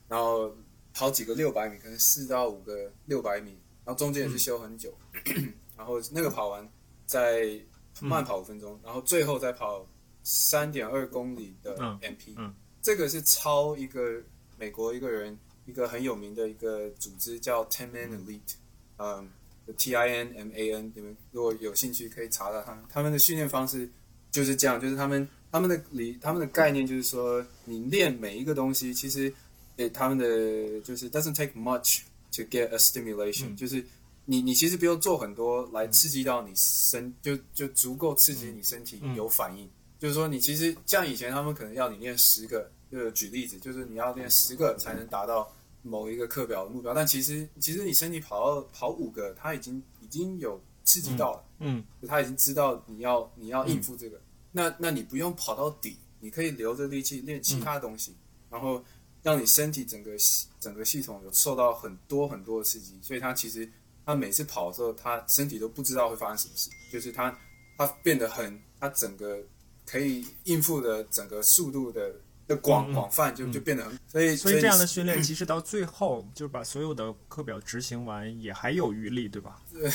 [0.10, 0.54] 然后
[0.94, 3.52] 跑几个六百米，可能四到五个六百米，
[3.86, 4.94] 然后中间也是休很久，
[5.78, 6.70] 然后那个跑完
[7.06, 7.58] 再
[8.02, 9.88] 慢跑五分钟，然后最后再跑
[10.24, 12.36] 三点二公里的 MP，
[12.82, 14.22] 这个是超一个
[14.58, 18.56] 美国一个人一个很有名的一个组织叫 Ten Man Elite，
[18.98, 19.30] 嗯。
[19.78, 23.88] T I N M A N，你们如果有兴趣可以查查他们，他们的训练方式
[24.32, 29.32] 就是这样，就是他们他们的理他们的概念就是说，你练每一个东西，其实
[29.80, 32.02] 诶他们的就是 doesn't take much
[32.32, 33.84] to get a stimulation，就是
[34.26, 39.70] 你你其实不用做很多来刺激到你身，就就足够刺激你身体有反应。
[39.98, 45.52] 就是说你其实像以前他们可能要你练十个，就举例子，就是你要练十个才能达到。
[45.82, 54.20] 某一个课表的目标，但其实其实你身体跑到跑五个，他已经已经有刺激到了，嗯，他已经知道你要你要应付这个，
[54.52, 58.14] 那那你不用跑到底，你可以留着力气练其他东西，
[58.50, 58.84] 然后
[59.24, 63.70] 让你身体整个系整个系统有受到很多很多的刺激，所以他其实
[64.06, 67.38] 他每次跑的时候，他身体都不知道会发生什么事，就是他
[67.78, 69.38] 他变得很，他整个
[69.86, 72.14] 可以应付的整个速度的。
[72.50, 79.62] 的广广泛就就变得很，所以所以这样的训练， 其实到最后就是把所有的课表执行完，也还有余力，对吧？
[79.72, 79.88] 对，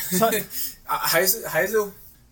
[0.87, 1.77] 啊，还是还是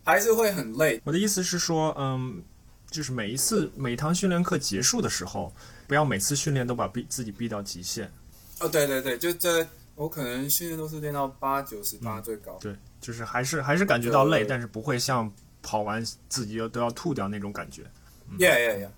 [0.05, 1.01] 还是会很累。
[1.03, 2.41] 我的意思是说，嗯，
[2.89, 5.53] 就是每一次每一堂训练课结束的时候，
[5.93, 8.11] 不要每次训练都把逼自己逼到极限。
[8.61, 12.57] 哦，对对对，就这，我可能训练都是练到八九十八最高。
[12.63, 17.83] 对，就是还是还是感觉到累，但是不会像跑完自己都要吐掉那种感觉。
[18.39, 18.89] Yeah yeah yeah。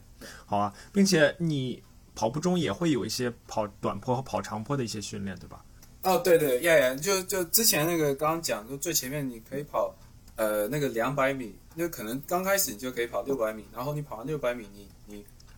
[0.46, 1.82] 好啊，并且你
[2.14, 5.64] 跑步中也会有一些跑短坡和跑长坡的一些训练，对吧？
[6.02, 9.92] 哦，对对，yeah yeah，就就之前那个刚刚讲，就最前面你可以跑，
[10.36, 14.88] 呃，那个两百米，那可能刚开始你就可以跑六百米，然后你跑完六百米，你你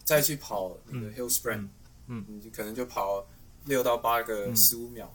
[0.06, 1.70] 再去跑那个 hill sprint，嗯。
[2.06, 3.26] 嗯你就可能就跑
[3.66, 5.12] 六到八个十五秒，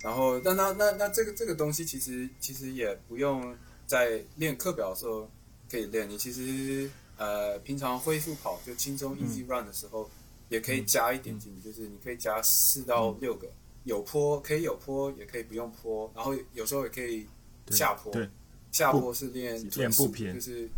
[0.00, 3.56] 然后那那那那这个这个东西其实其实也不用
[3.86, 5.28] 在练课表的时候
[5.70, 10.08] 可以练，你其实呃平常恢复跑就轻松 easy run 的时候，
[10.50, 13.48] 也可以加一点进去，就是你可以加四到六个。
[13.84, 17.26] 有坡可以有坡，也可以不用坡，然后有时候也可以
[17.70, 18.12] 下坡。
[18.12, 18.28] 对，
[18.70, 20.68] 下坡是练练步频就是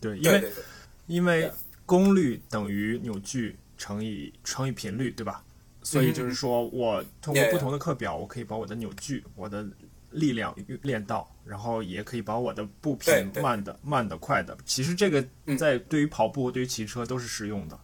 [0.00, 0.50] 对，因为对对。
[0.50, 0.64] 对
[1.06, 1.52] 因为
[1.88, 5.42] 功率等于扭矩乘以乘以频率，对吧？
[5.82, 9.66] 所以嗯就是说我通过.不同的课表，我可以把我的扭矩、我的
[10.10, 14.54] 力量练到，然后也可以把我的步频对对慢的、慢的、快的。
[14.66, 17.80] 其实这个嗯在对于跑步、对于骑车都是适用的。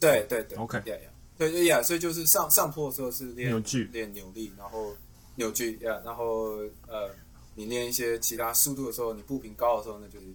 [0.00, 4.92] 对对对 OK 呀呀，对对呀，所以就是上上坡的时候是练扭矩练扭力，然后
[5.36, 6.56] 扭矩呀，然后
[6.88, 7.08] 呃，
[7.54, 10.26] 你练一些其他速度的时候，你步频高的时候，那就是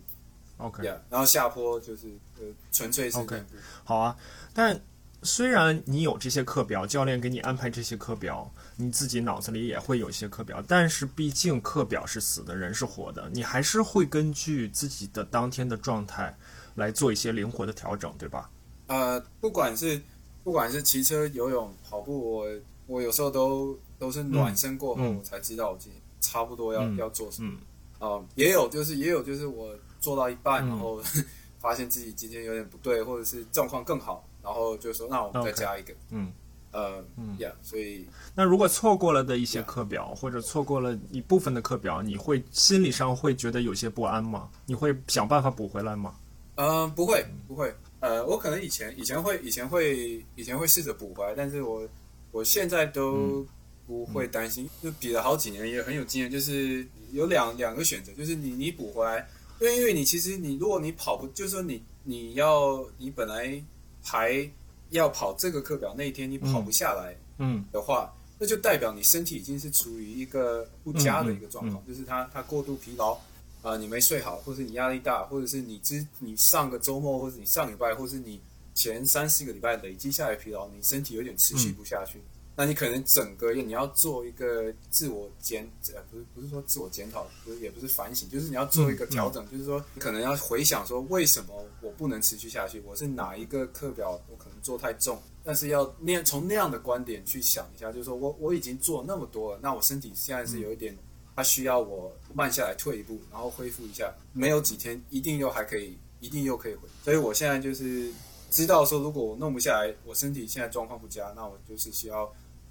[0.59, 2.07] OK，呀，然后下坡就是
[2.37, 3.43] 呃纯粹是 OK。
[3.83, 4.15] 好啊，
[4.53, 4.79] 但
[5.23, 16.37] 虽然你有这些课表，教练给你安排这些课表，你自己脑子里也会有一些课表，但是毕竟课表是死的，人是活的，你还是会根据自己的当天的状态
[16.75, 18.49] 来做一些灵活的调整，对吧？
[18.87, 20.01] 呃，不管是
[20.43, 22.47] 不管是骑车、游泳、跑步，我
[22.87, 27.49] 我有时候都都是暖身过后，嗯我才知道我今天差不多要、嗯要做什么。
[27.53, 27.59] 嗯
[27.99, 31.01] 呃，也有就是也有就是我做到一半，嗯然后
[31.59, 35.93] 发现自己今天有点不对，或者是状况更好，然后就说那我们再加一个。
[36.09, 36.31] 嗯。
[36.71, 38.05] 呃，嗯呀，所以
[38.35, 44.47] 那如果错过了的一些课表，或者错过了一部分的课表，你会心理上会觉得有些不安吗？
[44.67, 46.13] 你会想办法补回来吗？
[46.57, 47.73] 嗯，不会，不会。
[48.01, 51.89] 呃，我可能以前以前会以前会以前会试着补回来，但是我
[52.31, 53.43] 我现在都
[53.87, 56.29] 不会担心，就比了好几年，也很有经验。
[56.29, 59.27] 就是有两两个选择，就是你你补回来，
[59.59, 63.63] 因为因为你其实你如果你跑不，就是说你你要你本来
[64.03, 64.49] 排
[64.89, 67.65] 要跑这个课表那一天你跑不下来嗯。
[67.71, 73.17] 的话，那就代表你身体已经是处于一个不佳的一个状况，就是它它过度疲劳。
[73.61, 78.39] 啊、你没睡好，或是你压力大，或者是你之你上个周末，或者你上礼拜，或是你
[78.73, 82.21] 前三四个礼拜累积下来疲劳，你身体有点持续不下去，
[82.59, 85.65] 那你可能整个月你要做一个自我检，
[85.95, 100.93] 呃，不是不是说自我检讨，不是也不是反省，就是你要做一个调整，就是说你可能要回想说为什么我不能持续下去，我是哪一个课表我可能做太重，但是要那样从那样的观点去想一下，就是说我我已经做那么多了，那我身体现在是有一点。
[101.35, 104.13] 它需要我慢下来退一步，然后恢复一下。
[104.33, 106.81] 没有几天，一定又还可以，一定又可以回。
[107.01, 108.11] 所以我现在就是
[108.51, 112.29] 知道说，如果我弄不下来，我身体现在状况不佳，那我就是需要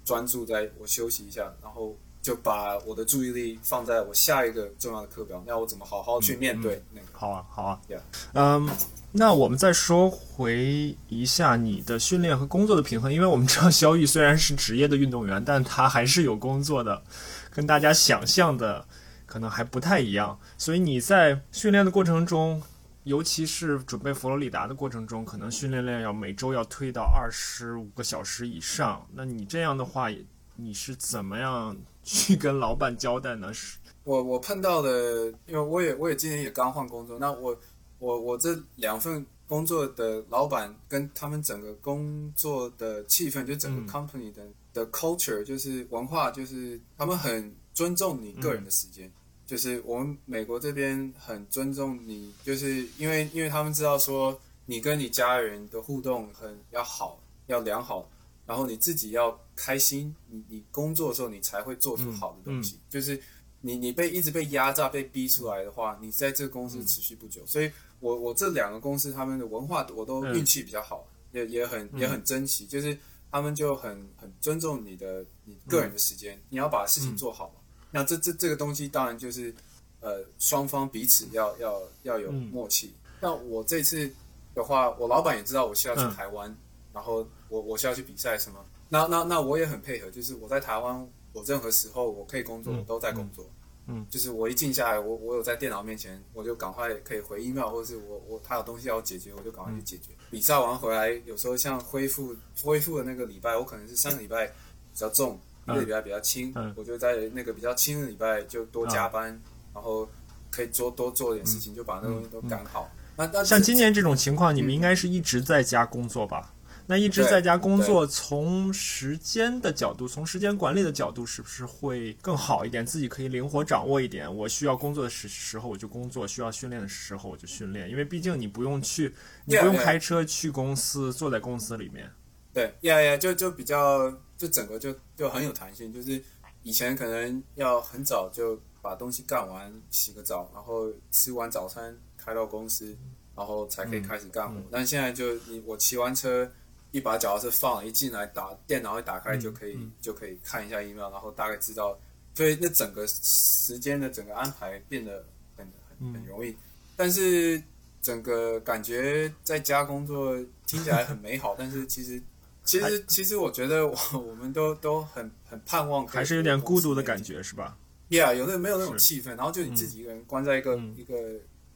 [0.09, 7.05] 专注在我休息一下，然后就把我的注意力放在我下一个重要的课表，那我怎么好好去面对那个？
[7.13, 7.99] 好啊，好啊 Yeah
[8.33, 8.67] 嗯，
[9.11, 17.03] 那我们再说回一下你的训练和工作的平衡，因为我们知道肖玉虽然是职业的运动员，但他还是有工作的，
[17.51, 18.83] 跟大家想象的
[19.27, 20.39] 可能还不太一样。
[20.57, 22.59] 所以你在训练的过程中，
[23.03, 29.07] 尤其是准备佛罗里达的过程中，可能训练量要每周要推到二十五个小时以上。
[29.13, 30.09] 那你这样的话，
[30.55, 33.53] 你是怎么样去跟老板交代呢？
[33.53, 37.57] 是我我碰到的，因为我也我也今年也刚换工作，那我
[37.99, 49.11] 我我这两份工作的老板跟他们整个工作的气氛，就整个 company 的、的 culture，就是文化，就是他们很尊重你个人的时间。
[49.49, 58.07] 就是我们美国这边很尊重你，就是因为因为他们知道说你跟你家人的互动很要好，要良好，
[58.45, 62.79] 然后你自己要开心，你你工作的时候你才会做出好的东西。
[62.87, 63.19] 就是
[63.61, 67.43] 你你被一直被压榨、被逼出来的话，你在这个公司持续不久。
[67.47, 72.95] 所以我我这两个公司他们的文化我都嗯运气比较好，也也很也很珍惜，就是
[73.31, 77.58] 他们就很很尊重你的你个人的时间，你要把事情做好嘛。
[77.91, 79.53] 那这这这个东西当然就是
[79.99, 82.93] 呃双方彼此要要要有默契。
[83.19, 84.09] 那我这次
[84.55, 86.55] 的话，我老板也知道我是要去嗯台湾，
[86.93, 93.45] 然后我我是要去比赛什么，那那那我也很配合，就是我在台湾，我任何时候我可以工作，我都在工作。
[93.91, 100.13] 嗯，就是我一静下来，我我有在电脑面前，我就赶快可以回 email，或者是我我他有东西要解决，我就赶快去解决。
[100.29, 104.53] 比赛完回来，有时候像恢复恢复的那个礼拜，我可能是上个礼拜比
[104.93, 105.39] 较重，
[105.71, 109.39] 一个礼拜比较轻，嗯我就在那个比较轻的礼拜就多加班，
[109.73, 110.07] 然后
[110.49, 112.89] 可以做多做点事情，就把那东西都赶好。
[113.15, 116.53] 那那像今年这种情况，你们应该是一直在家工作吧？
[116.91, 122.83] 那一直在家工作，从时间的角度，从时间管理的角度，是不是会更好一点？
[122.83, 124.35] 自己可以灵活掌握一点。
[124.35, 127.87] 我需要工作的时时候我就工作，需要训练的时候我就训练。
[127.87, 129.13] 因为毕竟你不用去，
[129.45, 132.09] 你不用.开车去公司，坐在公司里面。
[132.51, 135.93] 对，呀呀，就就比较，就整个就就很有弹性。
[135.93, 136.19] 就是
[136.63, 142.97] 以前可能要很早就把东西干完，洗个澡，然后吃完早餐开到公司，
[143.35, 144.59] 然后才可以开始干活。
[144.71, 146.49] 但现在就你我骑完车，
[146.91, 151.99] 一把脚踏车放了，一进来打电脑一打开就可以、就可以看一下 email，然后大概知道，
[152.33, 155.25] 所以那整个时间的整个安排变得
[155.57, 155.67] 很
[155.99, 156.55] 很很容易。
[156.95, 157.61] 但是
[158.01, 162.21] 整个感觉在家工作听起来很美好，但是其实
[162.69, 167.41] 其实其实我觉得我 我们都都很很盼望还是有点孤独的感觉。
[167.41, 167.77] 是吧
[168.09, 171.15] ？Yeah，有的没有那种气氛，然后就你自己一个人关在一个、嗯一个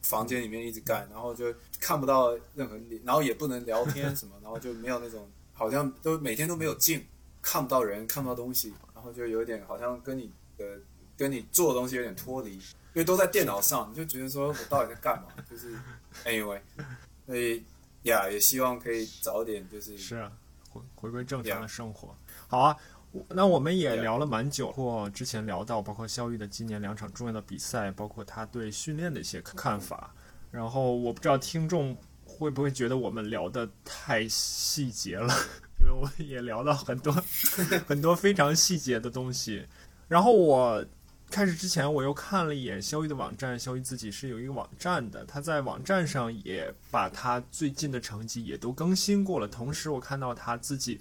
[0.02, 7.04] 房间里面一直干，然后就看不到任何脸，然后也不能聊天什么， 然后就没有那种好像都每天都没有劲，
[7.40, 10.64] 看不到人，看不到东西，然后就有点好像跟你的
[11.16, 12.60] 跟你做的东西有点脱离，因
[12.94, 15.28] 为都在电脑上，你就觉得说我到底在干嘛？
[15.50, 15.74] 就是
[16.26, 16.60] anyway，
[17.26, 17.64] 所以
[18.02, 20.30] 呀，也希望可以早点就是是啊，
[20.74, 22.16] 回回归正常的生活。
[22.48, 22.76] 好啊，
[23.28, 30.12] 那我们也聊了蛮久，包括之前聊到，包括肖玉的今年两场重要的比赛，包括他对训练的一些看法。
[30.50, 35.32] 然后我不知道听众会不会觉得我们聊的太细节了，
[35.80, 37.12] 因为我也聊到很多
[37.86, 39.66] 很多非常细节的东西。
[40.08, 40.84] 然后我
[41.34, 49.48] 开始之前，我又看了一眼肖玉的网站，肖玉自己是有一个网站的，他在网站上也把他最近的成绩也都更新过了。
[49.48, 51.00] 同时，我看到他自己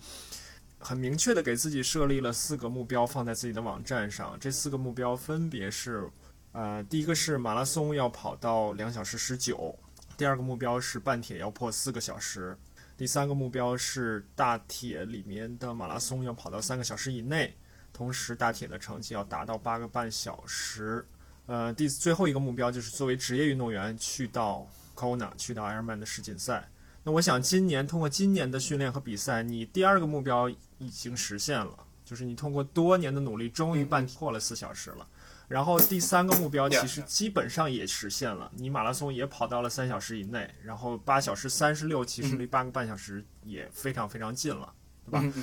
[0.80, 4.36] 很明确的给自己设立了四个目标，放在自己的网站上。
[4.40, 6.10] 这四个目标分别是：
[6.52, 9.78] 呃，第一个是马拉松要跑到两小时十九，
[10.18, 12.58] 第二个目标是半铁要破四个小时，
[12.98, 17.56] 第三个目标是大铁里面的马拉松要跑到三个小时以内。
[17.94, 21.08] 同时大铁的成绩要达到八个半小时。
[21.46, 26.70] 呃，第最后一个目标就是作为职业运动员去到 Kona，去到 Ironman 的世锦赛。
[27.04, 35.06] 那我想今年通过今年的训练和比赛，你第二个目标已经实现了，就是你通过多年的努力，终于半破了四小时了。
[35.50, 44.74] 然后第三个目标其实基本上也实现了，你马拉松也跑到了三小时以内，然后八小时三十六，其实离八个半小时也非常非常近了，
[45.06, 45.34] 对吧？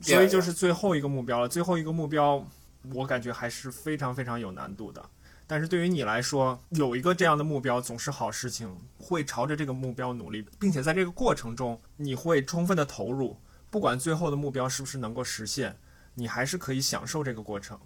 [0.00, 1.48] 所以就是最后一个目标了。
[1.48, 2.46] 最后一个目标，
[2.94, 5.04] 我感觉还是非常非常有难度的。
[5.48, 13.36] 但是对于你来说，有一个这样的目标总是好事情，会朝着这个目标努力，并且在这个过程中，你会充分的投入，
[13.70, 15.76] 不管最后的目标是不是能够实现，
[16.14, 17.78] 你还是可以享受这个过程。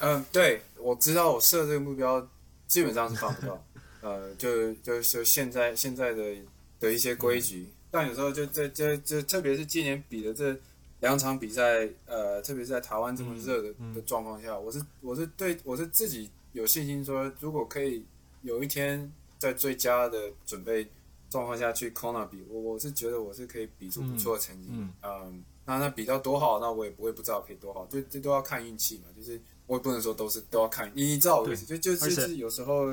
[0.00, 2.28] 嗯，对，我知道我设这个目标
[2.66, 3.64] 基本上是办不到，
[4.02, 6.34] 呃，就就就现在现在的
[6.78, 10.54] 的一些规矩，但有时候就这这这，特别是今年比的这
[11.02, 13.76] 两场比赛，呃，特别是在台湾这么热的、嗯。
[13.80, 18.04] 嗯的状况下，我是我是对我是自己有信心说，如果可以
[18.40, 20.88] 有一天在最佳的准备
[21.28, 32.86] 状况下去 Kona 比，我我是觉得我是可以比出不错的成绩，嗯嗯，那那比到多好，那我也不会不知道可以多好，就这都要看运气嘛，就是我也不能说都是都要看，你知道我意思，就就就是有时候，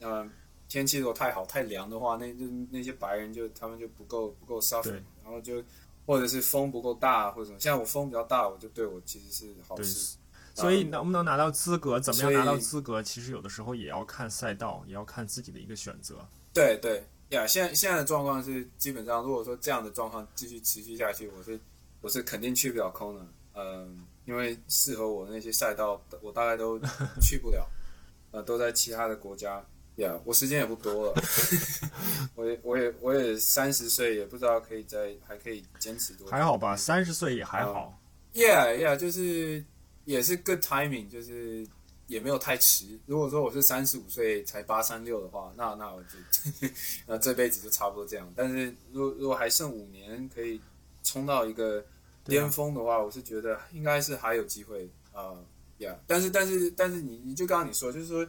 [0.00, 0.30] 嗯、
[0.68, 5.62] 天气如果太好太凉的话，那那那些白人就他们就不够不够 suffer，对然后就
[6.06, 10.16] 或者是风不够大或者什么，现在我风比较大，我就对我其实是好事，
[10.54, 16.16] 所以能不能拿到资格，怎么样拿到资格，其实有的时候也要看赛道，也要看自己的一个选择。
[16.54, 21.60] 对对呀，现在现在的状况是基本上，如果说这样的状况继续持续下去，我是
[22.00, 26.78] 我是肯定去不了 Kona，嗯，因为适合我的那些赛道，我大概都
[27.20, 27.68] 去不了，
[28.30, 29.64] 呃，都在其他的国家。
[29.96, 31.22] 呀我时间也不多了，
[32.36, 36.30] 我也我也我也三十岁，也不知道可以再还可以坚持多久。
[36.30, 37.98] 还好吧，三十岁也还好。
[38.34, 39.64] Yeah, yeah，就是
[40.04, 41.66] 也是 good timing，就是
[42.06, 42.98] 也没有太迟。
[43.06, 46.68] 如果说我是三十五岁才八三六的话，那那我就
[47.08, 48.30] 那这辈子就差不多这样。
[48.36, 50.60] 但是如果如果还剩五年可以
[51.02, 51.82] 冲到一个
[52.24, 55.32] 巅峰的话，我是觉得应该是还有机会啊。
[55.78, 58.26] Yeah，但是但是但是你你就刚刚你说，就是说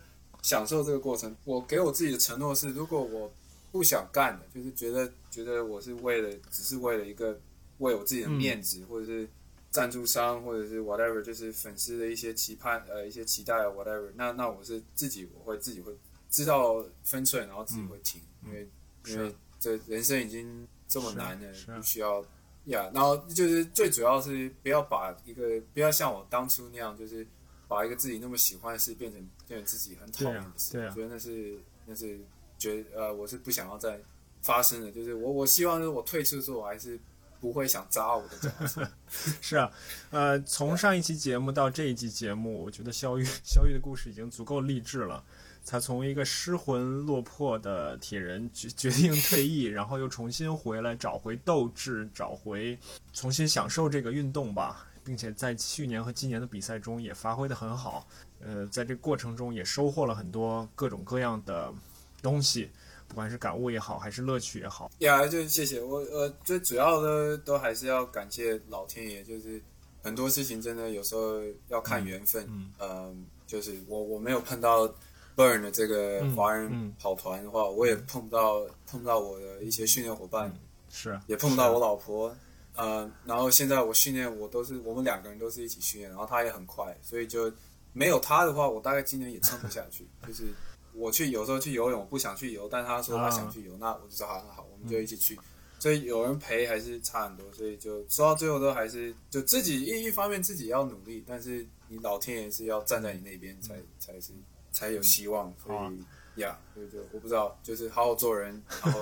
[0.48, 1.36] 享受这个过程。
[1.44, 3.30] 我给我自己的承诺是，如果我
[3.69, 7.38] 不想干的，就是觉得觉得我是为了只是为了一个
[7.80, 9.28] 为我自己的面子，或者是
[9.69, 15.91] 赞助商或者是 whatever，就是粉丝的一些期盼呃一些期待 whatever，那那我是自己我会自己会
[16.30, 18.69] 知道分寸，然后自己会听，因为
[19.06, 22.24] 因为这人生已经这么难了，不需要
[22.68, 22.90] 呀。
[22.94, 27.28] 然后就是最主要是不要把一个不要像我当初那样，就是
[27.68, 30.80] 把一个自己那么喜欢的事变成变成自己很讨厌的事。
[30.80, 32.19] 我觉得那是那是
[32.57, 33.99] 觉呃我是不想要再
[34.41, 34.91] 发生的。
[34.91, 36.99] 就是我我希望是我退出之后，我还是
[37.39, 38.89] 不会想扎我的脚。
[39.41, 39.72] 是啊，
[40.11, 45.23] 呃，从上一期节目到这一期节目，我觉得肖玉肖玉的故事已经足够励志了。
[45.69, 52.80] 他从一个失魂落魄的铁人决决定退役，然后又重新回来，找回斗志，找回
[53.11, 58.06] 重新享受这个运动吧，并且在去年和今年的比赛中也发挥的很好。
[58.42, 61.74] 呃，在这过程中也收获了很多各种各样的
[62.22, 62.70] 东西，
[63.08, 64.92] 不管是感悟也好，还是乐趣也好。
[65.00, 66.00] 呀，就谢谢我。
[66.00, 69.62] 呃，最主要的都还是要感谢老天爷，就是
[70.04, 72.46] 很多事情真的有时候要看缘分。
[72.82, 74.94] 嗯，就是我我没有碰到。
[75.38, 80.52] Burn 的这个华人跑团的话，我也碰不到碰不到我的一些训练伙伴，
[80.90, 82.36] 是也碰不到我老婆，
[82.78, 87.52] 呃，然后现在我训练我都是我们两个人都是一起训练，然后他也很快，所以就
[87.91, 90.08] 没有他的话，我大概今年也撑不下去。
[90.26, 90.45] 就是
[90.94, 95.38] 我去有时候去游泳，我不想去游，但他说他想去游，那我就说好，好，我们就一起去。
[95.80, 104.32] 所以有人陪还是差很多，所以就说到最后都还是就自己一一方面自己要努力，但是你老天爷是要站在你那边才才是。
[104.70, 106.04] 才有希望，所以
[106.38, 109.02] 呀，对对我不知道，就是好好做人，然后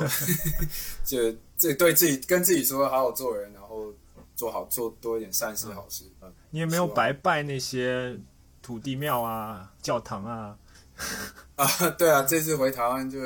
[1.05, 3.93] 就这对自己跟自己说好好做人，然后
[4.35, 6.05] 做好做多一点善事好事。
[6.21, 8.17] 嗯，你也没有白拜那些
[8.61, 10.57] 土地庙啊、教堂啊。
[11.55, 11.67] 啊，
[11.97, 13.19] 对啊，这次回台湾就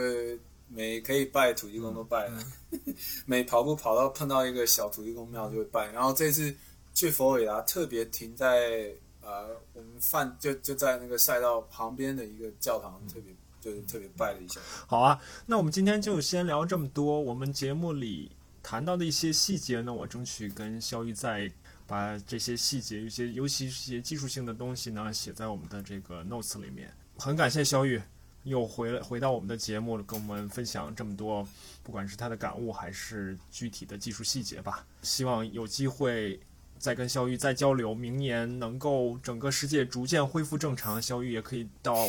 [0.67, 2.43] 每可以拜土地公都拜了，
[3.25, 6.55] 每跑步跑到碰到一个小土地公庙就会拜，然后这次
[6.93, 8.91] 去佛罗里达特别停在。
[9.21, 13.31] 呃，我们饭就就在那个赛道旁边的一个教堂，特别
[13.61, 14.59] 就是特别拜了一下。
[14.87, 17.19] 好啊，那我们今天就先聊这么多。
[17.19, 18.31] 我们节目里
[18.63, 21.51] 谈到的一些细节呢，我争取跟肖玉再
[21.87, 26.93] 把这些细节，一些尤其是一些技术性的东西呢，写在我们的这个 notes 里面。
[27.17, 28.01] 很感谢肖玉
[28.43, 31.47] 又回来回到我们的节目，跟我们分享这么多，
[31.83, 34.85] 不管是他的感悟还是具体的技术细节吧。
[35.01, 36.39] 希望有机会。
[36.79, 42.07] 再跟肖玉再交流，明年能够整个世界逐渐恢复正常，肖玉也可以到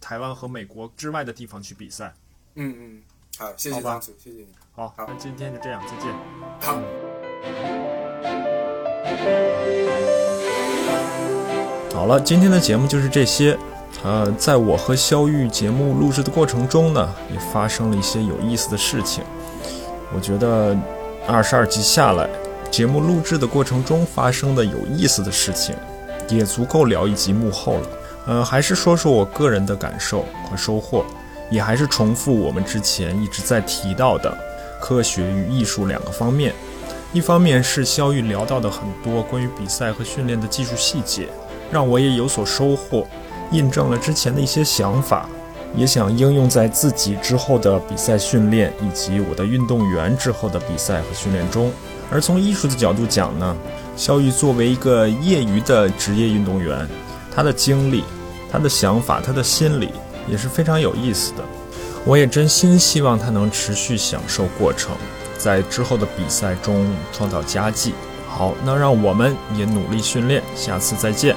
[0.00, 2.14] 台湾和美国之外的地方去比赛。
[2.54, 3.02] 嗯嗯，
[3.38, 4.48] 好，谢谢张楚，谢谢你。
[4.74, 6.14] 好，那今天就这样，再见。
[6.60, 6.80] 好。
[11.94, 13.58] 好了，今天的节目就是这些。
[14.04, 19.24] 呃，在我和肖玉节目录制的过程中呢，也发生了一些有意思的事情。
[20.14, 20.76] 我觉得
[21.26, 22.28] 二十二集下来。
[22.70, 25.74] 节目录制的过程中发生的有意思的事情，
[26.28, 27.88] 也足够聊一集幕后了。
[28.26, 31.04] 呃，还是说说我个人的感受和收获，
[31.50, 34.36] 也还是重复我们之前一直在提到的
[34.80, 36.52] 科学与艺术两个方面。
[37.12, 41.28] 一方面是肖玉聊到的很多关于比赛和训练的技术细节，
[41.70, 43.06] 让我也有所收获，
[43.52, 45.28] 印证了之前的一些想法，
[45.74, 51.70] 也想应用在自己之后的比赛训练以及我的运动员之后的比赛和训练中。
[52.10, 53.56] 而从艺术的角度讲呢，
[53.96, 56.86] 肖玉作为一个业余的职业运动员，
[57.34, 58.04] 他的经历、
[58.50, 59.90] 他的想法、他的心理
[60.28, 61.44] 也是非常有意思的。
[62.04, 64.96] 我也真心希望他能持续享受过程，
[65.36, 67.94] 在之后的比赛中创造佳绩。
[68.28, 71.34] 好，那让我们也努力训练，下次再见。